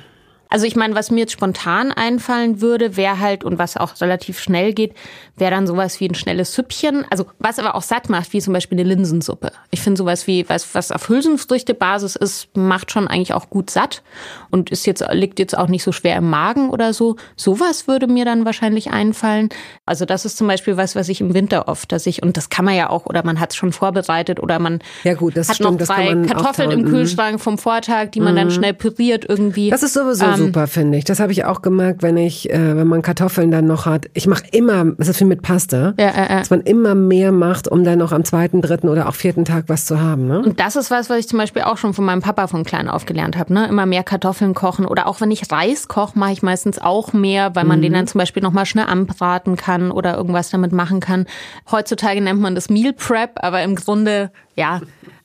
Also 0.56 0.68
ich 0.68 0.78
meine, 0.78 0.96
was 0.96 1.12
mir 1.12 1.20
jetzt 1.20 1.34
spontan 1.34 1.92
einfallen 1.92 2.62
würde, 2.62 2.96
wäre 2.96 3.20
halt, 3.20 3.44
und 3.44 3.60
was 3.60 3.76
auch 3.76 4.00
relativ 4.00 4.40
schnell 4.40 4.72
geht, 4.72 4.94
wäre 5.36 5.52
dann 5.52 5.68
sowas 5.68 6.00
wie 6.00 6.08
ein 6.08 6.16
schnelles 6.16 6.54
Süppchen. 6.54 7.04
Also 7.10 7.26
was 7.40 7.60
aber 7.60 7.76
auch 7.76 7.82
satt 7.82 8.08
macht, 8.08 8.32
wie 8.32 8.40
zum 8.40 8.54
Beispiel 8.54 8.80
eine 8.80 8.88
Linsensuppe. 8.88 9.52
Ich 9.72 9.82
finde 9.82 9.98
sowas 9.98 10.28
wie, 10.28 10.48
was, 10.48 10.74
was 10.74 10.94
auf 10.94 11.10
Hülsenfrüchte-Basis 11.10 12.16
ist, 12.16 12.56
macht 12.56 12.90
schon 12.90 13.10
eigentlich 13.10 13.34
auch 13.34 13.50
gut 13.50 13.70
satt 13.70 14.02
und 14.50 14.70
ist 14.70 14.86
jetzt, 14.88 15.04
liegt 15.12 15.40
jetzt 15.40 15.58
auch 15.58 15.68
nicht 15.68 15.84
so 15.84 15.92
schwer 15.92 16.16
im 16.16 16.30
Magen 16.30 16.70
oder 16.70 16.94
so. 16.94 17.18
Sowas 17.36 17.90
würde 17.90 18.08
mir 18.08 18.24
dann 18.24 18.46
wahrscheinlich 18.46 18.92
einfallen. 18.92 19.50
Also 19.86 20.06
das 20.06 20.24
ist 20.24 20.38
zum 20.38 20.48
Beispiel 20.48 20.78
was, 20.78 20.96
was 20.96 21.10
ich 21.10 21.20
im 21.20 21.34
Winter 21.34 21.68
oft, 21.68 21.92
dass 21.92 22.06
ich, 22.06 22.24
und 22.24 22.38
das 22.38 22.50
kann 22.50 22.64
man 22.64 22.76
ja 22.76 22.90
auch, 22.90 23.08
oder 23.08 23.26
man 23.26 23.42
hat 23.42 23.50
es 23.50 23.58
schon 23.58 23.74
vorbereitet 23.74 24.40
oder 24.40 24.60
man 24.60 24.80
ja 25.04 25.16
gut, 25.16 25.36
das 25.36 25.50
hat 25.50 25.58
stimmt, 25.58 25.82
noch 25.82 25.88
drei 25.88 26.16
Kartoffeln 26.28 26.72
im 26.72 26.84
mhm. 26.84 26.86
Kühlschrank 26.86 27.42
vom 27.42 27.58
Vortag, 27.58 28.12
die 28.12 28.22
man 28.22 28.36
mhm. 28.36 28.38
dann 28.38 28.52
schnell 28.52 28.74
püriert 28.74 29.26
irgendwie. 29.28 29.70
Das 29.70 29.84
ist 29.84 29.96
sowieso 29.96 30.24
ähm, 30.24 30.45
super, 30.46 30.68
finde 30.68 30.98
ich. 30.98 31.04
Das 31.04 31.20
habe 31.20 31.32
ich 31.32 31.46
auch 31.46 31.62
gemerkt, 31.62 32.04
wenn 32.04 32.18
ich, 32.18 32.50
äh, 32.50 32.78
wenn 32.78 32.88
man 32.88 33.02
Kartoffeln 33.02 33.52
dann 33.52 33.66
noch 33.66 33.86
hat. 33.86 34.08
Ich 34.14 34.28
mache 34.28 34.44
immer, 34.52 34.86
das 34.98 35.08
ist 35.08 35.20
wie 35.22 35.26
mit 35.26 35.42
Pasta, 35.42 35.94
ja, 35.98 36.10
äh, 36.10 36.26
äh. 36.26 36.40
dass 36.40 36.50
man 36.50 36.62
immer 36.62 36.96
mehr 36.96 37.32
macht, 37.32 37.68
um 37.68 37.84
dann 37.84 38.00
noch 38.00 38.12
am 38.12 38.24
zweiten, 38.24 38.62
dritten 38.62 38.90
oder 38.90 39.08
auch 39.10 39.16
vierten 39.16 39.46
Tag 39.46 39.66
was 39.68 39.86
zu 39.86 40.00
haben. 40.00 40.28
Ne? 40.28 40.40
Und 40.40 40.60
das 40.60 40.76
ist 40.76 40.92
was, 40.92 41.10
was 41.10 41.20
ich 41.20 41.28
zum 41.28 41.40
Beispiel 41.40 41.64
auch 41.64 41.78
schon 41.78 41.94
von 41.94 42.06
meinem 42.06 42.22
Papa 42.22 42.48
von 42.48 42.64
klein 42.64 42.88
auf 42.88 43.06
gelernt 43.06 43.38
habe. 43.38 43.54
Ne? 43.54 43.68
Immer 43.68 43.86
mehr 43.86 44.04
Kartoffeln 44.04 44.54
kochen 44.54 44.86
oder 44.86 45.08
auch 45.08 45.22
wenn 45.22 45.32
ich 45.32 45.52
Reis 45.52 45.88
koche, 45.88 46.18
mache 46.18 46.34
ich 46.34 46.44
meistens 46.44 46.80
auch 46.80 47.14
mehr, 47.14 47.56
weil 47.56 47.66
man 47.66 47.80
mhm. 47.80 47.84
den 47.84 47.94
dann 47.94 48.08
zum 48.08 48.20
Beispiel 48.20 48.44
noch 48.44 48.52
mal 48.52 48.66
schnell 48.66 48.86
anbraten 48.86 49.56
kann 49.56 49.92
oder 49.92 50.16
irgendwas 50.16 50.50
damit 50.50 50.72
machen 50.72 51.00
kann. 51.00 51.26
Heutzutage 51.72 52.22
nennt 52.22 52.40
man 52.40 52.56
das 52.56 52.70
Meal 52.70 52.94
Prep, 52.94 53.32
aber 53.36 53.64
im 53.64 53.76
Grunde 53.76 54.32
ja, 54.56 54.82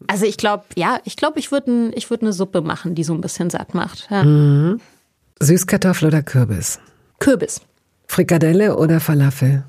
also 0.07 0.27
ich 0.27 0.37
glaube, 0.37 0.65
ja, 0.77 0.99
ich 1.05 1.17
glaube, 1.17 1.39
ich 1.39 1.53
würde 1.53 1.93
ich 1.95 2.11
würd 2.11 2.23
eine 2.23 2.33
Suppe 2.33 2.63
machen, 2.63 2.95
die 2.95 3.05
so 3.05 3.15
ein 3.15 3.21
bisschen 3.21 3.51
satt 3.51 3.75
macht. 3.75 4.09
Ja. 4.11 4.25
Mhm. 4.25 4.81
Süßkartoffel 5.43 6.09
oder 6.09 6.23
Kürbis? 6.23 6.79
Kürbis. 7.19 7.61
Frikadelle 8.09 8.77
oder 8.77 9.01
Falafel? 9.01 9.63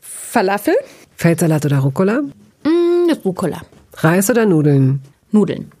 Falafel. 0.00 0.74
Feldsalat 1.16 1.64
oder 1.66 1.78
Rucola? 1.78 2.20
Mm, 2.64 3.10
Rucola. 3.24 3.62
Reis 3.94 4.30
oder 4.30 4.46
Nudeln? 4.46 5.00
Nudeln. 5.32 5.72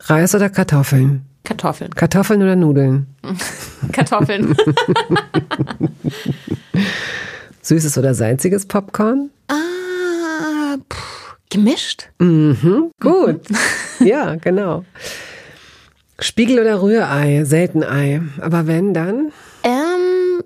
Reis 0.00 0.34
oder 0.34 0.48
Kartoffeln? 0.48 1.24
Kartoffeln. 1.44 1.90
Kartoffeln 1.94 2.42
oder 2.42 2.56
Nudeln? 2.56 3.06
Kartoffeln. 3.92 4.56
Süßes 7.62 7.98
oder 7.98 8.14
salziges 8.14 8.66
Popcorn? 8.66 9.30
Ah, 9.48 10.76
puh. 10.88 10.96
Gemischt? 11.50 12.08
Mhm, 12.18 12.92
gut. 13.00 13.42
ja, 14.00 14.36
genau. 14.36 14.84
Spiegel 16.20 16.58
oder 16.60 16.82
Rührei? 16.82 17.44
Selten 17.44 17.82
Ei. 17.82 18.22
Aber 18.40 18.66
wenn, 18.66 18.94
dann? 18.94 19.32
Ähm, 19.62 20.42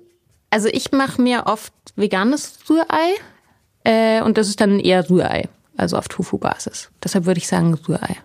also 0.49 0.67
ich 0.69 0.91
mache 0.91 1.21
mir 1.21 1.43
oft 1.47 1.73
veganes 1.95 2.59
Rührei. 2.69 3.15
Äh, 3.83 4.21
und 4.21 4.37
das 4.37 4.47
ist 4.47 4.61
dann 4.61 4.79
eher 4.79 5.09
Rührei. 5.09 5.49
Also 5.77 5.97
auf 5.97 6.07
Tofu-Basis. 6.07 6.89
Deshalb 7.03 7.25
würde 7.25 7.39
ich 7.39 7.47
sagen 7.47 7.73
Rührei. 7.73 8.17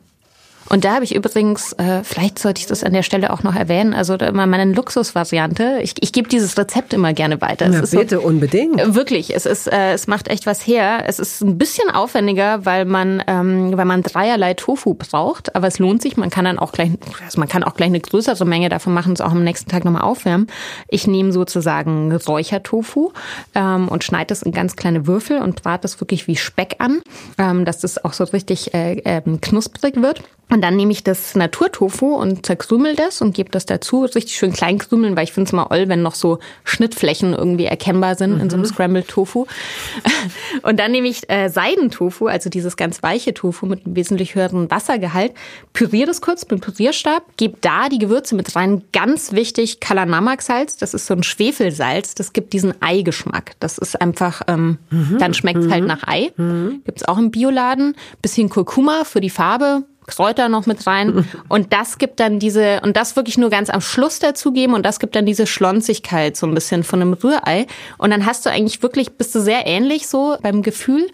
Und 0.70 0.85
da 0.85 0.94
habe 0.94 1.04
ich 1.04 1.16
übrigens, 1.16 1.72
äh, 1.74 2.04
vielleicht 2.04 2.38
sollte 2.38 2.61
ich 2.61 2.66
das 2.66 2.85
an 2.85 2.92
der 2.92 3.02
Stelle 3.02 3.33
auch 3.33 3.42
noch 3.42 3.56
erwähnen, 3.56 3.92
also 3.92 4.14
immer 4.14 4.46
meine 4.46 4.72
Luxusvariante. 4.72 5.80
Ich, 5.83 5.94
ich 6.00 6.12
gebe 6.12 6.28
dieses 6.28 6.56
Rezept 6.56 6.94
immer 6.94 7.12
gerne 7.12 7.40
weiter. 7.40 7.68
Ja, 7.68 7.80
bitte, 7.80 8.16
so, 8.16 8.22
unbedingt. 8.22 8.80
Äh, 8.80 8.94
wirklich, 8.94 9.35
es 9.35 9.46
ist, 9.46 9.66
äh, 9.66 9.92
es 9.92 10.06
macht 10.06 10.28
echt 10.28 10.46
was 10.46 10.64
her. 10.64 11.02
Es 11.06 11.18
ist 11.18 11.40
ein 11.42 11.59
bisschen 11.59 11.90
aufwendiger, 11.90 12.64
weil 12.64 12.85
man, 12.85 13.20
ähm, 13.26 13.76
weil 13.76 13.85
man 13.85 14.04
dreierlei 14.04 14.54
Tofu 14.54 14.94
braucht, 14.94 15.56
aber 15.56 15.66
es 15.66 15.80
lohnt 15.80 16.02
sich. 16.02 16.16
Man 16.16 16.30
kann 16.30 16.44
dann 16.44 16.61
auch 16.61 16.70
gleich, 16.70 16.90
also 17.24 17.40
man 17.40 17.48
kann 17.48 17.64
auch 17.64 17.74
gleich 17.74 17.88
eine 17.88 18.00
größere 18.00 18.44
Menge 18.44 18.68
davon 18.68 18.94
machen, 18.94 19.12
es 19.12 19.20
auch 19.20 19.33
am 19.33 19.42
nächsten 19.42 19.68
Tag 19.68 19.85
nochmal 19.85 20.02
aufwärmen. 20.02 20.46
Ich 20.87 21.09
nehme 21.09 21.33
sozusagen 21.33 22.14
Räuchertofu 22.14 23.11
ähm, 23.56 23.88
und 23.88 24.04
schneide 24.04 24.26
das 24.26 24.42
in 24.42 24.52
ganz 24.52 24.76
kleine 24.76 25.09
Würfel 25.09 25.42
und 25.42 25.64
brate 25.64 25.83
das 25.83 26.00
wirklich 26.00 26.28
wie 26.28 26.37
Speck 26.37 26.76
an, 26.78 27.02
ähm, 27.38 27.64
dass 27.64 27.80
das 27.80 28.04
auch 28.04 28.12
so 28.12 28.22
richtig 28.22 28.72
äh, 28.72 28.98
äh, 28.98 29.22
knusprig 29.40 30.00
wird. 30.00 30.22
Und 30.50 30.62
dann 30.62 30.76
nehme 30.76 30.92
ich 30.92 31.04
das 31.04 31.34
Naturtofu 31.36 32.14
und 32.16 32.44
zerkrümel 32.44 32.96
das 32.96 33.22
und 33.22 33.34
gebe 33.34 33.50
das 33.50 33.66
dazu. 33.66 34.04
Richtig 34.04 34.36
schön 34.36 34.52
klein 34.52 34.78
krümeln, 34.78 35.16
weil 35.16 35.24
ich 35.24 35.32
finde 35.32 35.48
es 35.48 35.52
mal 35.52 35.66
oll, 35.70 35.88
wenn 35.88 36.02
noch 36.02 36.14
so 36.14 36.40
Schnittflächen 36.64 37.34
irgendwie 37.34 37.66
erkennbar 37.66 38.16
sind 38.16 38.34
mhm. 38.34 38.40
in 38.40 38.50
so 38.50 38.56
einem 38.56 38.64
mhm. 38.64 38.68
Scrambled 38.68 39.08
Tofu. 39.08 39.46
Und 40.62 40.78
dann 40.80 40.90
nehme 40.90 41.08
ich 41.08 41.28
äh, 41.30 41.48
Seidentofu, 41.48 42.26
also 42.26 42.50
dieses 42.50 42.76
ganz 42.76 43.02
weiche 43.02 43.32
Tofu 43.32 43.66
mit 43.66 43.86
einem 43.86 43.94
wesentlich 43.94 44.34
höheren 44.34 44.70
Wassergehalt, 44.70 45.32
püriere 45.72 46.06
das 46.06 46.20
kurz 46.20 46.46
mit 46.50 46.60
Pürierstab, 46.60 47.22
gebe 47.36 47.56
da 47.60 47.88
die 47.88 47.98
Gewürze 47.98 48.34
mit 48.34 48.54
rein. 48.56 48.82
Ganz 48.92 49.32
wichtig, 49.32 49.80
Kalanamak-Salz, 49.80 50.76
das 50.76 50.94
ist 50.94 51.06
so 51.06 51.14
ein 51.14 51.22
Schwefelsalz, 51.22 52.14
das 52.14 52.32
gibt 52.32 52.52
diesen 52.52 52.74
Eigeschmack. 52.82 53.52
Das 53.60 53.78
ist 53.78 54.00
einfach, 54.00 54.42
ähm, 54.48 54.78
mhm. 54.90 55.18
dann 55.18 55.34
schmeckt 55.34 55.60
es 55.60 55.70
halt 55.70 55.84
mhm. 55.84 55.90
halt 55.90 56.02
nach 56.02 56.08
Ei. 56.08 56.32
Mhm. 56.36 56.82
Gibt 56.84 56.98
es 56.98 57.08
auch 57.08 57.18
im 57.18 57.30
Bioladen. 57.30 57.94
Bisschen 58.22 58.48
Kurkuma 58.48 59.04
für 59.04 59.20
die 59.20 59.30
Farbe, 59.30 59.84
Kräuter 60.11 60.49
noch 60.49 60.66
mit 60.66 60.87
rein. 60.87 61.27
Und 61.49 61.73
das 61.73 61.99
gibt 61.99 62.20
dann 62.20 62.38
diese, 62.38 62.81
und 62.83 62.96
das 62.96 63.16
wirklich 63.16 63.38
nur 63.38 63.51
ganz 63.51 63.70
am 63.70 63.81
Schluss 63.81 64.18
dazugeben 64.18 64.75
und 64.75 64.85
das 64.85 64.99
gibt 64.99 65.16
dann 65.16 65.27
diese 65.27 65.46
Schlonzigkeit 65.46 66.37
so 66.37 66.46
ein 66.46 66.55
bisschen 66.55 66.85
von 66.85 67.01
einem 67.01 67.12
Rührei. 67.14 67.66
Und 67.99 68.11
dann 68.11 68.27
hast 68.27 68.44
du 68.44 68.51
eigentlich 68.51 68.83
wirklich, 68.83 69.16
bist 69.16 69.35
du 69.35 69.40
sehr 69.40 69.66
ähnlich 69.66 70.09
so 70.09 70.37
beim 70.42 70.62
Gefühl. 70.62 71.09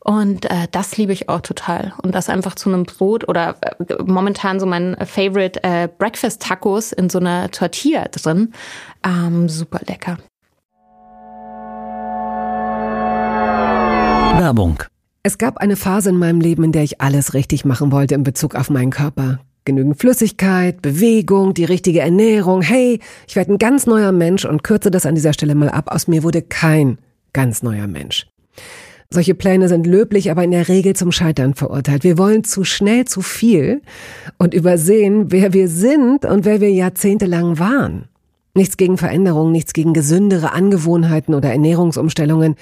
Und 0.00 0.44
äh, 0.44 0.68
das 0.70 0.96
liebe 0.96 1.12
ich 1.12 1.28
auch 1.28 1.40
total. 1.40 1.92
Und 2.00 2.14
das 2.14 2.28
einfach 2.28 2.54
zu 2.54 2.68
einem 2.68 2.84
Brot 2.84 3.28
oder 3.28 3.56
äh, 3.60 4.02
momentan 4.04 4.60
so 4.60 4.66
mein 4.66 4.96
Favorite 5.04 5.62
äh, 5.64 5.88
Breakfast 5.98 6.42
Tacos 6.42 6.92
in 6.92 7.10
so 7.10 7.18
einer 7.18 7.50
Tortilla 7.50 8.06
drin. 8.08 8.52
Ähm, 9.04 9.48
super 9.48 9.80
lecker. 9.86 10.18
Werbung 14.38 14.78
es 15.26 15.38
gab 15.38 15.58
eine 15.58 15.74
Phase 15.74 16.10
in 16.10 16.18
meinem 16.18 16.40
Leben, 16.40 16.62
in 16.62 16.70
der 16.70 16.84
ich 16.84 17.00
alles 17.00 17.34
richtig 17.34 17.64
machen 17.64 17.90
wollte 17.90 18.14
in 18.14 18.22
Bezug 18.22 18.54
auf 18.54 18.70
meinen 18.70 18.90
Körper. 18.90 19.40
Genügend 19.64 19.98
Flüssigkeit, 19.98 20.80
Bewegung, 20.82 21.52
die 21.52 21.64
richtige 21.64 21.98
Ernährung. 21.98 22.62
Hey, 22.62 23.00
ich 23.26 23.34
werde 23.34 23.52
ein 23.52 23.58
ganz 23.58 23.86
neuer 23.86 24.12
Mensch 24.12 24.44
und 24.44 24.62
kürze 24.62 24.92
das 24.92 25.04
an 25.04 25.16
dieser 25.16 25.32
Stelle 25.32 25.56
mal 25.56 25.68
ab. 25.68 25.92
Aus 25.92 26.06
mir 26.06 26.22
wurde 26.22 26.42
kein 26.42 26.98
ganz 27.32 27.64
neuer 27.64 27.88
Mensch. 27.88 28.28
Solche 29.10 29.34
Pläne 29.34 29.68
sind 29.68 29.84
löblich, 29.84 30.30
aber 30.30 30.44
in 30.44 30.52
der 30.52 30.68
Regel 30.68 30.94
zum 30.94 31.10
Scheitern 31.10 31.54
verurteilt. 31.54 32.04
Wir 32.04 32.18
wollen 32.18 32.44
zu 32.44 32.62
schnell 32.62 33.04
zu 33.06 33.20
viel 33.20 33.82
und 34.38 34.54
übersehen, 34.54 35.32
wer 35.32 35.52
wir 35.52 35.66
sind 35.68 36.24
und 36.24 36.44
wer 36.44 36.60
wir 36.60 36.70
jahrzehntelang 36.70 37.58
waren. 37.58 38.04
Nichts 38.54 38.76
gegen 38.76 38.96
Veränderungen, 38.96 39.50
nichts 39.50 39.72
gegen 39.72 39.92
gesündere 39.92 40.52
Angewohnheiten 40.52 41.34
oder 41.34 41.50
Ernährungsumstellungen. 41.50 42.54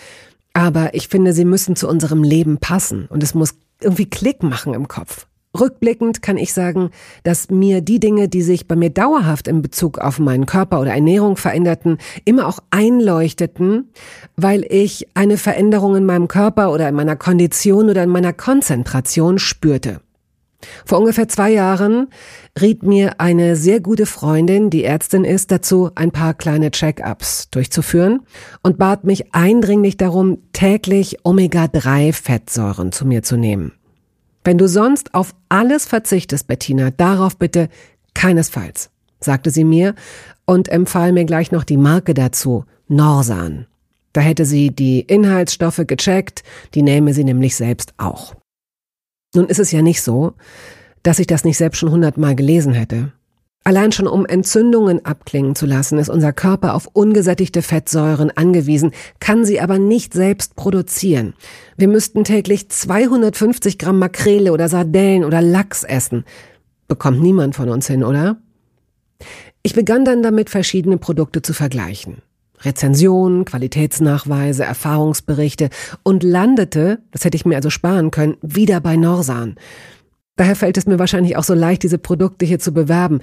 Aber 0.54 0.94
ich 0.94 1.08
finde, 1.08 1.32
sie 1.32 1.44
müssen 1.44 1.76
zu 1.76 1.88
unserem 1.88 2.22
Leben 2.22 2.58
passen 2.58 3.06
und 3.10 3.22
es 3.22 3.34
muss 3.34 3.54
irgendwie 3.80 4.08
Klick 4.08 4.42
machen 4.42 4.72
im 4.72 4.88
Kopf. 4.88 5.26
Rückblickend 5.58 6.20
kann 6.20 6.36
ich 6.36 6.52
sagen, 6.52 6.90
dass 7.22 7.48
mir 7.48 7.80
die 7.80 8.00
Dinge, 8.00 8.28
die 8.28 8.42
sich 8.42 8.66
bei 8.66 8.74
mir 8.74 8.90
dauerhaft 8.90 9.46
in 9.46 9.62
Bezug 9.62 9.98
auf 9.98 10.18
meinen 10.18 10.46
Körper 10.46 10.80
oder 10.80 10.92
Ernährung 10.92 11.36
veränderten, 11.36 11.98
immer 12.24 12.48
auch 12.48 12.58
einleuchteten, 12.70 13.90
weil 14.36 14.66
ich 14.68 15.08
eine 15.14 15.36
Veränderung 15.36 15.94
in 15.94 16.06
meinem 16.06 16.26
Körper 16.26 16.72
oder 16.72 16.88
in 16.88 16.96
meiner 16.96 17.16
Kondition 17.16 17.88
oder 17.88 18.02
in 18.02 18.10
meiner 18.10 18.32
Konzentration 18.32 19.38
spürte. 19.38 20.00
Vor 20.84 20.98
ungefähr 20.98 21.28
zwei 21.28 21.50
Jahren 21.50 22.08
riet 22.60 22.82
mir 22.82 23.20
eine 23.20 23.56
sehr 23.56 23.80
gute 23.80 24.06
Freundin, 24.06 24.70
die 24.70 24.84
Ärztin 24.84 25.24
ist, 25.24 25.50
dazu, 25.50 25.90
ein 25.94 26.10
paar 26.10 26.34
kleine 26.34 26.70
Check-ups 26.70 27.50
durchzuführen 27.50 28.20
und 28.62 28.78
bat 28.78 29.04
mich 29.04 29.34
eindringlich 29.34 29.96
darum, 29.96 30.38
täglich 30.52 31.18
Omega-3-Fettsäuren 31.24 32.92
zu 32.92 33.06
mir 33.06 33.22
zu 33.22 33.36
nehmen. 33.36 33.72
Wenn 34.44 34.58
du 34.58 34.68
sonst 34.68 35.14
auf 35.14 35.34
alles 35.48 35.86
verzichtest, 35.86 36.46
Bettina, 36.46 36.90
darauf 36.90 37.36
bitte 37.38 37.68
keinesfalls, 38.12 38.90
sagte 39.20 39.50
sie 39.50 39.64
mir 39.64 39.94
und 40.44 40.68
empfahl 40.68 41.12
mir 41.12 41.24
gleich 41.24 41.50
noch 41.50 41.64
die 41.64 41.78
Marke 41.78 42.14
dazu, 42.14 42.64
Norsan. 42.88 43.66
Da 44.12 44.20
hätte 44.20 44.44
sie 44.44 44.70
die 44.70 45.00
Inhaltsstoffe 45.00 45.82
gecheckt, 45.86 46.44
die 46.74 46.82
nähme 46.82 47.14
sie 47.14 47.24
nämlich 47.24 47.56
selbst 47.56 47.94
auch. 47.96 48.34
Nun 49.34 49.46
ist 49.46 49.58
es 49.58 49.72
ja 49.72 49.82
nicht 49.82 50.02
so, 50.02 50.32
dass 51.02 51.18
ich 51.18 51.26
das 51.26 51.44
nicht 51.44 51.58
selbst 51.58 51.78
schon 51.78 51.90
hundertmal 51.90 52.34
gelesen 52.34 52.72
hätte. 52.72 53.12
Allein 53.66 53.92
schon 53.92 54.06
um 54.06 54.26
Entzündungen 54.26 55.06
abklingen 55.06 55.54
zu 55.54 55.64
lassen, 55.64 55.98
ist 55.98 56.10
unser 56.10 56.34
Körper 56.34 56.74
auf 56.74 56.90
ungesättigte 56.92 57.62
Fettsäuren 57.62 58.30
angewiesen, 58.30 58.92
kann 59.20 59.46
sie 59.46 59.58
aber 59.58 59.78
nicht 59.78 60.12
selbst 60.12 60.54
produzieren. 60.54 61.32
Wir 61.78 61.88
müssten 61.88 62.24
täglich 62.24 62.68
250 62.68 63.78
Gramm 63.78 63.98
Makrele 63.98 64.52
oder 64.52 64.68
Sardellen 64.68 65.24
oder 65.24 65.40
Lachs 65.40 65.82
essen. 65.82 66.24
Bekommt 66.88 67.22
niemand 67.22 67.56
von 67.56 67.70
uns 67.70 67.86
hin, 67.86 68.04
oder? 68.04 68.36
Ich 69.62 69.74
begann 69.74 70.04
dann 70.04 70.22
damit, 70.22 70.50
verschiedene 70.50 70.98
Produkte 70.98 71.40
zu 71.40 71.54
vergleichen. 71.54 72.18
Rezensionen, 72.64 73.44
Qualitätsnachweise, 73.44 74.64
Erfahrungsberichte 74.64 75.70
und 76.02 76.22
landete, 76.22 77.00
das 77.10 77.24
hätte 77.24 77.36
ich 77.36 77.44
mir 77.44 77.56
also 77.56 77.70
sparen 77.70 78.10
können, 78.10 78.36
wieder 78.42 78.80
bei 78.80 78.96
Norsan. 78.96 79.56
Daher 80.36 80.56
fällt 80.56 80.76
es 80.76 80.86
mir 80.86 80.98
wahrscheinlich 80.98 81.36
auch 81.36 81.44
so 81.44 81.54
leicht, 81.54 81.82
diese 81.82 81.98
Produkte 81.98 82.44
hier 82.44 82.58
zu 82.58 82.72
bewerben. 82.72 83.20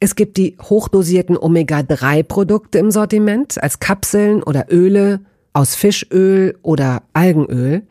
Es 0.00 0.14
gibt 0.14 0.36
die 0.36 0.56
hochdosierten 0.62 1.36
Omega-3-Produkte 1.36 2.78
im 2.78 2.90
Sortiment 2.90 3.62
als 3.62 3.80
Kapseln 3.80 4.42
oder 4.42 4.66
Öle 4.70 5.20
aus 5.52 5.74
Fischöl 5.74 6.56
oder 6.62 7.02
Algenöl. 7.12 7.82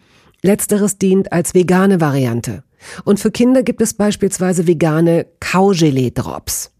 Letzteres 0.41 0.97
dient 0.97 1.31
als 1.33 1.53
vegane 1.53 1.99
Variante. 1.99 2.63
Und 3.03 3.19
für 3.19 3.31
Kinder 3.31 3.63
gibt 3.63 3.81
es 3.81 3.93
beispielsweise 3.93 4.67
vegane 4.67 5.25
Kaugelee-Drops. 5.39 6.71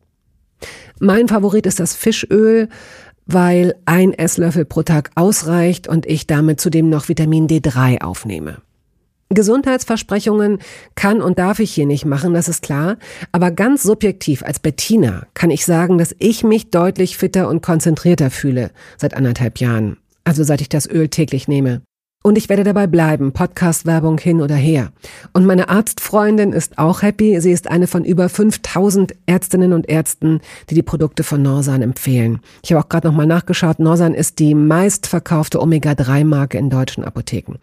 Mein 1.00 1.28
Favorit 1.28 1.66
ist 1.66 1.80
das 1.80 1.96
Fischöl, 1.96 2.70
weil 3.28 3.76
ein 3.86 4.14
Esslöffel 4.14 4.66
pro 4.66 4.84
Tag 4.84 5.12
ausreicht 5.16 5.88
und 5.88 6.06
ich 6.06 6.26
damit 6.28 6.60
zudem 6.60 6.90
noch 6.90 7.10
Vitamin 7.10 7.48
D3 7.48 8.02
aufnehme. 8.02 8.58
Gesundheitsversprechungen 9.30 10.60
kann 10.96 11.22
und 11.22 11.38
darf 11.38 11.60
ich 11.60 11.74
hier 11.74 11.86
nicht 11.86 12.06
machen, 12.06 12.34
das 12.34 12.48
ist 12.48 12.64
klar. 12.64 12.98
Aber 13.34 13.52
ganz 13.52 13.84
subjektiv 13.84 14.42
als 14.42 14.60
Bettina 14.60 15.28
kann 15.34 15.50
ich 15.50 15.66
sagen, 15.66 15.98
dass 15.98 16.16
ich 16.18 16.44
mich 16.44 16.70
deutlich 16.72 17.18
fitter 17.18 17.50
und 17.50 17.62
konzentrierter 17.62 18.32
fühle 18.32 18.72
seit 18.98 19.14
anderthalb 19.14 19.60
Jahren. 19.60 19.98
Also 20.24 20.44
seit 20.44 20.62
ich 20.62 20.70
das 20.70 20.90
Öl 20.90 21.10
täglich 21.10 21.48
nehme. 21.48 21.82
Und 22.28 22.38
ich 22.38 22.50
werde 22.50 22.66
dabei 22.66 22.88
bleiben, 22.88 23.32
Podcast-Werbung 23.32 24.18
hin 24.18 24.42
oder 24.42 24.56
her. 24.56 24.92
Und 25.32 25.46
meine 25.46 25.70
Arztfreundin 25.70 26.52
ist 26.52 26.78
auch 26.78 27.02
happy. 27.02 27.40
Sie 27.40 27.54
ist 27.54 27.72
eine 27.72 27.88
von 27.88 28.04
über 28.04 28.28
5000 28.28 29.16
Ärztinnen 29.28 29.72
und 29.72 29.88
Ärzten, 29.88 30.42
die 30.70 30.76
die 30.76 30.84
Produkte 30.84 31.24
von 31.24 31.42
Norsan 31.42 31.82
empfehlen. 31.82 32.42
Ich 32.66 32.74
habe 32.74 32.84
auch 32.84 32.90
gerade 32.90 33.08
nochmal 33.08 33.28
nachgeschaut. 33.28 33.80
Norsan 33.80 34.14
ist 34.14 34.40
die 34.40 34.56
meistverkaufte 34.56 35.62
Omega-3-Marke 35.62 36.58
in 36.58 36.70
deutschen 36.70 37.06
Apotheken. 37.06 37.60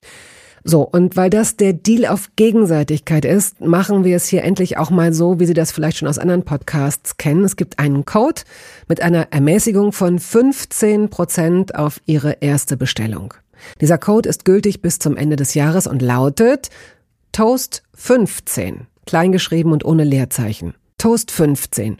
So, 0.65 0.81
und 0.81 1.15
weil 1.15 1.29
das 1.29 1.57
der 1.57 1.75
Deal 1.75 2.07
auf 2.07 2.31
Gegenseitigkeit 2.37 3.27
ist, 3.27 3.61
machen 3.61 4.03
wir 4.03 4.17
es 4.17 4.29
hier 4.29 4.45
endlich 4.45 4.79
auch 4.79 4.89
mal 4.89 5.13
so, 5.13 5.41
wie 5.41 5.45
Sie 5.45 5.53
das 5.53 5.73
vielleicht 5.73 5.99
schon 5.99 6.09
aus 6.09 6.19
anderen 6.19 6.43
Podcasts 6.43 7.19
kennen. 7.19 7.45
Es 7.45 7.57
gibt 7.57 7.79
einen 7.79 8.07
Code 8.07 8.41
mit 8.89 9.03
einer 9.03 9.31
Ermäßigung 9.31 9.93
von 9.93 10.19
15 10.19 11.11
Prozent 11.11 11.75
auf 11.75 12.01
Ihre 12.07 12.39
erste 12.41 12.79
Bestellung. 12.79 13.35
Dieser 13.81 13.99
Code 13.99 14.29
ist 14.29 14.45
gültig 14.45 14.83
bis 14.83 14.99
zum 14.99 15.17
Ende 15.17 15.37
des 15.37 15.55
Jahres 15.55 15.87
und 15.87 16.03
lautet 16.03 16.71
Toast 17.33 17.83
15, 17.95 18.87
kleingeschrieben 19.07 19.73
und 19.73 19.85
ohne 19.85 20.05
Leerzeichen. 20.05 20.75
Toast 20.99 21.31
15. 21.31 21.99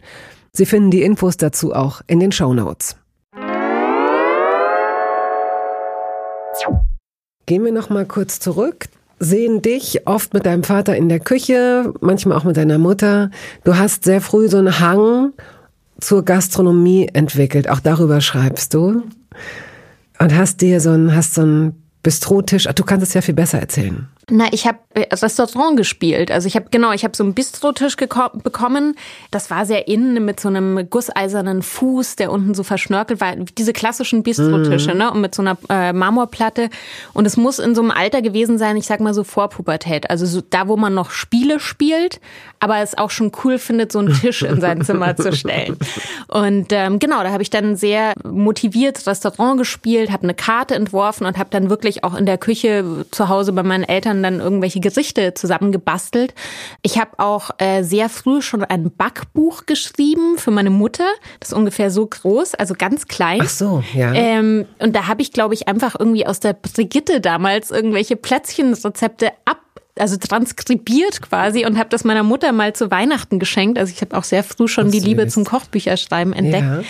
Sie 0.53 0.65
finden 0.65 0.91
die 0.91 1.03
Infos 1.03 1.37
dazu 1.37 1.73
auch 1.73 2.01
in 2.07 2.19
den 2.19 2.31
Show 2.31 2.53
Notes. 2.53 2.95
Gehen 7.45 7.63
wir 7.63 7.71
noch 7.71 7.89
mal 7.89 8.05
kurz 8.05 8.39
zurück. 8.39 8.87
Sehen 9.19 9.61
dich 9.61 10.07
oft 10.07 10.33
mit 10.33 10.45
deinem 10.45 10.63
Vater 10.63 10.95
in 10.95 11.09
der 11.09 11.19
Küche, 11.19 11.93
manchmal 12.01 12.37
auch 12.37 12.43
mit 12.43 12.57
deiner 12.57 12.77
Mutter. 12.77 13.29
Du 13.63 13.77
hast 13.77 14.03
sehr 14.03 14.19
früh 14.19 14.47
so 14.47 14.57
einen 14.57 14.79
Hang 14.79 15.33
zur 15.99 16.25
Gastronomie 16.25 17.09
entwickelt. 17.13 17.69
Auch 17.69 17.79
darüber 17.79 18.19
schreibst 18.21 18.73
du. 18.73 19.03
Und 20.19 20.35
hast 20.35 20.61
dir 20.61 20.79
so 20.79 20.91
ein, 20.91 21.15
hast 21.15 21.33
so 21.33 21.41
ein 21.41 21.84
Bistrotisch. 22.05 22.65
Du 22.75 22.83
kannst 22.83 23.07
es 23.07 23.15
ja 23.15 23.21
viel 23.21 23.33
besser 23.33 23.59
erzählen. 23.59 24.07
Na, 24.29 24.45
ich 24.51 24.67
habe 24.67 24.77
äh, 24.93 25.07
Restaurant 25.11 25.75
gespielt. 25.75 26.29
Also 26.29 26.47
ich 26.47 26.55
habe 26.55 26.67
genau, 26.69 26.91
ich 26.91 27.03
habe 27.03 27.15
so 27.15 27.23
einen 27.23 27.33
Bistrotisch 27.33 27.95
bekommen. 27.95 28.95
Das 29.31 29.49
war 29.49 29.65
sehr 29.65 29.87
innen 29.87 30.23
mit 30.23 30.39
so 30.39 30.47
einem 30.47 30.87
gusseisernen 30.87 31.63
Fuß, 31.63 32.15
der 32.15 32.31
unten 32.31 32.53
so 32.53 32.61
verschnörkelt 32.61 33.21
war. 33.21 33.35
Diese 33.35 33.73
klassischen 33.73 34.21
Bistrotische, 34.21 34.91
mhm. 34.91 34.97
ne? 34.97 35.11
Und 35.11 35.21
mit 35.21 35.33
so 35.33 35.41
einer 35.41 35.57
äh, 35.69 35.93
Marmorplatte. 35.93 36.69
Und 37.13 37.25
es 37.25 37.37
muss 37.37 37.57
in 37.57 37.73
so 37.73 37.81
einem 37.81 37.89
Alter 37.89 38.21
gewesen 38.21 38.59
sein, 38.59 38.77
ich 38.77 38.85
sag 38.85 38.99
mal 38.99 39.15
so 39.15 39.23
vor 39.23 39.49
Pubertät. 39.49 40.09
Also 40.11 40.27
so 40.27 40.41
da, 40.47 40.67
wo 40.67 40.77
man 40.77 40.93
noch 40.93 41.09
Spiele 41.09 41.59
spielt, 41.59 42.19
aber 42.59 42.79
es 42.79 42.97
auch 42.97 43.09
schon 43.09 43.31
cool 43.43 43.57
findet, 43.57 43.91
so 43.91 43.99
einen 43.99 44.13
Tisch 44.13 44.43
in 44.43 44.61
sein 44.61 44.83
Zimmer 44.83 45.15
zu 45.15 45.33
stellen. 45.33 45.77
Und 46.27 46.67
ähm, 46.69 46.99
genau, 46.99 47.23
da 47.23 47.31
habe 47.31 47.43
ich 47.43 47.49
dann 47.49 47.75
sehr 47.75 48.13
motiviert 48.23 49.05
Restaurant 49.05 49.57
gespielt, 49.57 50.11
habe 50.11 50.23
eine 50.23 50.33
Karte 50.33 50.75
entworfen 50.75 51.25
und 51.25 51.37
habe 51.37 51.49
dann 51.51 51.69
wirklich 51.69 51.94
auch 52.03 52.15
in 52.15 52.25
der 52.25 52.37
Küche 52.37 53.05
zu 53.11 53.29
Hause 53.29 53.53
bei 53.53 53.63
meinen 53.63 53.83
Eltern 53.83 54.21
dann 54.23 54.39
irgendwelche 54.39 54.79
Gerichte 54.79 55.33
zusammengebastelt. 55.33 56.33
Ich 56.81 56.99
habe 56.99 57.11
auch 57.17 57.51
äh, 57.57 57.83
sehr 57.83 58.09
früh 58.09 58.41
schon 58.41 58.63
ein 58.63 58.91
Backbuch 58.91 59.65
geschrieben 59.65 60.37
für 60.37 60.51
meine 60.51 60.69
Mutter. 60.69 61.07
Das 61.39 61.49
ist 61.49 61.55
ungefähr 61.55 61.91
so 61.91 62.05
groß, 62.05 62.55
also 62.55 62.73
ganz 62.77 63.07
klein. 63.07 63.41
Ach 63.43 63.49
so, 63.49 63.83
ja. 63.93 64.13
Ähm, 64.13 64.65
und 64.79 64.95
da 64.95 65.07
habe 65.07 65.21
ich, 65.21 65.31
glaube 65.31 65.53
ich, 65.53 65.67
einfach 65.67 65.95
irgendwie 65.97 66.27
aus 66.27 66.39
der 66.39 66.53
Brigitte 66.53 67.21
damals 67.21 67.71
irgendwelche 67.71 68.15
Plätzchenrezepte 68.15 69.31
ab 69.45 69.59
also 69.97 70.17
transkribiert 70.17 71.21
quasi 71.21 71.65
und 71.65 71.77
habe 71.77 71.89
das 71.89 72.03
meiner 72.03 72.23
Mutter 72.23 72.51
mal 72.51 72.73
zu 72.73 72.91
Weihnachten 72.91 73.39
geschenkt. 73.39 73.79
Also 73.79 73.93
ich 73.93 74.01
habe 74.01 74.17
auch 74.17 74.23
sehr 74.23 74.43
früh 74.43 74.67
schon 74.67 74.91
die 74.91 74.99
Liebe 74.99 75.27
zum 75.27 75.45
Kochbücherschreiben 75.45 76.33
entdeckt. 76.33 76.63
Ja. 76.63 76.83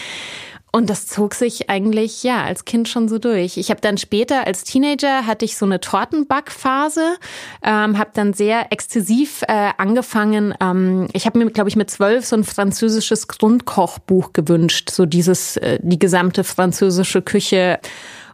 Und 0.75 0.89
das 0.89 1.07
zog 1.07 1.35
sich 1.35 1.69
eigentlich 1.69 2.21
ja 2.23 2.43
als 2.43 2.65
Kind 2.65 2.89
schon 2.89 3.07
so 3.07 3.17
durch. 3.17 3.55
Ich 3.55 3.69
habe 3.69 3.79
dann 3.79 3.97
später 3.97 4.45
als 4.45 4.65
Teenager 4.65 5.25
hatte 5.25 5.45
ich 5.45 5.55
so 5.55 5.65
eine 5.65 5.79
Tortenbackphase, 5.79 7.15
ähm, 7.63 7.97
habe 7.97 8.09
dann 8.13 8.33
sehr 8.33 8.73
exzessiv 8.73 9.41
äh, 9.47 9.69
angefangen. 9.77 10.53
Ähm, 10.59 11.07
ich 11.13 11.25
habe 11.27 11.39
mir 11.39 11.49
glaube 11.49 11.69
ich 11.69 11.77
mit 11.77 11.89
zwölf 11.89 12.25
so 12.25 12.35
ein 12.35 12.43
französisches 12.43 13.29
Grundkochbuch 13.29 14.33
gewünscht, 14.33 14.89
so 14.89 15.05
dieses 15.05 15.55
äh, 15.55 15.79
die 15.81 15.97
gesamte 15.97 16.43
französische 16.43 17.21
Küche 17.21 17.79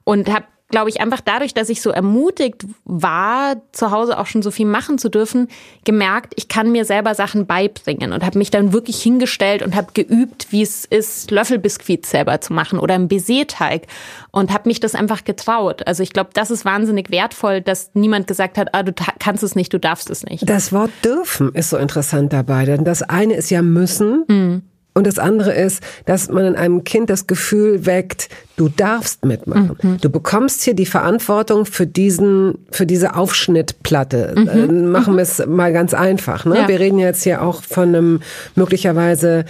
und 0.03 0.27
habe 0.33 0.45
glaube 0.71 0.89
ich, 0.89 1.01
einfach 1.01 1.21
dadurch, 1.21 1.53
dass 1.53 1.69
ich 1.69 1.81
so 1.81 1.91
ermutigt 1.91 2.65
war, 2.85 3.61
zu 3.71 3.91
Hause 3.91 4.17
auch 4.17 4.25
schon 4.25 4.41
so 4.41 4.51
viel 4.51 4.65
machen 4.65 4.97
zu 4.97 5.09
dürfen, 5.09 5.47
gemerkt, 5.83 6.33
ich 6.35 6.47
kann 6.47 6.71
mir 6.71 6.85
selber 6.85 7.13
Sachen 7.13 7.45
beibringen 7.45 8.13
und 8.13 8.25
habe 8.25 8.37
mich 8.37 8.49
dann 8.49 8.73
wirklich 8.73 9.01
hingestellt 9.01 9.61
und 9.61 9.75
habe 9.75 9.89
geübt, 9.93 10.47
wie 10.51 10.61
es 10.61 10.85
ist, 10.85 11.31
Löffelbiskuit 11.31 12.05
selber 12.05 12.41
zu 12.41 12.53
machen 12.53 12.79
oder 12.79 12.95
einen 12.95 13.07
Baiser-Teig 13.07 13.87
und 14.31 14.51
habe 14.51 14.69
mich 14.69 14.79
das 14.79 14.95
einfach 14.95 15.23
getraut. 15.23 15.85
Also 15.85 16.03
ich 16.03 16.13
glaube, 16.13 16.31
das 16.33 16.49
ist 16.49 16.65
wahnsinnig 16.65 17.11
wertvoll, 17.11 17.61
dass 17.61 17.91
niemand 17.93 18.27
gesagt 18.27 18.57
hat, 18.57 18.69
ah, 18.73 18.83
du 18.83 18.93
kannst 19.19 19.43
es 19.43 19.55
nicht, 19.55 19.73
du 19.73 19.79
darfst 19.79 20.09
es 20.09 20.23
nicht. 20.23 20.49
Das 20.49 20.73
Wort 20.73 20.91
dürfen 21.03 21.53
ist 21.53 21.69
so 21.69 21.77
interessant 21.77 22.33
dabei, 22.33 22.65
denn 22.65 22.83
das 22.83 23.03
eine 23.03 23.35
ist 23.35 23.49
ja 23.51 23.61
müssen. 23.61 24.23
Mhm. 24.27 24.61
Und 24.93 25.07
das 25.07 25.19
andere 25.19 25.53
ist, 25.53 25.81
dass 26.05 26.29
man 26.29 26.45
in 26.45 26.55
einem 26.55 26.83
Kind 26.83 27.09
das 27.09 27.25
Gefühl 27.25 27.85
weckt, 27.85 28.27
du 28.57 28.67
darfst 28.67 29.23
mitmachen. 29.23 29.77
Mhm. 29.81 29.97
Du 30.01 30.09
bekommst 30.09 30.63
hier 30.63 30.73
die 30.73 30.85
Verantwortung 30.85 31.65
für 31.65 31.87
diesen, 31.87 32.57
für 32.71 32.85
diese 32.85 33.15
Aufschnittplatte. 33.15 34.33
Mhm. 34.35 34.47
Äh, 34.47 34.67
machen 34.83 35.15
wir 35.15 35.23
es 35.23 35.45
mal 35.45 35.71
ganz 35.71 35.93
einfach. 35.93 36.43
Ne? 36.45 36.57
Ja. 36.57 36.67
Wir 36.67 36.79
reden 36.79 36.99
jetzt 36.99 37.23
hier 37.23 37.41
auch 37.41 37.63
von 37.63 37.89
einem 37.89 38.19
möglicherweise 38.55 39.45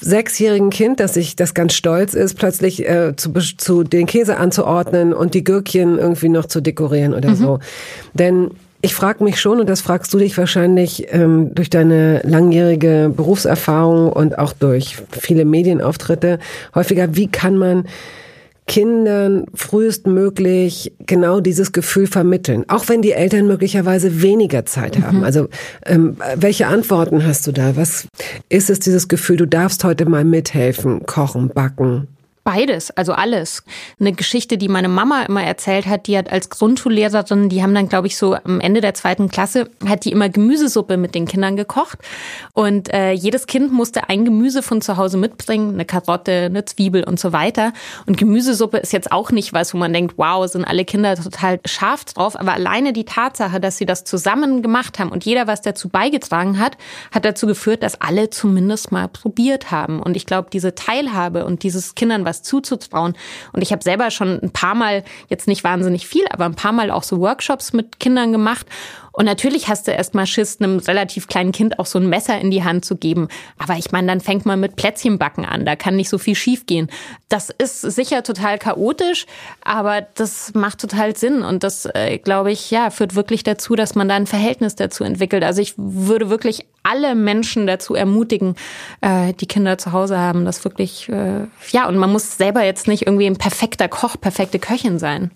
sechsjährigen 0.00 0.70
Kind, 0.70 1.00
dass 1.00 1.14
sich 1.14 1.34
das 1.34 1.54
ganz 1.54 1.74
stolz 1.74 2.14
ist, 2.14 2.36
plötzlich 2.36 2.88
äh, 2.88 3.14
zu, 3.16 3.32
zu 3.32 3.82
den 3.82 4.06
Käse 4.06 4.36
anzuordnen 4.36 5.12
und 5.12 5.34
die 5.34 5.44
Gürkchen 5.44 5.98
irgendwie 5.98 6.28
noch 6.28 6.46
zu 6.46 6.60
dekorieren 6.60 7.14
oder 7.14 7.30
mhm. 7.30 7.36
so. 7.36 7.58
Denn 8.14 8.50
ich 8.80 8.94
frage 8.94 9.24
mich 9.24 9.40
schon, 9.40 9.60
und 9.60 9.68
das 9.68 9.80
fragst 9.80 10.14
du 10.14 10.18
dich 10.18 10.38
wahrscheinlich 10.38 11.08
ähm, 11.10 11.54
durch 11.54 11.68
deine 11.68 12.20
langjährige 12.22 13.12
Berufserfahrung 13.14 14.12
und 14.12 14.38
auch 14.38 14.52
durch 14.52 14.96
viele 15.10 15.44
Medienauftritte 15.44 16.38
häufiger, 16.74 17.16
wie 17.16 17.28
kann 17.28 17.56
man 17.56 17.84
Kindern 18.68 19.46
frühestmöglich 19.54 20.92
genau 21.06 21.40
dieses 21.40 21.72
Gefühl 21.72 22.06
vermitteln, 22.06 22.64
auch 22.68 22.88
wenn 22.88 23.02
die 23.02 23.12
Eltern 23.12 23.48
möglicherweise 23.48 24.22
weniger 24.22 24.66
Zeit 24.66 25.00
haben. 25.00 25.18
Mhm. 25.18 25.24
Also 25.24 25.48
ähm, 25.86 26.18
welche 26.36 26.66
Antworten 26.66 27.26
hast 27.26 27.46
du 27.46 27.52
da? 27.52 27.76
Was 27.76 28.06
ist 28.50 28.70
es 28.70 28.78
dieses 28.78 29.08
Gefühl, 29.08 29.38
du 29.38 29.46
darfst 29.46 29.82
heute 29.84 30.04
mal 30.06 30.24
mithelfen, 30.24 31.04
kochen, 31.06 31.48
backen? 31.48 32.08
Beides, 32.48 32.90
also 32.92 33.12
alles. 33.12 33.62
Eine 34.00 34.14
Geschichte, 34.14 34.56
die 34.56 34.68
meine 34.68 34.88
Mama 34.88 35.24
immer 35.24 35.42
erzählt 35.42 35.84
hat, 35.84 36.06
die 36.06 36.16
hat 36.16 36.32
als 36.32 36.48
Grundschullehrerin, 36.48 37.50
die 37.50 37.62
haben 37.62 37.74
dann, 37.74 37.90
glaube 37.90 38.06
ich, 38.06 38.16
so 38.16 38.36
am 38.36 38.60
Ende 38.60 38.80
der 38.80 38.94
zweiten 38.94 39.28
Klasse, 39.28 39.68
hat 39.86 40.06
die 40.06 40.12
immer 40.12 40.30
Gemüsesuppe 40.30 40.96
mit 40.96 41.14
den 41.14 41.26
Kindern 41.26 41.56
gekocht. 41.56 41.98
Und 42.54 42.90
äh, 42.90 43.12
jedes 43.12 43.46
Kind 43.48 43.70
musste 43.70 44.08
ein 44.08 44.24
Gemüse 44.24 44.62
von 44.62 44.80
zu 44.80 44.96
Hause 44.96 45.18
mitbringen, 45.18 45.74
eine 45.74 45.84
Karotte, 45.84 46.46
eine 46.46 46.64
Zwiebel 46.64 47.04
und 47.04 47.20
so 47.20 47.34
weiter. 47.34 47.74
Und 48.06 48.16
Gemüsesuppe 48.16 48.78
ist 48.78 48.94
jetzt 48.94 49.12
auch 49.12 49.30
nicht 49.30 49.52
was, 49.52 49.74
wo 49.74 49.78
man 49.78 49.92
denkt, 49.92 50.14
wow, 50.16 50.50
sind 50.50 50.64
alle 50.64 50.86
Kinder 50.86 51.16
total 51.16 51.60
scharf 51.66 52.06
drauf. 52.06 52.34
Aber 52.34 52.54
alleine 52.54 52.94
die 52.94 53.04
Tatsache, 53.04 53.60
dass 53.60 53.76
sie 53.76 53.84
das 53.84 54.04
zusammen 54.04 54.62
gemacht 54.62 54.98
haben 54.98 55.10
und 55.10 55.26
jeder 55.26 55.48
was 55.48 55.60
dazu 55.60 55.90
beigetragen 55.90 56.58
hat, 56.58 56.78
hat 57.10 57.26
dazu 57.26 57.46
geführt, 57.46 57.82
dass 57.82 58.00
alle 58.00 58.30
zumindest 58.30 58.90
mal 58.90 59.06
probiert 59.06 59.70
haben. 59.70 60.00
Und 60.00 60.16
ich 60.16 60.24
glaube, 60.24 60.48
diese 60.50 60.74
Teilhabe 60.74 61.44
und 61.44 61.62
dieses 61.62 61.94
Kindern 61.94 62.24
was 62.24 62.37
was 62.38 62.42
zuzutrauen. 62.42 63.14
Und 63.52 63.62
ich 63.62 63.72
habe 63.72 63.82
selber 63.82 64.10
schon 64.10 64.40
ein 64.40 64.50
paar 64.50 64.74
Mal, 64.74 65.04
jetzt 65.28 65.48
nicht 65.48 65.64
wahnsinnig 65.64 66.06
viel, 66.06 66.24
aber 66.30 66.44
ein 66.44 66.54
paar 66.54 66.72
Mal 66.72 66.90
auch 66.90 67.02
so 67.02 67.20
Workshops 67.20 67.72
mit 67.72 68.00
Kindern 68.00 68.32
gemacht. 68.32 68.66
Und 69.18 69.24
natürlich 69.24 69.66
hast 69.66 69.88
du 69.88 69.90
erst 69.90 70.14
mal 70.14 70.26
Schiss, 70.26 70.60
einem 70.60 70.78
relativ 70.78 71.26
kleinen 71.26 71.50
Kind 71.50 71.80
auch 71.80 71.86
so 71.86 71.98
ein 71.98 72.08
Messer 72.08 72.40
in 72.40 72.52
die 72.52 72.62
Hand 72.62 72.84
zu 72.84 72.94
geben. 72.94 73.26
Aber 73.58 73.74
ich 73.74 73.90
meine, 73.90 74.06
dann 74.06 74.20
fängt 74.20 74.46
man 74.46 74.60
mit 74.60 74.76
Plätzchenbacken 74.76 75.44
an. 75.44 75.64
Da 75.64 75.74
kann 75.74 75.96
nicht 75.96 76.08
so 76.08 76.18
viel 76.18 76.36
schiefgehen. 76.36 76.88
Das 77.28 77.50
ist 77.50 77.80
sicher 77.80 78.22
total 78.22 78.58
chaotisch, 78.58 79.26
aber 79.64 80.02
das 80.02 80.54
macht 80.54 80.78
total 80.78 81.16
Sinn. 81.16 81.42
Und 81.42 81.64
das, 81.64 81.84
äh, 81.94 82.18
glaube 82.18 82.52
ich, 82.52 82.70
ja, 82.70 82.90
führt 82.90 83.16
wirklich 83.16 83.42
dazu, 83.42 83.74
dass 83.74 83.96
man 83.96 84.08
da 84.08 84.14
ein 84.14 84.28
Verhältnis 84.28 84.76
dazu 84.76 85.02
entwickelt. 85.02 85.42
Also 85.42 85.62
ich 85.62 85.74
würde 85.76 86.30
wirklich 86.30 86.66
alle 86.84 87.16
Menschen 87.16 87.66
dazu 87.66 87.96
ermutigen, 87.96 88.54
äh, 89.00 89.32
die 89.32 89.46
Kinder 89.46 89.78
zu 89.78 89.90
Hause 89.90 90.16
haben, 90.16 90.44
das 90.44 90.62
wirklich, 90.62 91.08
äh, 91.08 91.40
ja, 91.72 91.88
und 91.88 91.96
man 91.96 92.12
muss 92.12 92.36
selber 92.36 92.62
jetzt 92.62 92.86
nicht 92.86 93.08
irgendwie 93.08 93.26
ein 93.26 93.36
perfekter 93.36 93.88
Koch, 93.88 94.14
perfekte 94.20 94.60
Köchin 94.60 95.00
sein. 95.00 95.32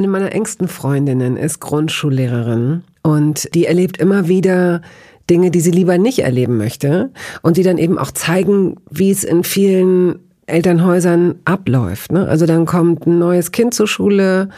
Eine 0.00 0.08
meiner 0.08 0.32
engsten 0.32 0.66
Freundinnen 0.66 1.36
ist 1.36 1.60
Grundschullehrerin 1.60 2.84
und 3.02 3.54
die 3.54 3.66
erlebt 3.66 3.98
immer 3.98 4.28
wieder 4.28 4.80
Dinge, 5.28 5.50
die 5.50 5.60
sie 5.60 5.72
lieber 5.72 5.98
nicht 5.98 6.20
erleben 6.20 6.56
möchte 6.56 7.10
und 7.42 7.58
die 7.58 7.62
dann 7.62 7.76
eben 7.76 7.98
auch 7.98 8.10
zeigen, 8.10 8.76
wie 8.88 9.10
es 9.10 9.24
in 9.24 9.44
vielen 9.44 10.20
Elternhäusern 10.46 11.34
abläuft. 11.44 12.12
Ne? 12.12 12.26
Also 12.26 12.46
dann 12.46 12.64
kommt 12.64 13.06
ein 13.06 13.18
neues 13.18 13.52
Kind 13.52 13.74
zur 13.74 13.86
Schule 13.86 14.48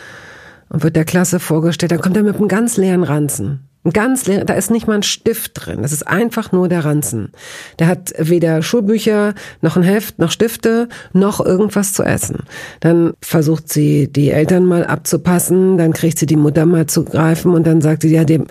und 0.68 0.84
wird 0.84 0.95
der 0.95 1.05
Klasse 1.05 1.40
vorgestellt, 1.40 1.90
dann 1.90 2.01
kommt 2.01 2.16
er 2.16 2.22
mit 2.22 2.36
einem 2.36 2.47
ganz 2.47 2.76
leeren 2.76 3.03
Ranzen. 3.03 3.68
Ganz 3.91 4.26
leer, 4.26 4.45
da 4.45 4.55
ist 4.55 4.70
nicht 4.70 4.87
mal 4.87 4.95
ein 4.95 5.03
Stift 5.03 5.53
drin. 5.55 5.83
Das 5.83 5.93
ist 5.93 6.07
einfach 6.07 6.53
nur 6.53 6.68
der 6.68 6.85
Ranzen. 6.85 7.33
Der 7.80 7.89
hat 7.89 8.12
weder 8.16 8.62
Schulbücher, 8.62 9.35
noch 9.61 9.76
ein 9.76 9.83
Heft, 9.83 10.20
noch 10.20 10.30
Stifte, 10.30 10.89
noch 11.12 11.45
irgendwas 11.45 11.93
zu 11.93 12.05
essen. 12.05 12.45
Dann 12.78 13.14
versucht 13.20 13.72
sie, 13.72 14.07
die 14.07 14.30
Eltern 14.30 14.66
mal 14.66 14.87
abzupassen, 14.87 15.78
dann 15.78 15.93
kriegt 15.93 16.18
sie 16.18 16.26
die 16.26 16.37
Mutter 16.37 16.64
mal 16.64 16.87
zu 16.87 17.05
greifen 17.05 17.55
und 17.55 17.66
dann 17.66 17.80
sagt 17.80 18.03
sie, 18.03 18.11
ja, 18.11 18.22
dem, 18.22 18.47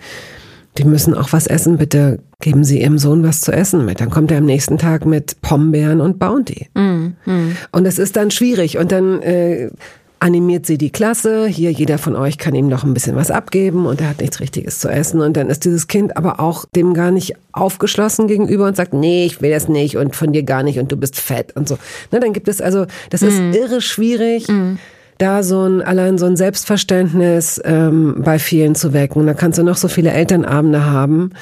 die 0.78 0.84
müssen 0.84 1.14
auch 1.14 1.32
was 1.32 1.48
essen, 1.48 1.78
bitte 1.78 2.20
geben 2.42 2.64
Sie 2.64 2.82
Ihrem 2.82 2.98
Sohn 2.98 3.24
was 3.24 3.42
zu 3.42 3.52
essen 3.52 3.86
mit. 3.86 4.02
Dann 4.02 4.10
kommt 4.10 4.32
er 4.32 4.40
am 4.40 4.46
nächsten 4.46 4.78
Tag 4.78 5.06
mit 5.06 5.42
Pombeeren 5.42 6.02
und 6.02 6.18
Bounty. 6.18 6.70
Mm, 6.74 7.14
mm. 7.26 7.58
Und 7.72 7.86
es 7.86 8.00
ist 8.00 8.16
dann 8.16 8.32
schwierig. 8.32 8.78
Und 8.78 8.92
dann 8.92 9.22
äh, 9.22 9.70
animiert 10.22 10.66
sie 10.66 10.78
die 10.78 10.92
Klasse, 10.92 11.48
hier 11.48 11.72
jeder 11.72 11.98
von 11.98 12.16
euch 12.16 12.38
kann 12.38 12.54
ihm 12.54 12.68
noch 12.68 12.84
ein 12.84 12.94
bisschen 12.94 13.16
was 13.16 13.32
abgeben 13.32 13.86
und 13.88 14.02
er 14.02 14.10
hat 14.10 14.22
nichts 14.22 14.40
Richtiges 14.40 14.80
zu 14.80 14.88
essen. 14.88 15.20
Und 15.20 15.36
dann 15.36 15.50
ist 15.50 15.66
dieses 15.66 15.88
Kind 15.88 16.16
aber 16.16 16.40
auch 16.40 16.66
dem 16.76 16.94
gar 16.94 17.12
nicht 17.12 17.34
aufgeschlossen 17.52 18.28
gegenüber 18.28 18.68
und 18.68 18.76
sagt, 18.76 18.94
nee, 18.94 19.26
ich 19.26 19.42
will 19.42 19.52
das 19.52 19.68
nicht 19.68 19.98
und 19.98 20.16
von 20.16 20.32
dir 20.32 20.44
gar 20.44 20.64
nicht 20.64 20.78
und 20.80 20.92
du 20.92 20.96
bist 20.96 21.20
fett 21.20 21.56
und 21.56 21.68
so. 21.68 21.78
Na, 22.12 22.20
dann 22.20 22.34
gibt 22.34 22.48
es 22.48 22.62
also, 22.62 22.86
das 23.10 23.24
ist 23.24 23.40
mm. 23.40 23.54
irre 23.54 23.82
schwierig. 23.82 24.48
Mm 24.48 24.76
da 25.18 25.44
so 25.44 25.68
ein 25.68 25.84
allein 25.84 26.18
so 26.18 26.26
ein 26.26 26.36
Selbstverständnis 26.36 27.62
ähm, 27.64 28.24
bei 28.26 28.40
vielen 28.40 28.74
zu 28.74 28.92
wecken. 28.92 29.28
Da 29.28 29.36
kannst 29.36 29.60
du 29.60 29.64
noch 29.64 29.78
so 29.78 29.88
viele 29.88 30.10
Elternabende 30.10 30.86
haben. 30.86 31.34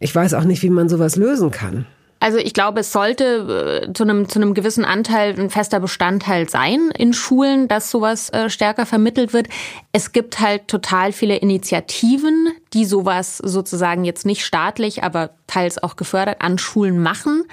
Ich 0.00 0.12
weiß 0.12 0.34
auch 0.34 0.42
nicht, 0.42 0.64
wie 0.64 0.70
man 0.70 0.88
sowas 0.88 1.14
lösen 1.14 1.52
kann. 1.52 1.86
Also 2.20 2.36
ich 2.36 2.52
glaube, 2.52 2.80
es 2.80 2.92
sollte 2.92 3.86
äh, 3.88 3.92
zu 3.94 4.04
einem, 4.04 4.28
zu 4.28 4.38
einem 4.38 4.52
gewissen 4.52 4.84
Anteil 4.84 5.40
ein 5.40 5.48
fester 5.48 5.80
Bestandteil 5.80 6.48
sein 6.50 6.90
in 6.96 7.14
Schulen, 7.14 7.66
dass 7.66 7.90
sowas 7.90 8.28
äh, 8.30 8.50
stärker 8.50 8.84
vermittelt 8.84 9.32
wird. 9.32 9.48
Es 9.92 10.12
gibt 10.12 10.38
halt 10.38 10.68
total 10.68 11.12
viele 11.12 11.36
Initiativen, 11.36 12.52
die 12.72 12.84
sowas 12.84 13.38
sozusagen 13.38 14.04
jetzt 14.04 14.24
nicht 14.24 14.44
staatlich, 14.44 15.02
aber 15.02 15.30
teils 15.46 15.82
auch 15.82 15.96
gefördert 15.96 16.40
an 16.40 16.58
Schulen 16.58 17.02
machen. 17.02 17.44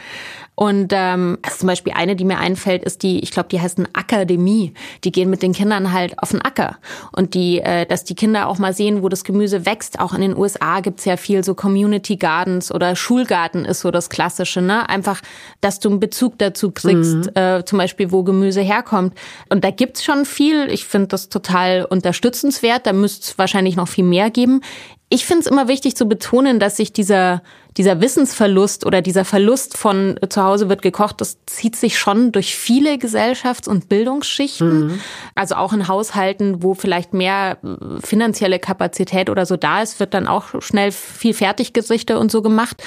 Und 0.59 0.91
ähm, 0.91 1.37
also 1.43 1.59
zum 1.59 1.67
Beispiel 1.67 1.93
eine, 1.95 2.15
die 2.15 2.25
mir 2.25 2.39
einfällt, 2.39 2.83
ist 2.83 3.03
die, 3.03 3.19
ich 3.19 3.29
glaube, 3.29 3.49
die 3.49 3.61
heißt 3.61 3.77
eine 3.77 3.89
Akademie. 3.93 4.73
Die 5.03 5.11
gehen 5.11 5.29
mit 5.29 5.43
den 5.43 5.53
Kindern 5.53 5.93
halt 5.93 6.17
auf 6.17 6.31
den 6.31 6.41
Acker. 6.41 6.77
Und 7.11 7.35
die, 7.35 7.59
äh, 7.59 7.85
dass 7.85 8.05
die 8.05 8.15
Kinder 8.15 8.47
auch 8.47 8.57
mal 8.57 8.73
sehen, 8.73 9.03
wo 9.03 9.09
das 9.09 9.23
Gemüse 9.23 9.67
wächst. 9.67 9.99
Auch 9.99 10.15
in 10.15 10.21
den 10.21 10.35
USA 10.35 10.79
gibt's 10.79 11.05
ja 11.05 11.15
viel 11.15 11.43
so 11.43 11.53
Community 11.53 12.15
Gardens 12.15 12.71
oder 12.71 12.95
Schulgarten 12.95 13.65
ist 13.65 13.81
so 13.81 13.91
das 13.91 14.09
Klassische, 14.09 14.61
ne? 14.61 14.89
Einfach, 14.89 15.21
dass 15.61 15.79
du 15.79 15.89
einen 15.89 15.99
Bezug 15.99 16.39
dazu 16.39 16.71
kriegst, 16.71 17.15
mhm. 17.15 17.31
äh, 17.35 17.63
zum 17.63 17.77
Beispiel, 17.77 18.11
wo 18.11 18.23
Gemüse 18.23 18.61
herkommt. 18.61 19.13
Und 19.49 19.63
da 19.63 19.69
gibt's 19.69 20.03
schon 20.03 20.25
viel. 20.25 20.71
Ich 20.71 20.85
finde 20.85 21.09
das 21.09 21.29
total 21.29 21.85
unterstützenswert. 21.85 22.87
Da 22.87 22.93
müsste 22.93 23.31
es 23.31 23.37
wahrscheinlich 23.37 23.75
noch 23.75 23.87
viel 23.87 24.05
mehr 24.05 24.31
geben. 24.31 24.61
Ich 25.09 25.25
finde 25.25 25.41
es 25.41 25.47
immer 25.47 25.67
wichtig 25.67 25.95
zu 25.95 26.07
betonen, 26.07 26.59
dass 26.59 26.77
sich 26.77 26.91
dieser 26.91 27.41
dieser 27.77 28.01
Wissensverlust 28.01 28.85
oder 28.85 29.01
dieser 29.01 29.23
Verlust 29.23 29.77
von 29.77 30.17
äh, 30.21 30.29
zu 30.29 30.43
Hause 30.43 30.67
wird 30.67 30.81
gekocht, 30.81 31.21
das 31.21 31.37
zieht 31.45 31.75
sich 31.75 31.97
schon 31.97 32.31
durch 32.31 32.55
viele 32.55 32.95
Gesellschafts- 32.95 33.69
und 33.69 33.87
Bildungsschichten. 33.87 34.87
Mhm. 34.87 34.99
Also 35.35 35.55
auch 35.55 35.73
in 35.73 35.87
Haushalten, 35.87 36.63
wo 36.63 36.73
vielleicht 36.73 37.13
mehr 37.13 37.57
äh, 37.63 38.01
finanzielle 38.01 38.59
Kapazität 38.59 39.29
oder 39.29 39.45
so 39.45 39.57
da 39.57 39.81
ist, 39.81 39.99
wird 39.99 40.13
dann 40.13 40.27
auch 40.27 40.61
schnell 40.61 40.91
viel 40.91 41.33
Fertiggesichte 41.33 42.17
und 42.17 42.31
so 42.31 42.41
gemacht. 42.41 42.83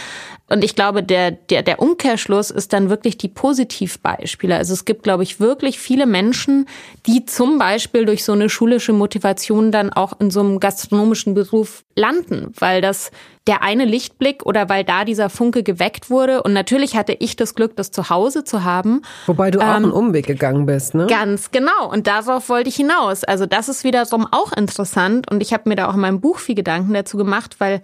Und 0.50 0.64
ich 0.64 0.74
glaube, 0.74 1.02
der, 1.02 1.30
der, 1.30 1.62
der 1.62 1.80
Umkehrschluss 1.80 2.50
ist 2.50 2.72
dann 2.72 2.90
wirklich 2.90 3.16
die 3.16 3.28
Positivbeispiele. 3.28 4.56
Also 4.56 4.72
es 4.72 4.84
gibt, 4.84 5.04
glaube 5.04 5.22
ich, 5.22 5.38
wirklich 5.38 5.78
viele 5.78 6.06
Menschen, 6.06 6.66
die 7.06 7.24
zum 7.24 7.58
Beispiel 7.58 8.04
durch 8.04 8.24
so 8.24 8.32
eine 8.32 8.48
schulische 8.48 8.92
Motivation 8.92 9.70
dann 9.70 9.92
auch 9.92 10.18
in 10.18 10.30
so 10.30 10.40
einem 10.40 10.58
gastronomischen 10.58 11.34
Beruf 11.34 11.84
landen, 11.94 12.52
weil 12.58 12.80
das 12.80 13.12
der 13.46 13.62
eine 13.62 13.84
Lichtblick 13.84 14.44
oder 14.44 14.68
weil 14.68 14.84
da 14.84 15.04
dieser 15.04 15.30
Funke 15.30 15.62
geweckt 15.62 16.10
wurde. 16.10 16.42
Und 16.42 16.52
natürlich 16.52 16.96
hatte 16.96 17.16
ich 17.18 17.36
das 17.36 17.54
Glück, 17.54 17.74
das 17.76 17.90
zu 17.90 18.10
Hause 18.10 18.44
zu 18.44 18.64
haben. 18.64 19.02
Wobei 19.26 19.50
du 19.50 19.60
auch 19.60 19.64
ähm, 19.64 19.84
einen 19.84 19.92
Umweg 19.92 20.26
gegangen 20.26 20.66
bist, 20.66 20.94
ne? 20.94 21.06
Ganz 21.06 21.50
genau. 21.50 21.90
Und 21.90 22.06
darauf 22.06 22.48
wollte 22.48 22.68
ich 22.68 22.76
hinaus. 22.76 23.24
Also 23.24 23.46
das 23.46 23.68
ist 23.68 23.84
wiederum 23.84 24.26
auch 24.30 24.52
interessant. 24.52 25.30
Und 25.30 25.42
ich 25.42 25.52
habe 25.52 25.68
mir 25.68 25.76
da 25.76 25.88
auch 25.88 25.94
in 25.94 26.00
meinem 26.00 26.20
Buch 26.20 26.38
viel 26.38 26.54
Gedanken 26.54 26.92
dazu 26.92 27.16
gemacht, 27.16 27.56
weil 27.58 27.82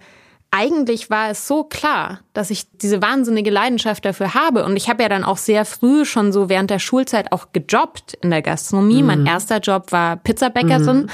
eigentlich 0.51 1.09
war 1.09 1.29
es 1.29 1.47
so 1.47 1.63
klar, 1.63 2.21
dass 2.33 2.49
ich 2.49 2.65
diese 2.77 3.01
wahnsinnige 3.01 3.49
Leidenschaft 3.51 4.05
dafür 4.05 4.33
habe. 4.33 4.63
Und 4.63 4.77
ich 4.77 4.89
habe 4.89 5.03
ja 5.03 5.09
dann 5.09 5.23
auch 5.23 5.37
sehr 5.37 5.65
früh 5.65 6.05
schon 6.05 6.31
so 6.31 6.49
während 6.49 6.69
der 6.69 6.79
Schulzeit 6.79 7.31
auch 7.31 7.47
gejobbt 7.53 8.13
in 8.21 8.29
der 8.29 8.41
Gastronomie. 8.41 9.01
Mhm. 9.01 9.07
Mein 9.07 9.25
erster 9.25 9.59
Job 9.59 9.91
war 9.91 10.15
Pizzabäckerin. 10.17 11.03
Mhm. 11.03 11.09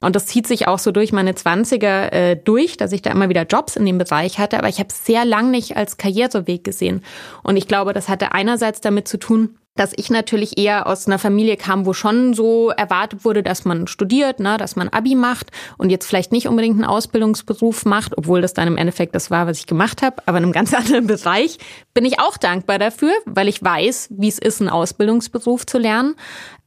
Und 0.00 0.16
das 0.16 0.26
zieht 0.26 0.46
sich 0.46 0.68
auch 0.68 0.78
so 0.78 0.92
durch 0.92 1.12
meine 1.12 1.34
Zwanziger 1.34 2.12
äh, 2.12 2.36
durch, 2.36 2.76
dass 2.76 2.92
ich 2.92 3.00
da 3.00 3.10
immer 3.10 3.30
wieder 3.30 3.46
Jobs 3.46 3.74
in 3.76 3.86
dem 3.86 3.96
Bereich 3.96 4.38
hatte. 4.38 4.58
Aber 4.58 4.68
ich 4.68 4.78
habe 4.78 4.90
es 4.90 5.06
sehr 5.06 5.24
lang 5.24 5.50
nicht 5.50 5.78
als 5.78 5.96
Karriereweg 5.96 6.62
gesehen. 6.62 7.02
Und 7.42 7.56
ich 7.56 7.66
glaube, 7.66 7.94
das 7.94 8.10
hatte 8.10 8.32
einerseits 8.32 8.82
damit 8.82 9.08
zu 9.08 9.18
tun, 9.18 9.56
dass 9.76 9.92
ich 9.96 10.08
natürlich 10.08 10.56
eher 10.56 10.86
aus 10.86 11.06
einer 11.06 11.18
Familie 11.18 11.56
kam, 11.56 11.84
wo 11.84 11.92
schon 11.92 12.32
so 12.32 12.70
erwartet 12.70 13.24
wurde, 13.24 13.42
dass 13.42 13.64
man 13.64 13.88
studiert, 13.88 14.38
ne, 14.38 14.56
dass 14.56 14.76
man 14.76 14.88
Abi 14.88 15.16
macht 15.16 15.50
und 15.78 15.90
jetzt 15.90 16.06
vielleicht 16.06 16.30
nicht 16.30 16.46
unbedingt 16.46 16.76
einen 16.76 16.84
Ausbildungsberuf 16.84 17.84
macht, 17.84 18.16
obwohl 18.16 18.40
das 18.40 18.54
dann 18.54 18.68
im 18.68 18.76
Endeffekt 18.76 19.14
das 19.14 19.30
war, 19.30 19.46
was 19.46 19.58
ich 19.58 19.66
gemacht 19.66 20.02
habe, 20.02 20.22
aber 20.26 20.38
in 20.38 20.44
einem 20.44 20.52
ganz 20.52 20.72
anderen 20.74 21.06
Bereich 21.06 21.58
bin 21.92 22.04
ich 22.04 22.20
auch 22.20 22.36
dankbar 22.36 22.78
dafür, 22.78 23.12
weil 23.26 23.48
ich 23.48 23.62
weiß, 23.62 24.10
wie 24.10 24.28
es 24.28 24.38
ist, 24.38 24.60
einen 24.60 24.70
Ausbildungsberuf 24.70 25.66
zu 25.66 25.78
lernen. 25.78 26.14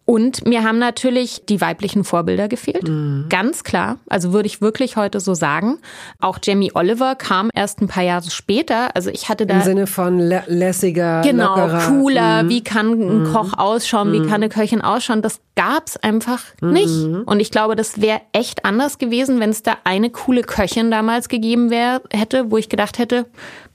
Und 0.09 0.47
mir 0.47 0.63
haben 0.63 0.79
natürlich 0.79 1.41
die 1.49 1.59
weiblichen 1.59 2.05
Vorbilder 2.05 2.47
gefehlt. 2.47 2.87
Mhm. 2.87 3.25
Ganz 3.27 3.65
klar. 3.65 3.97
Also 4.07 4.31
würde 4.31 4.47
ich 4.47 4.61
wirklich 4.61 4.95
heute 4.95 5.19
so 5.19 5.33
sagen. 5.33 5.79
Auch 6.21 6.39
Jamie 6.41 6.71
Oliver 6.73 7.15
kam 7.15 7.49
erst 7.53 7.81
ein 7.81 7.89
paar 7.89 8.03
Jahre 8.03 8.31
später. 8.31 8.95
Also 8.95 9.09
ich 9.09 9.27
hatte 9.27 9.45
da. 9.45 9.55
Im 9.55 9.61
Sinne 9.63 9.85
von 9.85 10.17
lä 10.17 10.43
lässiger, 10.47 11.19
Genau, 11.23 11.57
lockerer. 11.57 11.87
cooler. 11.89 12.43
Mhm. 12.43 12.49
Wie 12.49 12.63
kann 12.63 12.91
ein 12.93 13.23
mhm. 13.23 13.33
Koch 13.33 13.57
ausschauen? 13.57 14.13
Wie 14.13 14.21
mhm. 14.21 14.27
kann 14.27 14.35
eine 14.35 14.47
Köchin 14.47 14.79
ausschauen? 14.79 15.21
Das 15.21 15.41
gab's 15.57 15.97
einfach 15.97 16.41
mhm. 16.61 16.71
nicht. 16.71 17.05
Und 17.25 17.41
ich 17.41 17.51
glaube, 17.51 17.75
das 17.75 17.99
wäre 17.99 18.21
echt 18.31 18.63
anders 18.63 18.99
gewesen, 18.99 19.41
wenn 19.41 19.49
es 19.49 19.61
da 19.61 19.75
eine 19.83 20.09
coole 20.09 20.43
Köchin 20.43 20.89
damals 20.89 21.27
gegeben 21.27 21.69
wäre, 21.69 22.01
hätte, 22.13 22.49
wo 22.49 22.55
ich 22.55 22.69
gedacht 22.69 22.97
hätte, 22.97 23.25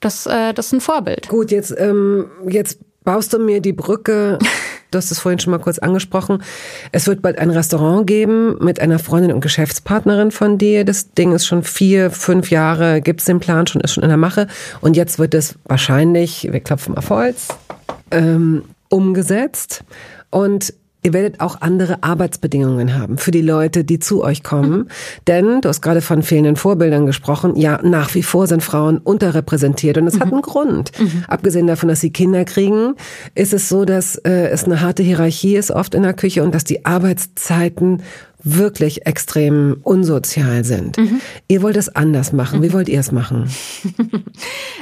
das, 0.00 0.24
äh, 0.24 0.54
das 0.54 0.68
ist 0.68 0.72
ein 0.72 0.80
Vorbild. 0.80 1.28
Gut, 1.28 1.50
jetzt, 1.50 1.74
ähm, 1.76 2.30
jetzt 2.48 2.78
baust 3.04 3.34
du 3.34 3.38
mir 3.38 3.60
die 3.60 3.74
Brücke 3.74 4.38
Du 4.92 4.98
hast 4.98 5.10
es 5.10 5.18
vorhin 5.18 5.38
schon 5.38 5.50
mal 5.50 5.58
kurz 5.58 5.78
angesprochen. 5.78 6.42
Es 6.92 7.06
wird 7.06 7.22
bald 7.22 7.38
ein 7.38 7.50
Restaurant 7.50 8.06
geben 8.06 8.56
mit 8.60 8.78
einer 8.78 8.98
Freundin 8.98 9.32
und 9.32 9.40
Geschäftspartnerin 9.40 10.30
von 10.30 10.58
dir. 10.58 10.84
Das 10.84 11.12
Ding 11.12 11.32
ist 11.32 11.46
schon 11.46 11.62
vier, 11.62 12.10
fünf 12.10 12.50
Jahre, 12.50 13.00
gibt's 13.00 13.24
den 13.24 13.40
Plan 13.40 13.66
schon, 13.66 13.80
ist 13.80 13.94
schon 13.94 14.04
in 14.04 14.10
der 14.10 14.18
Mache. 14.18 14.46
Und 14.82 14.96
jetzt 14.96 15.18
wird 15.18 15.34
es 15.34 15.56
wahrscheinlich, 15.64 16.48
wir 16.52 16.60
klopfen 16.60 16.96
auf 16.96 17.08
Holz, 17.08 17.48
ähm, 18.10 18.64
umgesetzt. 18.90 19.82
Und 20.30 20.74
Ihr 21.04 21.12
werdet 21.12 21.40
auch 21.40 21.60
andere 21.60 22.02
Arbeitsbedingungen 22.04 22.96
haben 22.96 23.18
für 23.18 23.32
die 23.32 23.42
Leute, 23.42 23.82
die 23.82 23.98
zu 23.98 24.22
euch 24.22 24.44
kommen. 24.44 24.70
Mhm. 24.70 24.86
Denn, 25.26 25.60
du 25.60 25.68
hast 25.68 25.82
gerade 25.82 26.00
von 26.00 26.22
fehlenden 26.22 26.54
Vorbildern 26.54 27.06
gesprochen, 27.06 27.56
ja, 27.56 27.80
nach 27.82 28.14
wie 28.14 28.22
vor 28.22 28.46
sind 28.46 28.62
Frauen 28.62 28.98
unterrepräsentiert 28.98 29.98
und 29.98 30.06
es 30.06 30.14
mhm. 30.14 30.20
hat 30.20 30.32
einen 30.32 30.42
Grund. 30.42 30.92
Mhm. 30.98 31.24
Abgesehen 31.26 31.66
davon, 31.66 31.88
dass 31.88 32.00
sie 32.00 32.12
Kinder 32.12 32.44
kriegen, 32.44 32.94
ist 33.34 33.52
es 33.52 33.68
so, 33.68 33.84
dass 33.84 34.14
äh, 34.16 34.48
es 34.48 34.64
eine 34.64 34.80
harte 34.80 35.02
Hierarchie 35.02 35.56
ist 35.56 35.72
oft 35.72 35.96
in 35.96 36.04
der 36.04 36.14
Küche 36.14 36.44
und 36.44 36.54
dass 36.54 36.62
die 36.62 36.86
Arbeitszeiten 36.86 38.02
wirklich 38.44 39.06
extrem 39.06 39.78
unsozial 39.82 40.64
sind. 40.64 40.98
Mhm. 40.98 41.20
Ihr 41.48 41.62
wollt 41.62 41.76
es 41.76 41.94
anders 41.94 42.32
machen. 42.32 42.62
Wie 42.62 42.68
mhm. 42.68 42.72
wollt 42.72 42.88
ihr 42.88 43.00
es 43.00 43.12
machen? 43.12 43.50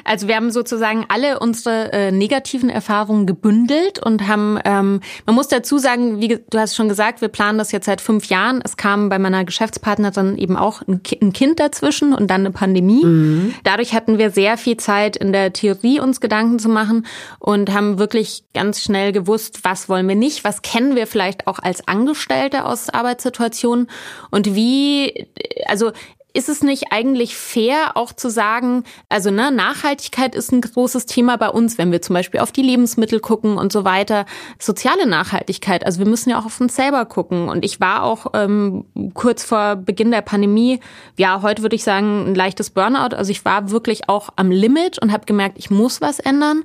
Also 0.03 0.29
wir 0.29 0.37
haben 0.37 0.51
sozusagen 0.51 1.05
alle 1.09 1.39
unsere 1.39 1.93
äh, 1.93 2.11
negativen 2.11 2.71
Erfahrungen 2.71 3.27
gebündelt 3.27 4.05
und 4.05 4.27
haben, 4.27 4.59
ähm, 4.65 5.01
man 5.27 5.35
muss 5.35 5.49
dazu 5.49 5.79
sagen, 5.79 6.21
wie 6.21 6.29
du 6.29 6.59
hast 6.59 6.75
schon 6.75 6.89
gesagt, 6.89 7.21
wir 7.21 7.29
planen 7.29 7.59
das 7.59 7.71
jetzt 7.71 7.85
seit 7.85 8.01
fünf 8.01 8.25
Jahren. 8.25 8.61
Es 8.65 8.79
kam 8.79 9.11
bei 9.11 9.19
meiner 9.19 9.45
Geschäftspartnerin 9.45 10.39
eben 10.39 10.57
auch 10.57 10.81
ein, 10.89 11.03
ein 11.21 11.33
Kind 11.35 11.61
dazwischen 11.61 12.15
und 12.15 12.29
dann 12.29 12.41
eine 12.41 12.51
Pandemie. 12.51 13.05
Mhm. 13.05 13.55
Dadurch 13.63 13.93
hatten 13.93 14.17
wir 14.17 14.31
sehr 14.31 14.57
viel 14.57 14.79
Zeit 14.79 15.17
in 15.17 15.33
der 15.33 15.53
Theorie 15.53 16.01
uns 16.01 16.21
Gedanken 16.21 16.59
zu 16.59 16.71
machen 16.71 17.07
und 17.39 17.73
haben 17.73 17.99
wirklich 17.99 18.45
ganz 18.55 18.81
schnell 18.81 19.13
gewusst, 19.13 19.61
was 19.65 19.89
wollen 19.89 20.09
wir 20.09 20.17
nicht, 20.17 20.45
was 20.45 20.63
kennen 20.63 20.97
wir 20.97 21.07
vielleicht 21.07 21.47
auch 21.47 21.59
als 21.59 21.87
Angestellte 21.87 22.65
aus 22.65 22.89
Arbeitssituationen 22.89 23.50
Situation? 23.51 23.87
Und 24.31 24.55
wie, 24.55 25.27
also 25.67 25.93
ist 26.33 26.49
es 26.49 26.63
nicht 26.63 26.87
eigentlich 26.91 27.37
fair, 27.37 27.97
auch 27.97 28.13
zu 28.13 28.31
sagen, 28.31 28.85
also 29.09 29.31
ne, 29.31 29.51
Nachhaltigkeit 29.51 30.35
ist 30.35 30.53
ein 30.53 30.61
großes 30.61 31.07
Thema 31.07 31.37
bei 31.37 31.49
uns, 31.49 31.79
wenn 31.79 31.93
wir 31.93 32.03
zum 32.03 32.15
Beispiel 32.15 32.41
auf 32.41 32.53
die 32.53 32.63
Lebensmittel 32.63 33.21
gucken 33.21 33.57
und 33.57 33.73
so 33.73 33.85
weiter. 33.85 34.27
Soziale 34.59 35.07
Nachhaltigkeit, 35.07 35.85
also 35.85 35.99
wir 35.99 36.07
müssen 36.07 36.31
ja 36.31 36.39
auch 36.39 36.47
auf 36.47 36.61
uns 36.61 36.77
selber 36.77 37.05
gucken. 37.07 37.49
Und 37.49 37.65
ich 37.65 37.81
war 37.81 38.05
auch 38.05 38.27
ähm, 38.35 38.85
kurz 39.15 39.45
vor 39.45 39.77
Beginn 39.77 40.11
der 40.11 40.23
Pandemie, 40.23 40.81
ja, 41.17 41.43
heute 41.43 41.63
würde 41.63 41.77
ich 41.77 41.85
sagen, 41.85 42.31
ein 42.31 42.35
leichtes 42.35 42.71
Burnout. 42.71 43.17
Also 43.17 43.31
ich 43.31 43.45
war 43.45 43.71
wirklich 43.71 44.09
auch 44.09 44.31
am 44.37 44.51
Limit 44.51 45.01
und 45.01 45.13
habe 45.13 45.27
gemerkt, 45.27 45.59
ich 45.59 45.71
muss 45.71 46.01
was 46.01 46.21
ändern. 46.21 46.63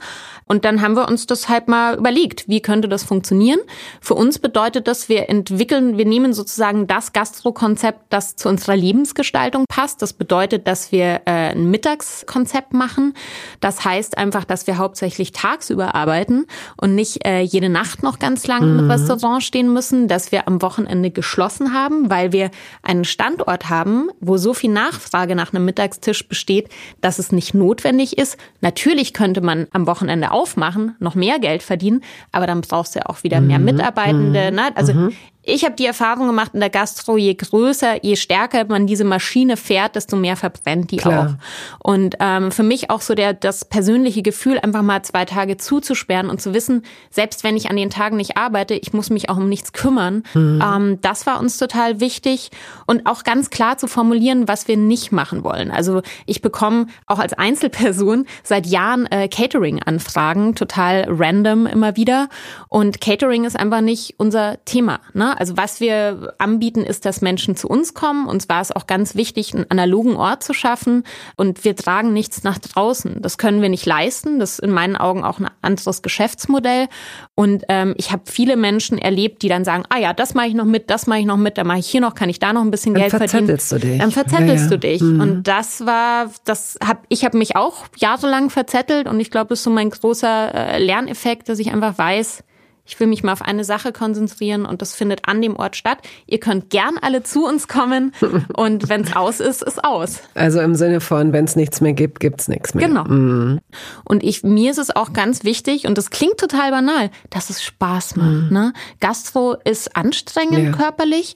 Und 0.47 0.63
dann 0.63 0.81
haben 0.81 0.95
wir 0.95 1.07
uns 1.07 1.25
das 1.25 1.49
halt 1.49 1.67
mal 1.67 1.97
überlegt, 1.97 2.47
wie 2.47 2.61
könnte 2.61 2.87
das 2.87 3.03
funktionieren. 3.03 3.59
Für 3.99 4.13
uns 4.13 4.37
bedeutet 4.37 4.87
das, 4.87 5.09
wir 5.09 5.29
entwickeln, 5.29 5.97
wir 5.97 6.05
nehmen 6.05 6.33
sozusagen 6.33 6.85
das 6.85 7.13
Gastro-Konzept, 7.13 8.01
das 8.09 8.35
zu 8.35 8.47
unserer 8.47 8.75
Lebensgestaltung 8.75 9.54
Veranstaltung 9.55 9.65
passt. 9.67 10.01
Das 10.01 10.13
bedeutet, 10.13 10.67
dass 10.67 10.91
wir 10.91 11.21
äh, 11.25 11.51
ein 11.51 11.69
Mittagskonzept 11.69 12.73
machen. 12.73 13.13
Das 13.59 13.85
heißt 13.85 14.17
einfach, 14.17 14.43
dass 14.45 14.67
wir 14.67 14.77
hauptsächlich 14.77 15.31
tagsüber 15.31 15.95
arbeiten 15.95 16.45
und 16.77 16.95
nicht 16.95 17.25
äh, 17.25 17.41
jede 17.41 17.69
Nacht 17.69 18.03
noch 18.03 18.19
ganz 18.19 18.47
lang 18.47 18.73
mhm. 18.73 18.79
im 18.79 18.91
Restaurant 18.91 19.43
stehen 19.43 19.71
müssen, 19.71 20.07
dass 20.07 20.31
wir 20.31 20.47
am 20.47 20.61
Wochenende 20.61 21.11
geschlossen 21.11 21.73
haben, 21.73 22.09
weil 22.09 22.31
wir 22.31 22.51
einen 22.83 23.05
Standort 23.05 23.69
haben, 23.69 24.09
wo 24.19 24.37
so 24.37 24.53
viel 24.53 24.71
Nachfrage 24.71 25.35
nach 25.35 25.53
einem 25.53 25.65
Mittagstisch 25.65 26.27
besteht, 26.27 26.69
dass 27.01 27.19
es 27.19 27.31
nicht 27.31 27.53
notwendig 27.53 28.17
ist. 28.17 28.37
Natürlich 28.61 29.13
könnte 29.13 29.41
man 29.41 29.67
am 29.71 29.87
Wochenende 29.87 30.31
aufmachen, 30.31 30.95
noch 30.99 31.15
mehr 31.15 31.39
Geld 31.39 31.63
verdienen, 31.63 32.01
aber 32.31 32.47
dann 32.47 32.61
brauchst 32.61 32.95
du 32.95 32.99
ja 32.99 33.05
auch 33.07 33.23
wieder 33.23 33.41
mehr 33.41 33.59
mhm. 33.59 33.65
Mitarbeitende. 33.65 34.51
Mhm. 34.51 34.55
Ne? 34.55 34.75
Also 34.75 34.93
mhm. 34.93 35.13
Ich 35.47 35.63
habe 35.63 35.75
die 35.75 35.85
Erfahrung 35.85 36.27
gemacht 36.27 36.51
in 36.53 36.59
der 36.59 36.71
Gastro, 36.71 37.17
je 37.17 37.35
größer, 37.35 38.03
je 38.03 38.15
stärker 38.15 38.65
man 38.65 38.87
diese 38.87 39.03
Maschine 39.03 39.57
fährt, 39.57 39.95
desto 39.95 40.15
mehr 40.15 40.35
verbrennt 40.35 40.89
die 40.89 40.97
Klar. 40.97 41.37
auch. 41.37 41.91
Und 41.91 42.15
ähm, 42.19 42.51
für 42.51 42.63
mich 42.63 42.89
auch 42.89 43.01
so 43.01 43.13
der 43.13 43.33
das 43.33 43.65
persönliche 43.65 44.23
Gefühl, 44.23 44.59
einfach 44.59 44.81
mal 44.81 45.03
zwei 45.03 45.25
Tage 45.25 45.57
zuzusperren 45.57 46.29
und 46.29 46.41
zu 46.41 46.53
wissen, 46.55 46.83
selbst 47.11 47.43
wenn 47.43 47.55
ich 47.55 47.69
an 47.69 47.75
den 47.75 47.91
Tagen 47.91 48.17
nicht 48.17 48.37
arbeite, 48.37 48.73
ich 48.73 48.91
muss 48.91 49.11
mich 49.11 49.29
auch 49.29 49.37
um 49.37 49.47
nichts 49.47 49.71
kümmern. 49.71 50.23
Mhm. 50.33 50.63
Ähm, 50.65 51.01
das 51.01 51.27
war 51.27 51.39
uns 51.39 51.57
total 51.57 51.99
wichtig 51.99 52.49
und 52.87 53.05
auch 53.05 53.23
ganz 53.23 53.51
klar 53.51 53.77
zu 53.77 53.87
formulieren, 53.87 54.47
was 54.47 54.67
wir 54.67 54.77
nicht 54.77 55.11
machen 55.11 55.43
wollen. 55.43 55.69
Also 55.69 56.01
ich 56.25 56.41
bekomme 56.41 56.87
auch 57.05 57.19
als 57.19 57.33
Einzelperson 57.33 58.25
seit 58.43 58.65
Jahren 58.65 59.05
äh, 59.07 59.27
Catering-Anfragen, 59.27 60.55
total 60.55 61.05
random 61.07 61.67
immer 61.67 61.95
wieder. 61.95 62.29
Und 62.67 62.99
Catering 62.99 63.43
ist 63.43 63.59
einfach 63.59 63.81
nicht 63.81 64.15
unser 64.17 64.63
Thema. 64.65 64.99
Ne? 65.13 65.34
Also 65.37 65.57
was 65.57 65.79
wir 65.79 66.33
anbieten, 66.37 66.81
ist, 66.81 67.05
dass 67.05 67.21
Menschen 67.21 67.55
zu 67.55 67.67
uns 67.67 67.93
kommen. 67.93 68.27
Uns 68.27 68.49
war 68.49 68.61
es 68.61 68.71
auch 68.71 68.87
ganz 68.87 69.15
wichtig, 69.15 69.53
einen 69.53 69.69
analogen 69.69 70.15
Ort 70.15 70.43
zu 70.43 70.53
schaffen. 70.53 71.03
Und 71.35 71.63
wir 71.63 71.75
tragen 71.75 72.13
nichts 72.13 72.43
nach 72.43 72.57
draußen. 72.57 73.21
Das 73.21 73.37
können 73.37 73.61
wir 73.61 73.69
nicht 73.69 73.85
leisten. 73.85 74.39
Das 74.39 74.53
ist 74.53 74.59
in 74.59 74.71
meinen 74.71 74.95
Augen 74.95 75.23
auch 75.23 75.39
ein 75.39 75.47
anderes 75.61 76.01
Geschäftsmodell. 76.01 76.87
Und 77.35 77.63
ähm, 77.69 77.93
ich 77.97 78.11
habe 78.11 78.23
viele 78.25 78.55
Menschen 78.57 78.97
erlebt, 78.97 79.41
die 79.41 79.49
dann 79.49 79.65
sagen, 79.65 79.83
ah 79.89 79.99
ja, 79.99 80.13
das 80.13 80.33
mache 80.33 80.47
ich 80.47 80.53
noch 80.53 80.65
mit, 80.65 80.89
das 80.89 81.07
mache 81.07 81.19
ich 81.19 81.25
noch 81.25 81.37
mit, 81.37 81.57
dann 81.57 81.67
mache 81.67 81.79
ich 81.79 81.87
hier 81.87 82.01
noch, 82.01 82.15
kann 82.15 82.29
ich 82.29 82.39
da 82.39 82.53
noch 82.53 82.61
ein 82.61 82.71
bisschen 82.71 82.93
dann 82.93 83.01
Geld 83.01 83.11
verdienen. 83.11 83.47
Du 83.47 83.79
dich. 83.79 83.97
Dann 83.99 84.11
verzettelst 84.11 84.55
ja, 84.55 84.63
ja. 84.63 84.69
du 84.69 84.79
dich. 84.79 85.01
Mhm. 85.01 85.19
Und 85.21 85.43
das 85.47 85.85
war, 85.85 86.31
das 86.45 86.77
hab, 86.85 87.03
ich 87.09 87.25
habe 87.25 87.37
mich 87.37 87.55
auch 87.55 87.85
jahrelang 87.97 88.49
verzettelt 88.49 89.07
und 89.07 89.19
ich 89.19 89.31
glaube, 89.31 89.49
das 89.49 89.59
ist 89.59 89.63
so 89.63 89.69
mein 89.69 89.89
großer 89.89 90.53
äh, 90.53 90.83
Lerneffekt, 90.83 91.49
dass 91.49 91.59
ich 91.59 91.71
einfach 91.71 91.97
weiß, 91.97 92.43
ich 92.85 92.99
will 92.99 93.07
mich 93.07 93.23
mal 93.23 93.33
auf 93.33 93.41
eine 93.41 93.63
Sache 93.63 93.91
konzentrieren 93.91 94.65
und 94.65 94.81
das 94.81 94.93
findet 94.93 95.27
an 95.27 95.41
dem 95.41 95.55
Ort 95.55 95.75
statt. 95.75 95.99
Ihr 96.27 96.39
könnt 96.39 96.69
gern 96.69 96.97
alle 97.01 97.23
zu 97.23 97.45
uns 97.45 97.67
kommen 97.67 98.13
und 98.55 98.89
wenn 98.89 99.01
es 99.01 99.15
aus 99.15 99.39
ist, 99.39 99.63
ist 99.63 99.83
aus. 99.83 100.21
Also 100.35 100.61
im 100.61 100.75
Sinne 100.75 101.01
von, 101.01 101.33
wenn 101.33 101.45
es 101.45 101.55
nichts 101.55 101.81
mehr 101.81 101.93
gibt, 101.93 102.19
gibt 102.19 102.41
es 102.41 102.47
nichts 102.47 102.73
mehr. 102.73 102.87
Genau. 102.87 103.03
Mhm. 103.05 103.59
Und 104.03 104.23
ich, 104.23 104.43
mir 104.43 104.71
ist 104.71 104.77
es 104.77 104.95
auch 104.95 105.13
ganz 105.13 105.43
wichtig 105.43 105.87
und 105.87 105.97
das 105.97 106.11
klingt 106.11 106.37
total 106.37 106.71
banal, 106.71 107.09
dass 107.31 107.49
es 107.49 107.63
Spaß 107.63 108.15
macht. 108.17 108.29
Mhm. 108.29 108.49
Ne? 108.51 108.73
Gastro 108.99 109.55
ist 109.63 109.95
anstrengend 109.95 110.65
ja. 110.65 110.71
körperlich, 110.71 111.35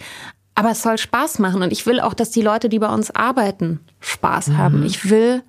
aber 0.56 0.72
es 0.72 0.84
soll 0.84 0.98
Spaß 0.98 1.40
machen 1.40 1.64
und 1.64 1.72
ich 1.72 1.86
will 1.86 2.00
auch, 2.00 2.14
dass 2.14 2.32
die 2.32 2.42
Leute, 2.42 2.70
die 2.70 2.80
bei 2.80 2.94
uns 2.94 3.12
arbeiten, 3.12 3.80
Spaß 4.02 4.50
mhm. 4.50 4.58
haben. 4.58 4.86
Ich 4.86 5.10
will, 5.10 5.42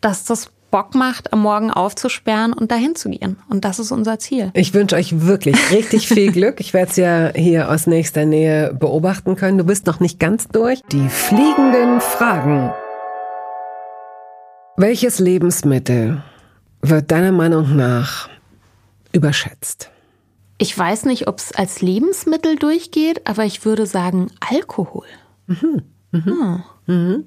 dass 0.00 0.24
das 0.24 0.50
Bock 0.70 0.94
macht, 0.94 1.32
am 1.32 1.40
Morgen 1.40 1.70
aufzusperren 1.70 2.52
und 2.52 2.70
dahin 2.70 2.96
zu 2.96 3.08
gehen. 3.10 3.38
Und 3.48 3.64
das 3.64 3.78
ist 3.78 3.92
unser 3.92 4.18
Ziel. 4.18 4.50
Ich 4.54 4.74
wünsche 4.74 4.96
euch 4.96 5.22
wirklich 5.22 5.70
richtig 5.70 6.08
viel 6.08 6.32
Glück. 6.32 6.60
Ich 6.60 6.74
werde 6.74 6.90
es 6.90 6.96
ja 6.96 7.32
hier 7.34 7.70
aus 7.70 7.86
nächster 7.86 8.24
Nähe 8.24 8.74
beobachten 8.74 9.36
können. 9.36 9.58
Du 9.58 9.64
bist 9.64 9.86
noch 9.86 10.00
nicht 10.00 10.18
ganz 10.18 10.48
durch. 10.48 10.80
Die 10.92 11.08
fliegenden 11.08 12.00
Fragen. 12.00 12.72
Welches 14.76 15.18
Lebensmittel 15.20 16.22
wird 16.82 17.10
deiner 17.10 17.32
Meinung 17.32 17.76
nach 17.76 18.28
überschätzt? 19.12 19.90
Ich 20.58 20.76
weiß 20.76 21.04
nicht, 21.04 21.28
ob 21.28 21.38
es 21.38 21.52
als 21.52 21.80
Lebensmittel 21.82 22.56
durchgeht, 22.56 23.26
aber 23.26 23.44
ich 23.44 23.64
würde 23.64 23.86
sagen 23.86 24.30
Alkohol. 24.40 25.06
Mhm. 25.46 25.82
Mhm. 26.12 26.22
Hm. 26.24 26.62
Mhm. 26.86 27.24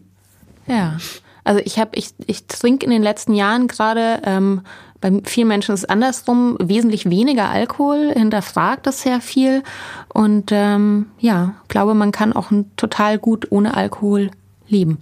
Ja. 0.68 0.98
Also 1.44 1.62
ich 1.64 1.80
habe, 1.80 1.92
ich, 1.96 2.14
ich 2.26 2.48
trinke 2.48 2.86
in 2.86 2.92
den 2.92 3.04
letzten 3.04 3.34
Jahren 3.34 3.68
gerade, 3.68 4.22
ähm, 4.26 4.62
bei 5.02 5.22
vielen 5.24 5.48
Menschen 5.48 5.74
ist 5.74 5.82
es 5.82 5.90
andersrum, 5.90 6.58
wesentlich 6.62 7.10
weniger 7.10 7.50
Alkohol, 7.50 8.12
hinterfragt 8.14 8.86
das 8.86 9.02
sehr 9.02 9.22
viel. 9.22 9.64
Und 10.14 10.52
ähm, 10.52 11.08
ja, 11.20 11.56
glaube, 11.70 11.94
man 11.94 12.12
kann 12.12 12.34
auch 12.34 12.52
total 12.76 13.18
gut 13.18 13.48
ohne 13.50 13.78
Alkohol 13.78 14.32
leben. 14.68 14.98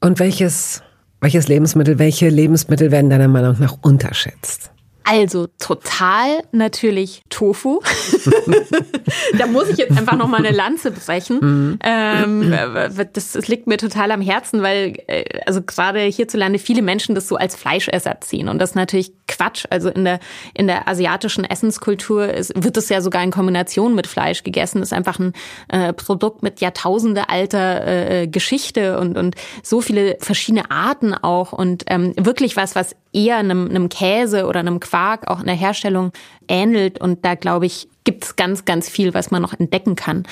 Und 0.00 0.18
welches, 0.18 0.82
welches 1.20 1.48
Lebensmittel, 1.48 1.98
welche 1.98 2.28
Lebensmittel 2.28 2.90
werden 2.90 3.08
deiner 3.08 3.28
Meinung 3.28 3.56
nach 3.60 3.76
unterschätzt? 3.80 4.71
Also 5.04 5.48
total 5.58 6.42
natürlich 6.52 7.22
Tofu. 7.28 7.80
da 9.38 9.46
muss 9.46 9.68
ich 9.68 9.78
jetzt 9.78 9.96
einfach 9.98 10.16
noch 10.16 10.28
mal 10.28 10.38
eine 10.38 10.54
Lanze 10.54 10.90
brechen. 10.90 11.38
Mhm. 11.40 11.78
Ähm, 11.82 12.50
das, 12.50 13.34
das, 13.34 13.48
liegt 13.48 13.66
mir 13.66 13.76
total 13.76 14.12
am 14.12 14.20
Herzen, 14.20 14.62
weil 14.62 14.94
äh, 15.08 15.24
also 15.46 15.62
gerade 15.62 16.00
hierzulande 16.00 16.58
viele 16.58 16.82
Menschen 16.82 17.14
das 17.14 17.28
so 17.28 17.36
als 17.36 17.56
Fleischersatz 17.56 18.28
ziehen 18.28 18.48
und 18.48 18.58
das 18.58 18.70
ist 18.70 18.76
natürlich 18.76 19.12
Quatsch. 19.26 19.64
Also 19.70 19.88
in 19.88 20.04
der 20.04 20.20
in 20.54 20.66
der 20.66 20.88
asiatischen 20.88 21.44
Essenskultur 21.44 22.32
ist, 22.32 22.52
wird 22.62 22.76
es 22.76 22.88
ja 22.88 23.00
sogar 23.00 23.22
in 23.22 23.30
Kombination 23.30 23.94
mit 23.94 24.06
Fleisch 24.06 24.44
gegessen. 24.44 24.82
ist 24.82 24.92
einfach 24.92 25.18
ein 25.18 25.32
äh, 25.68 25.92
Produkt 25.92 26.42
mit 26.42 26.60
Jahrtausende 26.60 27.28
alter 27.28 27.86
äh, 27.86 28.26
Geschichte 28.28 28.98
und 28.98 29.18
und 29.18 29.34
so 29.62 29.80
viele 29.80 30.16
verschiedene 30.20 30.70
Arten 30.70 31.14
auch 31.14 31.52
und 31.52 31.84
ähm, 31.88 32.14
wirklich 32.16 32.56
was 32.56 32.76
was 32.76 32.94
eher 33.12 33.36
einem, 33.36 33.68
einem 33.68 33.88
Käse 33.88 34.46
oder 34.46 34.60
einem 34.60 34.80
Quark 34.80 34.91
auch 35.28 35.40
in 35.40 35.46
der 35.46 35.54
Herstellung 35.54 36.12
ähnelt. 36.48 37.00
Und 37.00 37.24
da 37.24 37.34
glaube 37.34 37.66
ich, 37.66 37.88
gibt 38.04 38.24
es 38.24 38.36
ganz, 38.36 38.64
ganz 38.64 38.88
viel, 38.88 39.14
was 39.14 39.30
man 39.30 39.42
noch 39.42 39.58
entdecken 39.58 39.96
kann. 39.96 40.24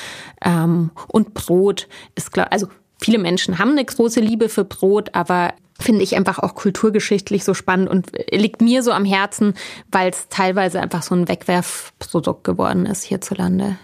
Ähm, 0.44 0.90
und 1.08 1.34
Brot 1.34 1.88
ist 2.14 2.32
klar, 2.32 2.48
also 2.50 2.68
viele 3.00 3.18
Menschen 3.18 3.58
haben 3.58 3.72
eine 3.72 3.84
große 3.84 4.20
Liebe 4.20 4.48
für 4.48 4.64
Brot, 4.64 5.14
aber 5.14 5.54
finde 5.78 6.02
ich 6.02 6.16
einfach 6.16 6.38
auch 6.38 6.54
kulturgeschichtlich 6.54 7.44
so 7.44 7.54
spannend 7.54 7.88
und 7.88 8.12
liegt 8.30 8.60
mir 8.60 8.82
so 8.82 8.92
am 8.92 9.04
Herzen, 9.04 9.54
weil 9.90 10.10
es 10.10 10.28
teilweise 10.28 10.80
einfach 10.80 11.02
so 11.02 11.14
ein 11.14 11.28
Wegwerfprodukt 11.28 12.44
geworden 12.44 12.86
ist 12.86 13.04
hierzulande. 13.04 13.78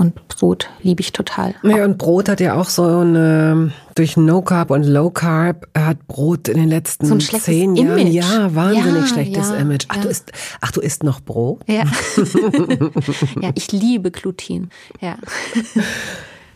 Und 0.00 0.28
Brot 0.28 0.70
liebe 0.82 1.02
ich 1.02 1.12
total. 1.12 1.54
Ja, 1.62 1.84
und 1.84 1.98
Brot 1.98 2.30
hat 2.30 2.40
ja 2.40 2.54
auch 2.54 2.70
so 2.70 2.84
eine, 2.84 3.70
durch 3.94 4.16
No 4.16 4.40
Carb 4.40 4.70
und 4.70 4.84
Low 4.84 5.10
Carb 5.10 5.68
hat 5.76 6.06
Brot 6.06 6.48
in 6.48 6.56
den 6.56 6.70
letzten 6.70 7.04
so 7.04 7.18
zehn 7.18 7.76
Jahren, 7.76 7.98
Image. 7.98 8.14
ja, 8.14 8.54
wahnsinnig 8.54 9.02
ja, 9.02 9.06
schlechtes 9.06 9.50
ja, 9.50 9.56
Image. 9.56 9.84
Ach, 9.88 9.96
ja. 9.96 10.02
du 10.02 10.08
isst, 10.08 10.32
ach, 10.62 10.72
du 10.72 10.80
isst 10.80 11.04
noch 11.04 11.20
Brot? 11.20 11.60
Ja. 11.66 11.84
ja, 13.42 13.50
ich 13.54 13.72
liebe 13.72 14.10
Gluten. 14.10 14.70
Ja. 15.02 15.18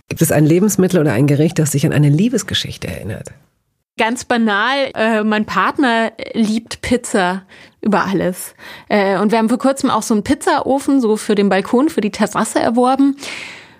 Gibt 0.09 0.23
es 0.23 0.33
ein 0.33 0.47
Lebensmittel 0.47 0.99
oder 1.01 1.13
ein 1.13 1.27
Gericht, 1.27 1.59
das 1.59 1.73
sich 1.73 1.85
an 1.85 1.93
eine 1.93 2.09
Liebesgeschichte 2.09 2.87
erinnert? 2.87 3.35
Ganz 3.97 4.25
banal, 4.25 4.91
äh, 4.95 5.23
mein 5.23 5.47
Partner 5.47 6.11
liebt 6.33 6.83
Pizza 6.83 7.43
über 7.81 8.05
alles. 8.05 8.57
Äh, 8.89 9.21
und 9.21 9.31
wir 9.31 9.39
haben 9.39 9.49
vor 9.49 9.59
kurzem 9.59 9.89
auch 9.89 10.03
so 10.03 10.15
einen 10.15 10.25
Pizzaofen 10.25 11.01
so 11.01 11.17
für 11.17 11.37
den 11.37 11.49
Balkon, 11.49 11.89
für 11.89 12.01
die 12.01 12.11
Terrasse 12.11 12.59
erworben. 12.59 13.17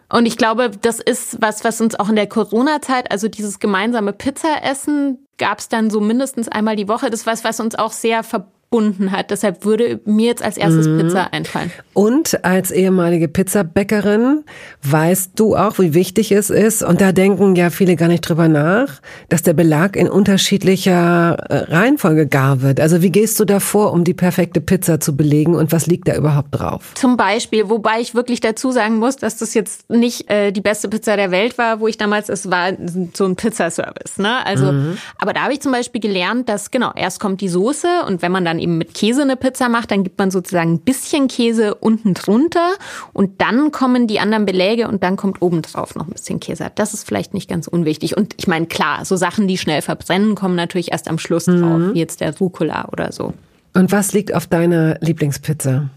Und 0.09 0.27
ich 0.27 0.37
glaube, 0.37 0.71
das 0.71 1.01
ist 1.01 1.43
was, 1.43 1.65
was 1.65 1.81
uns 1.81 1.99
auch 1.99 2.09
in 2.09 2.15
der 2.15 2.29
Corona-Zeit, 2.29 3.11
also 3.11 3.27
dieses 3.27 3.59
gemeinsame 3.59 4.13
Pizzaessen, 4.13 5.19
gab 5.37 5.59
es 5.59 5.69
dann 5.69 5.91
so 5.91 6.01
mindestens 6.01 6.49
einmal 6.49 6.77
die 6.77 6.87
Woche. 6.87 7.11
Das 7.11 7.21
ist 7.21 7.27
was, 7.27 7.43
was 7.43 7.59
uns 7.59 7.75
auch 7.75 7.91
sehr 7.91 8.23
verbunden 8.23 8.54
verbunden 8.75 9.13
hat. 9.13 9.31
Deshalb 9.31 9.65
würde 9.65 10.01
mir 10.05 10.27
jetzt 10.27 10.43
als 10.43 10.57
erstes 10.57 10.89
mhm. 10.89 10.99
Pizza 10.99 11.33
einfallen. 11.33 11.71
Und 11.93 12.45
als 12.45 12.73
ehemalige 12.73 13.29
Pizzabäckerin 13.29 14.43
weißt 14.83 15.33
du 15.37 15.57
auch, 15.57 15.79
wie 15.79 15.95
wichtig 15.95 16.33
es 16.33 16.51
ist, 16.51 16.83
und 16.83 17.01
da 17.01 17.13
denken 17.13 17.55
ja 17.55 17.71
viele 17.71 17.95
gar 17.95 18.09
nicht 18.09 18.29
drüber 18.29 18.49
nach, 18.49 19.01
dass 19.29 19.43
der 19.43 19.53
Belag 19.53 19.97
in 19.97 20.09
unterschiedlicher 20.09 21.37
äh, 21.49 21.73
Reihenfolge 21.73 22.27
gar 22.27 22.63
wird. 22.63 22.81
Also 22.81 23.01
wie 23.01 23.11
gehst 23.11 23.39
du 23.39 23.45
da 23.45 23.61
vor, 23.61 23.93
um 23.93 24.03
die 24.03 24.15
perfekte 24.15 24.61
Pizza 24.61 24.99
zu 24.99 25.17
belegen 25.17 25.55
und 25.55 25.71
was 25.71 25.87
liegt 25.87 26.09
da 26.09 26.17
überhaupt 26.17 26.49
drauf? 26.53 26.93
Zum 26.95 27.17
Beispiel, 27.17 27.69
wobei 27.71 28.01
ich 28.01 28.15
wirklich 28.15 28.41
dazu 28.41 28.73
sagen 28.73 28.99
muss, 28.99 29.17
dass 29.17 29.37
das 29.37 29.55
jetzt 29.55 29.89
nicht 29.89 30.29
äh, 30.31 30.51
die 30.51 30.61
beste 30.61 30.89
Pizza 30.89 31.17
der 31.17 31.31
Welt 31.31 31.59
war, 31.59 31.79
wo 31.79 31.87
ich 31.87 31.97
damals, 31.97 32.29
es 32.29 32.51
war 32.51 32.73
so 33.13 33.25
ein 33.25 33.37
Pizzaservice, 33.37 34.19
ne? 34.19 34.45
Also, 34.45 34.73
mhm. 34.73 34.99
aber 35.19 35.33
da 35.33 35.43
habe 35.43 35.53
ich 35.53 35.61
zum 35.61 35.71
Beispiel 35.71 36.01
gelernt, 36.01 36.49
dass 36.49 36.73
genau, 36.73 36.91
erst 36.97 37.21
kommt 37.21 37.41
die 37.41 37.49
Soße 37.49 37.87
und 38.09 38.21
wenn 38.23 38.33
man 38.33 38.45
dann 38.45 38.59
eben 38.65 38.79
mit 38.79 38.95
Käse 38.95 39.23
eine 39.23 39.37
Pizza 39.37 39.69
macht, 39.69 39.91
dann 39.91 40.03
gibt 40.03 40.19
man 40.19 40.31
sozusagen 40.31 40.73
ein 40.73 40.81
bisschen 40.81 41.29
Käse 41.29 41.77
unten 41.77 42.15
drunter 42.15 42.73
und 43.13 43.41
dann 43.41 43.71
kommen 43.71 44.07
die 44.07 44.19
anderen 44.19 44.47
Beläge 44.47 44.89
und 44.89 45.03
dann 45.05 45.17
kommt 45.17 45.41
obendrauf 45.41 45.95
noch 45.95 46.09
ein 46.09 46.13
bisschen 46.13 46.41
Käse. 46.41 46.73
Das 46.75 46.95
ist 46.95 47.07
vielleicht 47.07 47.35
nicht 47.35 47.49
ganz 47.49 47.69
unwichtig. 47.69 48.17
Und 48.17 48.35
ich 48.39 48.49
meine, 48.49 48.67
klar, 48.67 49.05
so 49.05 49.15
Sachen, 49.17 49.47
die 49.47 49.59
schnell 49.59 49.83
verbrennen, 49.83 50.35
kommen 50.35 50.57
natürlich 50.57 50.91
erst 50.91 51.09
am 51.09 51.19
Schluss 51.19 51.45
drauf, 51.45 51.59
mhm. 51.61 51.95
wie 51.95 52.01
jetzt 52.01 52.21
der 52.21 52.37
Rucola 52.37 52.89
oder 52.91 53.13
so. 53.13 53.35
Und 53.75 53.93
was 53.93 54.13
liegt 54.13 54.35
auf 54.35 54.47
deiner 54.47 54.97
Lieblingspizza? 55.01 55.91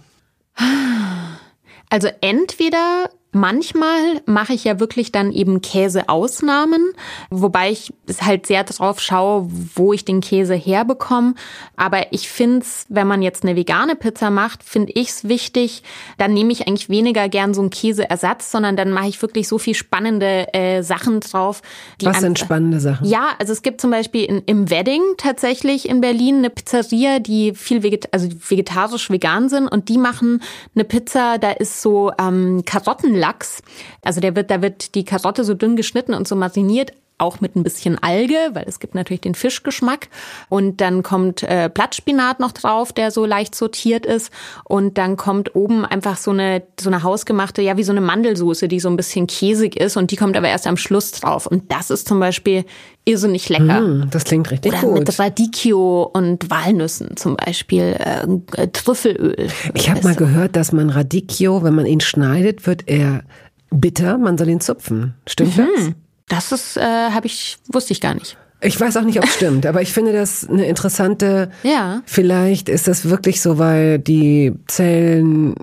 Also 1.89 2.09
entweder 2.21 3.09
Manchmal 3.37 4.21
mache 4.25 4.53
ich 4.53 4.63
ja 4.63 4.79
wirklich 4.79 5.11
dann 5.11 5.31
eben 5.31 5.61
Käseausnahmen, 5.61 6.81
wobei 7.29 7.71
ich 7.71 7.93
halt 8.19 8.47
sehr 8.47 8.63
drauf 8.63 8.99
schaue, 8.99 9.47
wo 9.75 9.93
ich 9.93 10.05
den 10.05 10.21
Käse 10.21 10.55
herbekomme. 10.55 11.35
Aber 11.75 12.11
ich 12.11 12.29
finde 12.29 12.59
es, 12.59 12.85
wenn 12.89 13.05
man 13.05 13.21
jetzt 13.21 13.43
eine 13.43 13.55
vegane 13.55 13.95
Pizza 13.95 14.31
macht, 14.31 14.63
finde 14.63 14.91
ich 14.95 15.09
es 15.09 15.27
wichtig, 15.27 15.83
dann 16.17 16.33
nehme 16.33 16.51
ich 16.51 16.67
eigentlich 16.67 16.89
weniger 16.89 17.29
gern 17.29 17.53
so 17.53 17.61
einen 17.61 17.69
Käseersatz, 17.69 18.49
sondern 18.49 18.75
dann 18.75 18.91
mache 18.91 19.07
ich 19.07 19.21
wirklich 19.21 19.47
so 19.47 19.59
viel 19.59 19.75
spannende 19.75 20.51
äh, 20.53 20.81
Sachen 20.81 21.19
drauf. 21.19 21.61
Was 22.01 22.21
sind 22.21 22.39
spannende 22.39 22.79
Sachen? 22.79 23.07
Ja, 23.07 23.29
also 23.37 23.53
es 23.53 23.61
gibt 23.61 23.81
zum 23.81 23.91
Beispiel 23.91 24.23
in, 24.25 24.41
im 24.47 24.71
Wedding 24.71 25.01
tatsächlich 25.17 25.87
in 25.87 26.01
Berlin 26.01 26.37
eine 26.37 26.49
Pizzeria, 26.49 27.19
die 27.19 27.53
viel 27.53 27.83
veget 27.83 28.11
also 28.13 28.29
vegetarisch 28.49 29.11
vegan 29.11 29.49
sind 29.49 29.67
und 29.67 29.89
die 29.89 29.99
machen 29.99 30.41
eine 30.73 30.85
Pizza, 30.85 31.37
da 31.37 31.51
ist 31.51 31.81
so 31.83 32.11
ähm, 32.19 32.63
Karotten 32.65 33.13
Lachs. 33.27 33.61
Also 34.01 34.21
der 34.21 34.35
wird, 34.35 34.49
da 34.49 34.61
wird 34.61 34.95
die 34.95 35.05
Karotte 35.05 35.43
so 35.43 35.53
dünn 35.53 35.75
geschnitten 35.75 36.13
und 36.13 36.27
so 36.27 36.35
mariniert, 36.35 36.93
auch 37.17 37.41
mit 37.41 37.55
ein 37.55 37.63
bisschen 37.63 37.97
Alge, 38.01 38.35
weil 38.53 38.65
es 38.67 38.79
gibt 38.79 38.95
natürlich 38.95 39.21
den 39.21 39.35
Fischgeschmack. 39.35 40.09
Und 40.49 40.81
dann 40.81 41.01
kommt 41.03 41.43
äh, 41.43 41.69
Blattspinat 41.73 42.39
noch 42.39 42.51
drauf, 42.51 42.93
der 42.93 43.11
so 43.11 43.25
leicht 43.25 43.55
sortiert 43.55 44.05
ist. 44.05 44.31
Und 44.63 44.97
dann 44.97 45.17
kommt 45.17 45.55
oben 45.55 45.83
einfach 45.83 46.17
so 46.17 46.31
eine, 46.31 46.63
so 46.79 46.89
eine 46.89 47.03
hausgemachte, 47.03 47.61
ja, 47.61 47.77
wie 47.77 47.83
so 47.83 47.91
eine 47.91 48.01
Mandelsoße, 48.01 48.67
die 48.67 48.79
so 48.79 48.89
ein 48.89 48.97
bisschen 48.97 49.25
käsig 49.27 49.75
ist. 49.77 49.97
Und 49.97 50.11
die 50.11 50.15
kommt 50.15 50.37
aber 50.37 50.49
erst 50.49 50.67
am 50.67 50.77
Schluss 50.77 51.11
drauf. 51.11 51.47
Und 51.47 51.71
das 51.71 51.89
ist 51.89 52.07
zum 52.07 52.19
Beispiel 52.19 52.65
irrsinnig 53.03 53.49
lecker. 53.49 53.81
Mm, 53.81 54.09
das 54.11 54.25
klingt 54.25 54.51
richtig 54.51 54.73
Oder 54.73 54.81
gut. 54.81 54.99
mit 54.99 55.19
Radicchio 55.19 56.03
und 56.13 56.49
Walnüssen 56.51 57.17
zum 57.17 57.37
Beispiel, 57.37 57.95
äh, 57.97 58.61
äh 58.61 58.67
Trüffelöl. 58.67 59.47
Ich 59.73 59.89
habe 59.89 60.03
mal 60.03 60.15
gehört, 60.15 60.55
dass 60.55 60.71
man 60.71 60.89
Radicchio, 60.89 61.63
wenn 61.63 61.73
man 61.73 61.85
ihn 61.85 62.01
schneidet, 62.01 62.67
wird 62.67 62.83
er 62.87 63.23
bitter. 63.71 64.17
Man 64.17 64.37
soll 64.37 64.49
ihn 64.49 64.61
zupfen. 64.61 65.15
Stimmt 65.25 65.57
mhm. 65.57 65.67
das? 65.75 65.91
Das 66.29 66.51
ist, 66.51 66.77
äh, 66.77 66.81
habe 66.81 67.27
ich, 67.27 67.57
wusste 67.67 67.93
ich 67.93 68.01
gar 68.01 68.13
nicht. 68.13 68.37
Ich 68.59 68.79
weiß 68.79 68.97
auch 68.97 69.03
nicht, 69.03 69.19
ob 69.19 69.25
es 69.25 69.35
stimmt, 69.35 69.65
aber 69.65 69.81
ich 69.81 69.93
finde 69.93 70.13
das 70.13 70.47
eine 70.49 70.65
interessante. 70.65 71.51
Ja. 71.61 72.01
Vielleicht 72.05 72.69
ist 72.69 72.87
das 72.87 73.07
wirklich 73.07 73.41
so, 73.41 73.59
weil 73.59 73.99
die 73.99 74.53
Zellen 74.67 75.55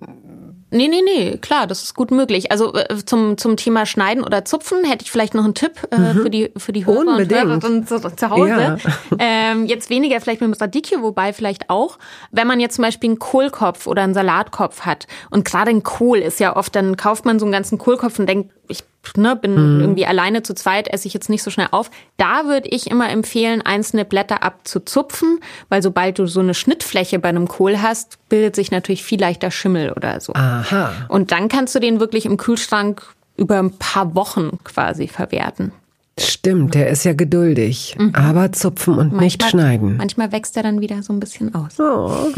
Nee, 0.74 0.88
nee, 0.88 1.02
nee, 1.04 1.38
klar, 1.38 1.68
das 1.68 1.84
ist 1.84 1.94
gut 1.94 2.10
möglich. 2.10 2.50
Also 2.50 2.74
äh, 2.74 2.96
zum, 3.04 3.38
zum 3.38 3.56
Thema 3.56 3.86
Schneiden 3.86 4.24
oder 4.24 4.44
Zupfen 4.44 4.82
hätte 4.82 5.04
ich 5.04 5.12
vielleicht 5.12 5.32
noch 5.32 5.44
einen 5.44 5.54
Tipp 5.54 5.86
äh, 5.92 5.98
mhm. 5.98 6.22
für 6.22 6.30
die 6.30 6.50
für 6.56 6.72
die 6.72 6.84
Hörer 6.84 6.98
Unbedingt. 6.98 7.44
und 7.44 7.60
Hörerinnen 7.62 7.86
zu, 7.86 8.00
zu 8.00 8.30
Hause. 8.30 8.48
Ja. 8.48 8.76
Ähm, 9.20 9.66
jetzt 9.66 9.88
weniger 9.88 10.20
vielleicht 10.20 10.40
mit 10.40 10.52
dem 10.52 10.60
Radicchio, 10.60 11.00
wobei 11.02 11.32
vielleicht 11.32 11.70
auch, 11.70 11.96
wenn 12.32 12.48
man 12.48 12.58
jetzt 12.58 12.74
zum 12.74 12.82
Beispiel 12.82 13.10
einen 13.10 13.20
Kohlkopf 13.20 13.86
oder 13.86 14.02
einen 14.02 14.14
Salatkopf 14.14 14.80
hat 14.80 15.06
und 15.30 15.44
gerade 15.44 15.70
ein 15.70 15.84
Kohl 15.84 16.18
ist 16.18 16.40
ja 16.40 16.56
oft, 16.56 16.74
dann 16.74 16.96
kauft 16.96 17.24
man 17.24 17.38
so 17.38 17.46
einen 17.46 17.52
ganzen 17.52 17.78
Kohlkopf 17.78 18.18
und 18.18 18.28
denkt, 18.28 18.52
ich 18.66 18.82
ne, 19.16 19.36
bin 19.36 19.52
mhm. 19.52 19.80
irgendwie 19.80 20.06
alleine 20.06 20.42
zu 20.42 20.54
zweit, 20.54 20.88
esse 20.88 21.06
ich 21.06 21.14
jetzt 21.14 21.28
nicht 21.28 21.42
so 21.42 21.50
schnell 21.50 21.68
auf. 21.70 21.90
Da 22.16 22.46
würde 22.46 22.68
ich 22.68 22.90
immer 22.90 23.10
empfehlen, 23.10 23.62
einzelne 23.62 24.04
Blätter 24.04 24.42
abzuzupfen, 24.42 25.40
weil 25.68 25.82
sobald 25.82 26.18
du 26.18 26.26
so 26.26 26.40
eine 26.40 26.54
Schnittfläche 26.54 27.18
bei 27.18 27.28
einem 27.28 27.48
Kohl 27.48 27.80
hast, 27.82 28.18
bildet 28.28 28.56
sich 28.56 28.70
natürlich 28.70 29.04
viel 29.04 29.20
leichter 29.20 29.50
Schimmel 29.50 29.92
oder 29.92 30.20
so. 30.20 30.32
Aha. 30.34 30.92
Und 31.08 31.32
dann 31.32 31.48
kannst 31.48 31.74
du 31.74 31.80
den 31.80 32.00
wirklich 32.00 32.26
im 32.26 32.36
Kühlschrank 32.36 33.02
über 33.36 33.58
ein 33.58 33.76
paar 33.78 34.14
Wochen 34.14 34.58
quasi 34.64 35.08
verwerten. 35.08 35.72
Stimmt, 36.18 36.74
der 36.74 36.90
ist 36.90 37.04
ja 37.04 37.12
geduldig. 37.12 37.96
Mhm. 37.98 38.14
Aber 38.14 38.52
zupfen 38.52 38.94
und 38.94 39.12
manchmal, 39.12 39.24
nicht 39.24 39.42
schneiden. 39.42 39.96
Manchmal 39.96 40.30
wächst 40.30 40.56
er 40.56 40.62
dann 40.62 40.80
wieder 40.80 41.02
so 41.02 41.12
ein 41.12 41.18
bisschen 41.18 41.54
aus. 41.54 41.80
Oh. 41.80 42.28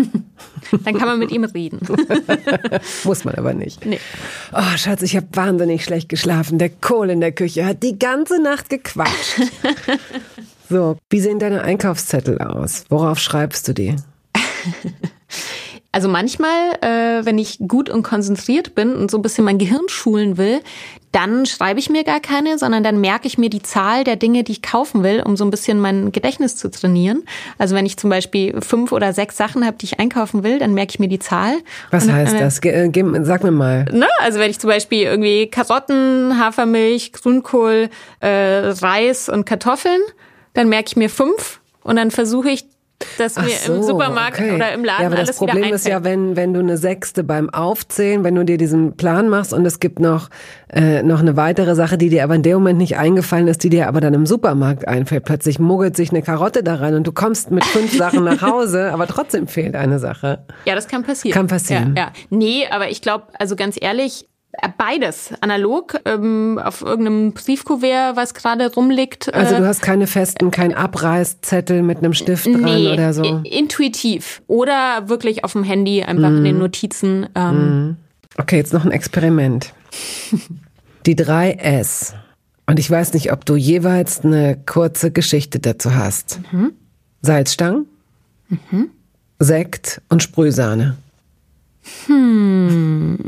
dann 0.85 0.97
kann 0.97 1.09
man 1.09 1.19
mit 1.19 1.31
ihm 1.31 1.45
reden. 1.45 1.81
Muss 3.05 3.25
man 3.25 3.35
aber 3.35 3.53
nicht. 3.53 3.85
Nee. 3.85 4.01
Oh, 4.55 4.77
Schatz, 4.77 5.03
ich 5.03 5.15
habe 5.15 5.27
wahnsinnig 5.33 5.85
schlecht 5.85 6.09
geschlafen. 6.09 6.59
Der 6.59 6.71
Kohl 6.71 7.11
in 7.11 7.21
der 7.21 7.33
Küche 7.33 7.67
hat 7.67 7.83
die 7.83 7.99
ganze 7.99 8.43
Nacht 8.43 8.71
gequatscht. 8.71 9.43
so, 10.71 10.97
wie 11.11 11.21
sehen 11.21 11.39
deine 11.39 11.63
Einkaufszettel 11.63 12.39
aus? 12.39 12.85
Worauf 12.89 13.19
schreibst 13.19 13.69
du 13.69 13.75
die? 13.75 13.97
Also 15.97 16.11
manchmal, 16.11 16.75
äh, 16.83 17.25
wenn 17.25 17.39
ich 17.39 17.57
gut 17.67 17.89
und 17.89 18.03
konzentriert 18.03 18.75
bin 18.75 18.95
und 18.95 19.11
so 19.11 19.17
ein 19.17 19.23
bisschen 19.23 19.47
mein 19.47 19.57
Gehirn 19.57 19.89
schulen 19.89 20.37
will, 20.37 20.61
dann 21.11 21.47
schreibe 21.47 21.81
ich 21.81 21.89
mir 21.89 22.05
gar 22.05 22.21
keine, 22.21 22.59
sondern 22.59 22.85
dann 22.85 23.01
merke 23.01 23.27
ich 23.27 23.39
mir 23.39 23.49
die 23.49 23.63
Zahl 23.63 24.05
der 24.05 24.17
Dinge, 24.17 24.45
die 24.45 24.53
ich 24.53 24.61
kaufen 24.61 25.03
will, 25.03 25.23
um 25.25 25.39
so 25.39 25.45
ein 25.47 25.51
bisschen 25.51 25.81
mein 25.81 26.13
Gedächtnis 26.13 26.55
zu 26.59 26.71
trainieren. 26.71 27.23
Also 27.57 27.75
wenn 27.75 27.87
ich 27.87 27.97
zum 27.97 28.11
Beispiel 28.11 28.61
fünf 28.61 28.93
oder 28.93 29.15
sechs 29.15 29.39
Sachen 29.39 29.65
habe, 29.65 29.79
die 29.79 29.87
ich 29.87 29.99
einkaufen 29.99 30.45
will, 30.45 30.59
dann 30.59 30.75
merke 30.75 30.91
ich 30.91 30.99
mir 30.99 31.09
die 31.09 31.19
Zahl. 31.19 31.55
Was 31.93 32.07
heißt 32.07 32.35
äh, 32.35 32.41
das? 32.41 32.61
Ge 32.61 32.73
äh, 32.73 33.25
sag 33.25 33.43
mir 33.43 33.51
mal. 33.51 33.87
Ne? 33.91 34.07
Also 34.19 34.39
wenn 34.39 34.51
ich 34.51 34.59
zum 34.59 34.69
Beispiel 34.69 35.05
irgendwie 35.05 35.47
Karotten, 35.47 36.39
Hafermilch, 36.39 37.15
Grünkohl, 37.15 37.89
äh, 38.21 38.29
Reis 38.29 39.31
und 39.31 39.47
Kartoffeln, 39.47 40.03
dann 40.53 40.69
merke 40.69 40.89
ich 40.89 40.97
mir 40.97 41.09
fünf 41.09 41.61
und 41.83 41.97
dann 41.97 42.11
versuche 42.11 42.51
ich 42.51 42.67
dass 43.19 43.37
mir 43.37 43.49
so, 43.51 43.75
im 43.75 43.83
Supermarkt 43.83 44.39
okay. 44.41 44.55
oder 44.55 44.73
im 44.73 44.85
Laden 44.85 45.03
ja, 45.03 45.07
aber 45.09 45.17
alles 45.17 45.29
das 45.29 45.37
Problem 45.37 45.65
wieder 45.65 45.75
ist 45.75 45.87
ja, 45.87 46.03
wenn 46.03 46.37
wenn 46.37 46.55
du 46.55 46.61
eine 46.61 46.79
Sechste 46.79 47.25
beim 47.25 47.51
Aufzählen, 47.51 48.25
wenn 48.25 48.35
du 48.35 48.45
dir 48.45 48.57
diesen 48.57 48.97
Plan 48.97 49.29
machst 49.29 49.53
und 49.53 49.67
es 49.67 49.81
gibt 49.81 50.01
noch 50.01 50.31
äh, 50.73 51.03
noch 51.03 51.21
eine 51.21 51.37
weitere 51.37 51.75
Sache, 51.75 51.99
die 51.99 52.09
dir 52.09 52.25
aber 52.25 52.35
in 52.35 52.43
dem 52.43 52.55
Moment 52.55 52.79
nicht 52.79 52.97
eingefallen 52.97 53.49
ist, 53.49 53.63
die 53.65 53.69
dir 53.69 53.89
aber 53.89 54.01
dann 54.01 54.15
im 54.15 54.27
Supermarkt 54.27 54.89
einfällt. 54.89 55.25
Plötzlich 55.25 55.59
muggelt 55.59 55.97
sich 55.97 56.11
eine 56.11 56.23
Karotte 56.23 56.63
da 56.63 56.77
rein 56.77 56.95
und 56.95 57.07
du 57.07 57.13
kommst 57.13 57.51
mit 57.51 57.65
fünf 57.65 57.97
Sachen 57.97 58.25
nach 58.25 58.43
Hause, 58.43 58.91
aber 58.93 59.07
trotzdem 59.07 59.47
fehlt 59.47 59.77
eine 59.77 59.99
Sache. 59.99 60.45
Ja, 60.65 60.75
das 60.75 60.89
kann 60.89 61.03
passieren. 61.03 61.35
Kann 61.35 61.47
passieren. 61.49 61.95
Ja, 61.97 62.05
ja. 62.05 62.13
Nee, 62.31 62.67
aber 62.71 62.89
ich 62.89 63.03
glaube, 63.03 63.27
also 63.39 63.57
ganz 63.57 63.77
ehrlich, 63.81 64.27
Beides, 64.79 65.33
analog, 65.41 65.99
ähm, 66.05 66.61
auf 66.63 66.83
irgendeinem 66.83 67.33
Briefkuvert, 67.33 68.17
was 68.17 68.35
gerade 68.35 68.73
rumliegt. 68.73 69.33
Also 69.33 69.57
du 69.57 69.63
äh, 69.63 69.67
hast 69.67 69.83
keine 69.83 70.07
festen, 70.07 70.51
kein 70.51 70.75
Abreißzettel 70.75 71.83
mit 71.83 71.99
einem 71.99 72.15
Stift 72.15 72.47
dran 72.47 72.63
nee, 72.63 72.93
oder 72.93 73.13
so? 73.13 73.23
intuitiv. 73.45 74.43
Oder 74.47 75.09
wirklich 75.09 75.45
auf 75.45 75.53
dem 75.53 75.65
Handy, 75.65 76.03
einfach 76.03 76.31
mm. 76.31 76.37
in 76.37 76.45
den 76.45 76.55
mhm. 76.55 76.63
Notizen. 76.63 77.27
Ähm. 77.35 77.89
Mm. 77.89 77.97
Okay, 78.39 78.57
jetzt 78.57 78.73
noch 78.73 78.85
ein 78.85 78.91
Experiment. 78.91 79.73
Die 81.07 81.17
drei 81.17 81.53
S. 81.53 82.15
Und 82.67 82.79
ich 82.79 82.91
weiß 82.91 83.15
nicht, 83.15 83.33
ob 83.33 83.45
du 83.45 83.57
jeweils 83.57 84.25
eine 84.25 84.59
kurze 84.67 85.13
Geschichte 85.13 85.61
dazu 85.61 85.95
hast. 85.95 86.41
Mhm. 86.51 86.73
Salzstangen, 87.23 87.87
mhm. 88.49 88.91
Sekt 89.39 90.03
und 90.09 90.23
Sprühsahne. 90.23 90.97
Hm. 92.07 93.19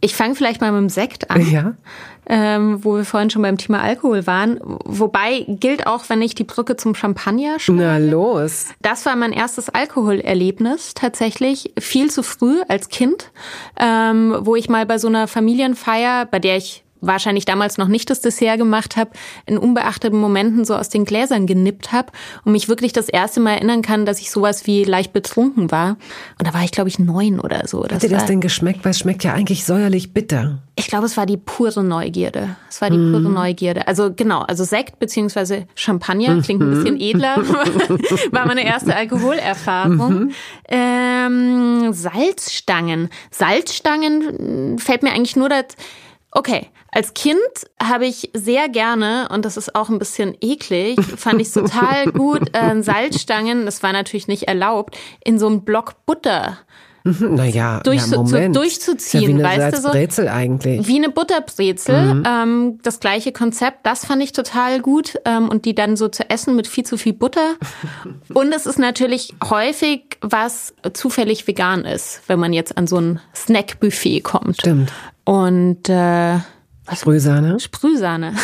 ich 0.00 0.14
fange 0.14 0.34
vielleicht 0.34 0.60
mal 0.60 0.72
mit 0.72 0.80
dem 0.80 0.88
Sekt 0.88 1.30
an. 1.30 1.50
Ja. 1.50 1.74
Ähm, 2.26 2.82
wo 2.82 2.96
wir 2.96 3.04
vorhin 3.04 3.28
schon 3.28 3.42
beim 3.42 3.58
Thema 3.58 3.82
Alkohol 3.82 4.26
waren. 4.26 4.58
Wobei 4.62 5.44
gilt 5.46 5.86
auch, 5.86 6.08
wenn 6.08 6.22
ich 6.22 6.34
die 6.34 6.44
Brücke 6.44 6.76
zum 6.76 6.94
Champagner 6.94 7.58
schreibe. 7.58 7.82
Na 7.82 7.98
los. 7.98 8.68
Das 8.80 9.04
war 9.04 9.14
mein 9.14 9.32
erstes 9.32 9.68
Alkoholerlebnis 9.68 10.94
tatsächlich, 10.94 11.74
viel 11.78 12.10
zu 12.10 12.22
früh 12.22 12.62
als 12.66 12.88
Kind, 12.88 13.30
ähm, 13.78 14.36
wo 14.40 14.56
ich 14.56 14.70
mal 14.70 14.86
bei 14.86 14.96
so 14.96 15.08
einer 15.08 15.28
Familienfeier, 15.28 16.24
bei 16.24 16.38
der 16.38 16.56
ich 16.56 16.83
wahrscheinlich 17.06 17.44
damals 17.44 17.78
noch 17.78 17.88
nicht 17.88 18.10
das 18.10 18.20
Dessert 18.20 18.58
gemacht 18.58 18.96
habe, 18.96 19.10
in 19.46 19.58
unbeachteten 19.58 20.18
Momenten 20.18 20.64
so 20.64 20.74
aus 20.74 20.88
den 20.88 21.04
Gläsern 21.04 21.46
genippt 21.46 21.92
habe 21.92 22.12
und 22.44 22.52
mich 22.52 22.68
wirklich 22.68 22.92
das 22.92 23.08
erste 23.08 23.40
Mal 23.40 23.54
erinnern 23.54 23.82
kann, 23.82 24.06
dass 24.06 24.20
ich 24.20 24.30
sowas 24.30 24.66
wie 24.66 24.84
leicht 24.84 25.12
betrunken 25.12 25.70
war. 25.70 25.96
Und 26.38 26.46
da 26.46 26.54
war 26.54 26.62
ich, 26.64 26.72
glaube 26.72 26.88
ich, 26.88 26.98
neun 26.98 27.40
oder 27.40 27.66
so. 27.66 27.82
Das 27.82 27.96
Hat 27.96 28.02
dir 28.02 28.10
das 28.10 28.26
denn 28.26 28.40
geschmeckt? 28.40 28.84
Weil 28.84 28.90
es 28.90 28.98
schmeckt 28.98 29.24
ja 29.24 29.32
eigentlich 29.32 29.64
säuerlich 29.64 30.12
bitter. 30.12 30.62
Ich 30.76 30.88
glaube, 30.88 31.06
es 31.06 31.16
war 31.16 31.24
die 31.24 31.36
pure 31.36 31.84
Neugierde. 31.84 32.56
Es 32.68 32.80
war 32.80 32.90
die 32.90 32.98
mm. 32.98 33.12
pure 33.12 33.32
Neugierde. 33.32 33.86
Also 33.86 34.12
genau, 34.12 34.40
also 34.40 34.64
Sekt 34.64 34.98
beziehungsweise 34.98 35.66
Champagner, 35.76 36.42
klingt 36.42 36.62
ein 36.62 36.70
bisschen 36.70 37.00
edler, 37.00 37.36
war 38.32 38.46
meine 38.46 38.64
erste 38.64 38.94
Alkoholerfahrung. 38.94 40.14
Mhm. 40.14 40.30
Ähm, 40.68 41.92
Salzstangen. 41.92 43.08
Salzstangen 43.30 44.78
fällt 44.78 45.04
mir 45.04 45.12
eigentlich 45.12 45.36
nur 45.36 45.48
das 45.48 45.76
Okay, 46.36 46.68
als 46.94 47.12
Kind 47.12 47.36
habe 47.82 48.06
ich 48.06 48.30
sehr 48.32 48.68
gerne, 48.68 49.28
und 49.30 49.44
das 49.44 49.56
ist 49.56 49.74
auch 49.74 49.88
ein 49.88 49.98
bisschen 49.98 50.36
eklig, 50.40 50.98
fand 51.16 51.40
ich 51.40 51.50
total 51.50 52.06
gut, 52.12 52.56
äh, 52.56 52.82
Salzstangen, 52.82 53.64
das 53.64 53.82
war 53.82 53.92
natürlich 53.92 54.28
nicht 54.28 54.44
erlaubt, 54.44 54.96
in 55.24 55.38
so 55.38 55.48
einem 55.48 55.62
Block 55.62 56.06
Butter 56.06 56.58
naja, 57.20 57.80
durch, 57.84 58.00
ja, 58.10 58.16
Moment. 58.16 58.54
So, 58.54 58.62
durchzuziehen, 58.62 59.22
ja 59.22 59.28
wie 59.28 59.32
eine 59.34 59.42
weißt 59.42 59.76
du 59.76 59.82
so? 59.82 59.90
Brezel 59.90 60.28
eigentlich. 60.28 60.86
Wie 60.86 60.96
eine 60.96 61.10
Butterbrezel. 61.10 62.14
Mhm. 62.14 62.22
Ähm, 62.26 62.78
das 62.82 62.98
gleiche 62.98 63.30
Konzept, 63.30 63.84
das 63.84 64.06
fand 64.06 64.22
ich 64.22 64.32
total 64.32 64.80
gut. 64.80 65.18
Ähm, 65.26 65.50
und 65.50 65.66
die 65.66 65.74
dann 65.74 65.98
so 65.98 66.08
zu 66.08 66.30
essen 66.30 66.56
mit 66.56 66.66
viel 66.66 66.86
zu 66.86 66.96
viel 66.96 67.12
Butter. 67.12 67.56
und 68.32 68.52
es 68.54 68.64
ist 68.64 68.78
natürlich 68.78 69.34
häufig 69.44 70.16
was 70.22 70.72
zufällig 70.94 71.46
vegan 71.46 71.84
ist, 71.84 72.22
wenn 72.26 72.40
man 72.40 72.54
jetzt 72.54 72.78
an 72.78 72.86
so 72.86 72.98
ein 72.98 73.20
Snackbuffet 73.34 74.22
kommt. 74.22 74.62
Stimmt. 74.62 74.90
Und 75.24 75.90
äh, 75.90 76.38
was? 76.86 77.00
Sprühsahne? 77.00 77.60
Sprühsahne. 77.60 78.34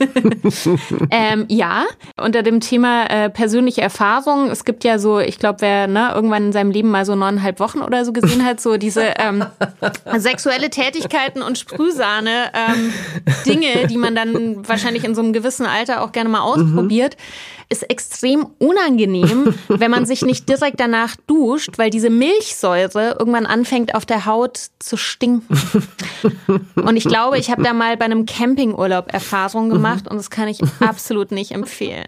ähm, 1.10 1.44
ja, 1.48 1.84
unter 2.16 2.42
dem 2.42 2.60
Thema 2.60 3.04
äh, 3.06 3.30
persönliche 3.30 3.82
Erfahrung. 3.82 4.50
Es 4.50 4.64
gibt 4.64 4.84
ja 4.84 4.98
so, 4.98 5.18
ich 5.18 5.38
glaube, 5.38 5.60
wer 5.60 5.86
ne, 5.86 6.12
irgendwann 6.14 6.46
in 6.46 6.52
seinem 6.52 6.70
Leben 6.70 6.90
mal 6.90 7.04
so 7.04 7.14
neuneinhalb 7.14 7.60
Wochen 7.60 7.80
oder 7.80 8.04
so 8.04 8.12
gesehen 8.12 8.44
hat, 8.44 8.60
so 8.60 8.76
diese 8.76 9.02
ähm, 9.18 9.44
sexuelle 10.16 10.70
Tätigkeiten 10.70 11.42
und 11.42 11.58
Sprühsahne, 11.58 12.50
ähm, 12.54 12.92
Dinge, 13.46 13.86
die 13.88 13.98
man 13.98 14.14
dann 14.14 14.66
wahrscheinlich 14.66 15.04
in 15.04 15.14
so 15.14 15.20
einem 15.20 15.32
gewissen 15.32 15.66
Alter 15.66 16.02
auch 16.02 16.12
gerne 16.12 16.30
mal 16.30 16.40
ausprobiert. 16.40 17.16
Mhm 17.16 17.59
ist 17.70 17.88
extrem 17.88 18.46
unangenehm, 18.58 19.54
wenn 19.68 19.90
man 19.90 20.04
sich 20.04 20.22
nicht 20.22 20.48
direkt 20.48 20.80
danach 20.80 21.16
duscht, 21.26 21.78
weil 21.78 21.88
diese 21.90 22.10
Milchsäure 22.10 23.16
irgendwann 23.18 23.46
anfängt 23.46 23.94
auf 23.94 24.04
der 24.04 24.26
Haut 24.26 24.58
zu 24.78 24.96
stinken. 24.96 25.56
Und 26.74 26.96
ich 26.96 27.04
glaube, 27.04 27.38
ich 27.38 27.50
habe 27.50 27.62
da 27.62 27.72
mal 27.72 27.96
bei 27.96 28.04
einem 28.04 28.26
Campingurlaub 28.26 29.12
Erfahrungen 29.12 29.70
gemacht 29.70 30.08
und 30.08 30.16
das 30.16 30.30
kann 30.30 30.48
ich 30.48 30.60
absolut 30.80 31.30
nicht 31.30 31.52
empfehlen. 31.52 32.06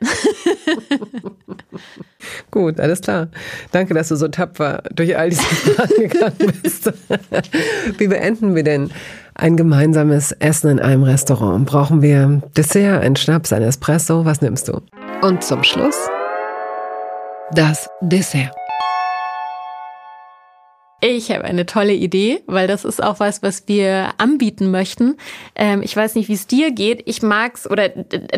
Gut, 2.50 2.80
alles 2.80 3.00
klar. 3.00 3.28
Danke, 3.70 3.94
dass 3.94 4.08
du 4.08 4.16
so 4.16 4.28
tapfer 4.28 4.82
durch 4.92 5.16
all 5.16 5.30
diese 5.30 5.42
Fragen 5.42 6.08
gegangen 6.08 6.52
bist. 6.62 6.92
Wie 7.98 8.08
beenden 8.08 8.54
wir 8.54 8.64
denn 8.64 8.90
ein 9.34 9.56
gemeinsames 9.56 10.32
Essen 10.32 10.70
in 10.70 10.80
einem 10.80 11.02
Restaurant? 11.02 11.66
Brauchen 11.66 12.02
wir 12.02 12.42
Dessert, 12.56 13.02
ein 13.02 13.16
Schnaps, 13.16 13.52
ein 13.52 13.62
Espresso? 13.62 14.24
Was 14.24 14.40
nimmst 14.40 14.68
du? 14.68 14.80
Und 15.22 15.42
zum 15.42 15.62
Schluss 15.62 15.96
das 17.52 17.88
Dessert. 18.00 18.61
Ich 21.04 21.32
habe 21.32 21.42
eine 21.42 21.66
tolle 21.66 21.94
Idee, 21.94 22.44
weil 22.46 22.68
das 22.68 22.84
ist 22.84 23.02
auch 23.02 23.18
was, 23.18 23.42
was 23.42 23.64
wir 23.66 24.10
anbieten 24.18 24.70
möchten. 24.70 25.16
Ähm, 25.56 25.82
ich 25.82 25.96
weiß 25.96 26.14
nicht, 26.14 26.28
wie 26.28 26.34
es 26.34 26.46
dir 26.46 26.70
geht. 26.70 27.02
Ich 27.06 27.22
mag's 27.22 27.68
oder 27.68 27.90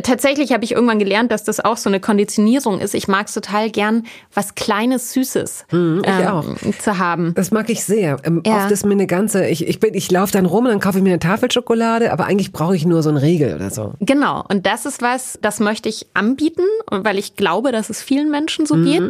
tatsächlich 0.03 0.51
habe 0.51 0.65
ich 0.65 0.73
irgendwann 0.73 0.99
gelernt, 0.99 1.31
dass 1.31 1.45
das 1.45 1.63
auch 1.63 1.77
so 1.77 1.91
eine 1.91 2.01
Konditionierung 2.01 2.81
ist. 2.81 2.95
Ich 2.95 3.07
mag's 3.07 3.35
total 3.35 3.69
gern, 3.69 4.05
was 4.33 4.55
kleines 4.55 5.13
Süßes 5.13 5.67
hm, 5.69 6.03
ähm, 6.07 6.57
zu 6.79 6.97
haben. 6.97 7.35
Das 7.35 7.51
mag 7.51 7.69
ich 7.69 7.85
sehr. 7.85 8.17
Ähm, 8.25 8.43
ja. 8.47 8.57
Oft 8.57 8.71
ist 8.71 8.87
mir 8.87 8.93
eine 8.93 9.07
ganze, 9.07 9.47
ich, 9.47 9.69
ich 9.69 9.79
bin, 9.79 9.93
ich 9.93 10.11
laufe 10.11 10.33
dann 10.33 10.47
rum 10.47 10.65
und 10.65 10.71
dann 10.71 10.81
kaufe 10.81 10.97
ich 10.97 11.05
mir 11.05 11.11
eine 11.11 11.19
Tafel 11.19 11.53
Schokolade, 11.53 12.13
aber 12.13 12.25
eigentlich 12.25 12.53
brauche 12.53 12.75
ich 12.75 12.87
nur 12.87 13.03
so 13.03 13.11
einen 13.11 13.19
Riegel 13.19 13.57
oder 13.57 13.69
so. 13.69 13.93
Genau. 14.01 14.43
Und 14.49 14.65
das 14.65 14.87
ist 14.87 15.03
was, 15.03 15.39
das 15.43 15.61
möchte 15.61 15.91
ich 15.91 16.07
anbieten, 16.15 16.65
weil 16.91 17.19
ich 17.19 17.37
glaube, 17.37 17.73
dass 17.73 17.91
es 17.91 18.03
vielen 18.03 18.31
Menschen 18.31 18.65
so 18.65 18.77
mhm. 18.77 18.85
geht. 18.87 19.03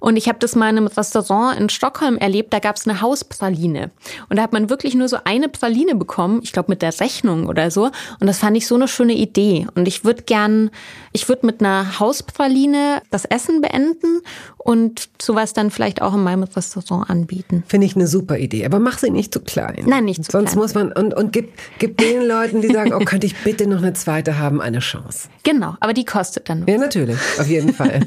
Und 0.00 0.16
ich 0.16 0.28
habe 0.28 0.38
das 0.38 0.56
mal 0.56 0.70
in 0.70 0.78
einem 0.78 0.86
Restaurant 0.86 1.60
in 1.60 1.68
Stockholm 1.68 2.16
erlebt. 2.16 2.54
Da 2.54 2.58
gab 2.58 2.76
es 2.76 2.88
eine 2.88 3.01
Hauspraline. 3.02 3.90
Und 4.28 4.36
da 4.36 4.42
hat 4.42 4.52
man 4.52 4.70
wirklich 4.70 4.94
nur 4.94 5.08
so 5.08 5.18
eine 5.24 5.48
Praline 5.48 5.94
bekommen, 5.94 6.40
ich 6.42 6.52
glaube 6.52 6.70
mit 6.70 6.82
der 6.82 6.98
Rechnung 7.00 7.46
oder 7.46 7.70
so. 7.70 7.90
Und 8.20 8.26
das 8.26 8.38
fand 8.38 8.56
ich 8.56 8.66
so 8.66 8.76
eine 8.76 8.88
schöne 8.88 9.14
Idee. 9.14 9.66
Und 9.74 9.86
ich 9.86 10.04
würde 10.04 10.22
gern, 10.22 10.70
ich 11.12 11.28
würde 11.28 11.46
mit 11.46 11.60
einer 11.60 11.98
Hauspraline 12.00 13.02
das 13.10 13.24
Essen 13.24 13.60
beenden 13.60 14.22
und 14.64 15.08
sowas 15.20 15.52
dann 15.52 15.70
vielleicht 15.70 16.02
auch 16.02 16.14
in 16.14 16.22
meinem 16.22 16.44
Restaurant 16.44 17.10
anbieten. 17.10 17.64
Finde 17.66 17.86
ich 17.86 17.96
eine 17.96 18.06
super 18.06 18.38
Idee, 18.38 18.64
aber 18.64 18.78
mach 18.78 18.98
sie 18.98 19.10
nicht 19.10 19.32
zu 19.32 19.40
klein. 19.40 19.84
Nein, 19.86 20.04
nicht 20.04 20.24
zu 20.24 20.30
Sonst 20.30 20.52
klein. 20.52 20.58
muss 20.58 20.74
man, 20.74 20.92
und, 20.92 21.14
und 21.14 21.32
gib, 21.32 21.52
gib 21.78 21.98
den 21.98 22.22
Leuten, 22.26 22.62
die 22.62 22.68
sagen, 22.68 22.92
oh, 22.94 23.00
könnte 23.00 23.26
ich 23.26 23.36
bitte 23.42 23.66
noch 23.66 23.78
eine 23.78 23.92
zweite 23.92 24.38
haben, 24.38 24.60
eine 24.60 24.78
Chance. 24.78 25.28
Genau, 25.42 25.74
aber 25.80 25.92
die 25.92 26.04
kostet 26.04 26.48
dann. 26.48 26.62
Was. 26.62 26.68
Ja, 26.68 26.78
natürlich, 26.78 27.18
auf 27.38 27.48
jeden 27.48 27.74
Fall. 27.74 28.00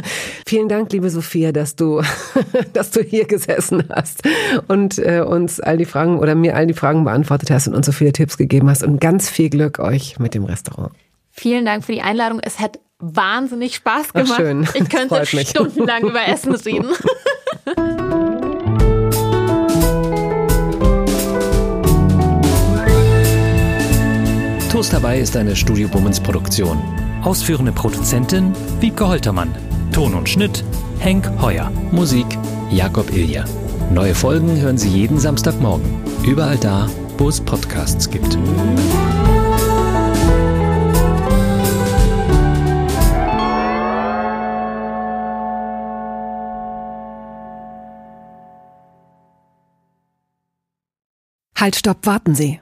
Vielen 0.46 0.68
Dank, 0.68 0.92
liebe 0.92 1.08
Sophia, 1.08 1.52
dass 1.52 1.74
du, 1.76 2.02
dass 2.72 2.90
du 2.90 3.02
hier 3.02 3.26
gesessen 3.26 3.84
hast 3.90 4.22
und 4.68 4.98
äh, 4.98 5.20
uns 5.20 5.60
all 5.60 5.76
die 5.76 5.84
Fragen 5.84 6.18
oder 6.18 6.34
mir 6.34 6.56
all 6.56 6.66
die 6.66 6.74
Fragen 6.74 7.04
beantwortet 7.04 7.50
hast 7.50 7.68
und 7.68 7.74
uns 7.74 7.86
so 7.86 7.92
viele 7.92 8.12
Tipps 8.12 8.36
gegeben 8.36 8.68
hast 8.68 8.82
und 8.82 9.00
ganz 9.00 9.28
viel 9.30 9.50
Glück 9.50 9.78
euch 9.78 10.18
mit 10.18 10.34
dem 10.34 10.44
Restaurant. 10.44 10.92
Vielen 11.30 11.64
Dank 11.64 11.84
für 11.84 11.92
die 11.92 12.02
Einladung. 12.02 12.40
Es 12.42 12.60
hat 12.60 12.78
wahnsinnig 12.98 13.74
Spaß 13.76 14.12
gemacht. 14.12 14.30
Ach, 14.32 14.36
schön. 14.36 14.68
Ich 14.74 14.88
könnte 14.88 15.24
stundenlang 15.26 16.02
über 16.02 16.26
Essen 16.26 16.54
reden. 16.54 16.88
Toast 24.72 24.90
dabei 24.94 25.18
ist 25.18 25.36
eine 25.36 25.54
Studio 25.54 25.86
Bummens 25.86 26.18
Produktion. 26.18 26.82
Ausführende 27.22 27.72
Produzentin 27.72 28.54
Wiebke 28.80 29.06
Holtermann. 29.06 29.54
Ton 29.92 30.14
und 30.14 30.28
Schnitt 30.28 30.64
Henk 30.98 31.30
Heuer. 31.42 31.70
Musik 31.90 32.26
Jakob 32.70 33.14
Ilja. 33.14 33.44
Neue 33.92 34.14
Folgen 34.14 34.58
hören 34.58 34.78
Sie 34.78 34.88
jeden 34.88 35.18
Samstagmorgen. 35.18 35.84
Überall 36.24 36.56
da, 36.56 36.88
wo 37.18 37.28
es 37.28 37.42
Podcasts 37.42 38.08
gibt. 38.08 38.38
Halt, 51.54 51.76
stopp, 51.76 52.06
warten 52.06 52.34
Sie. 52.34 52.61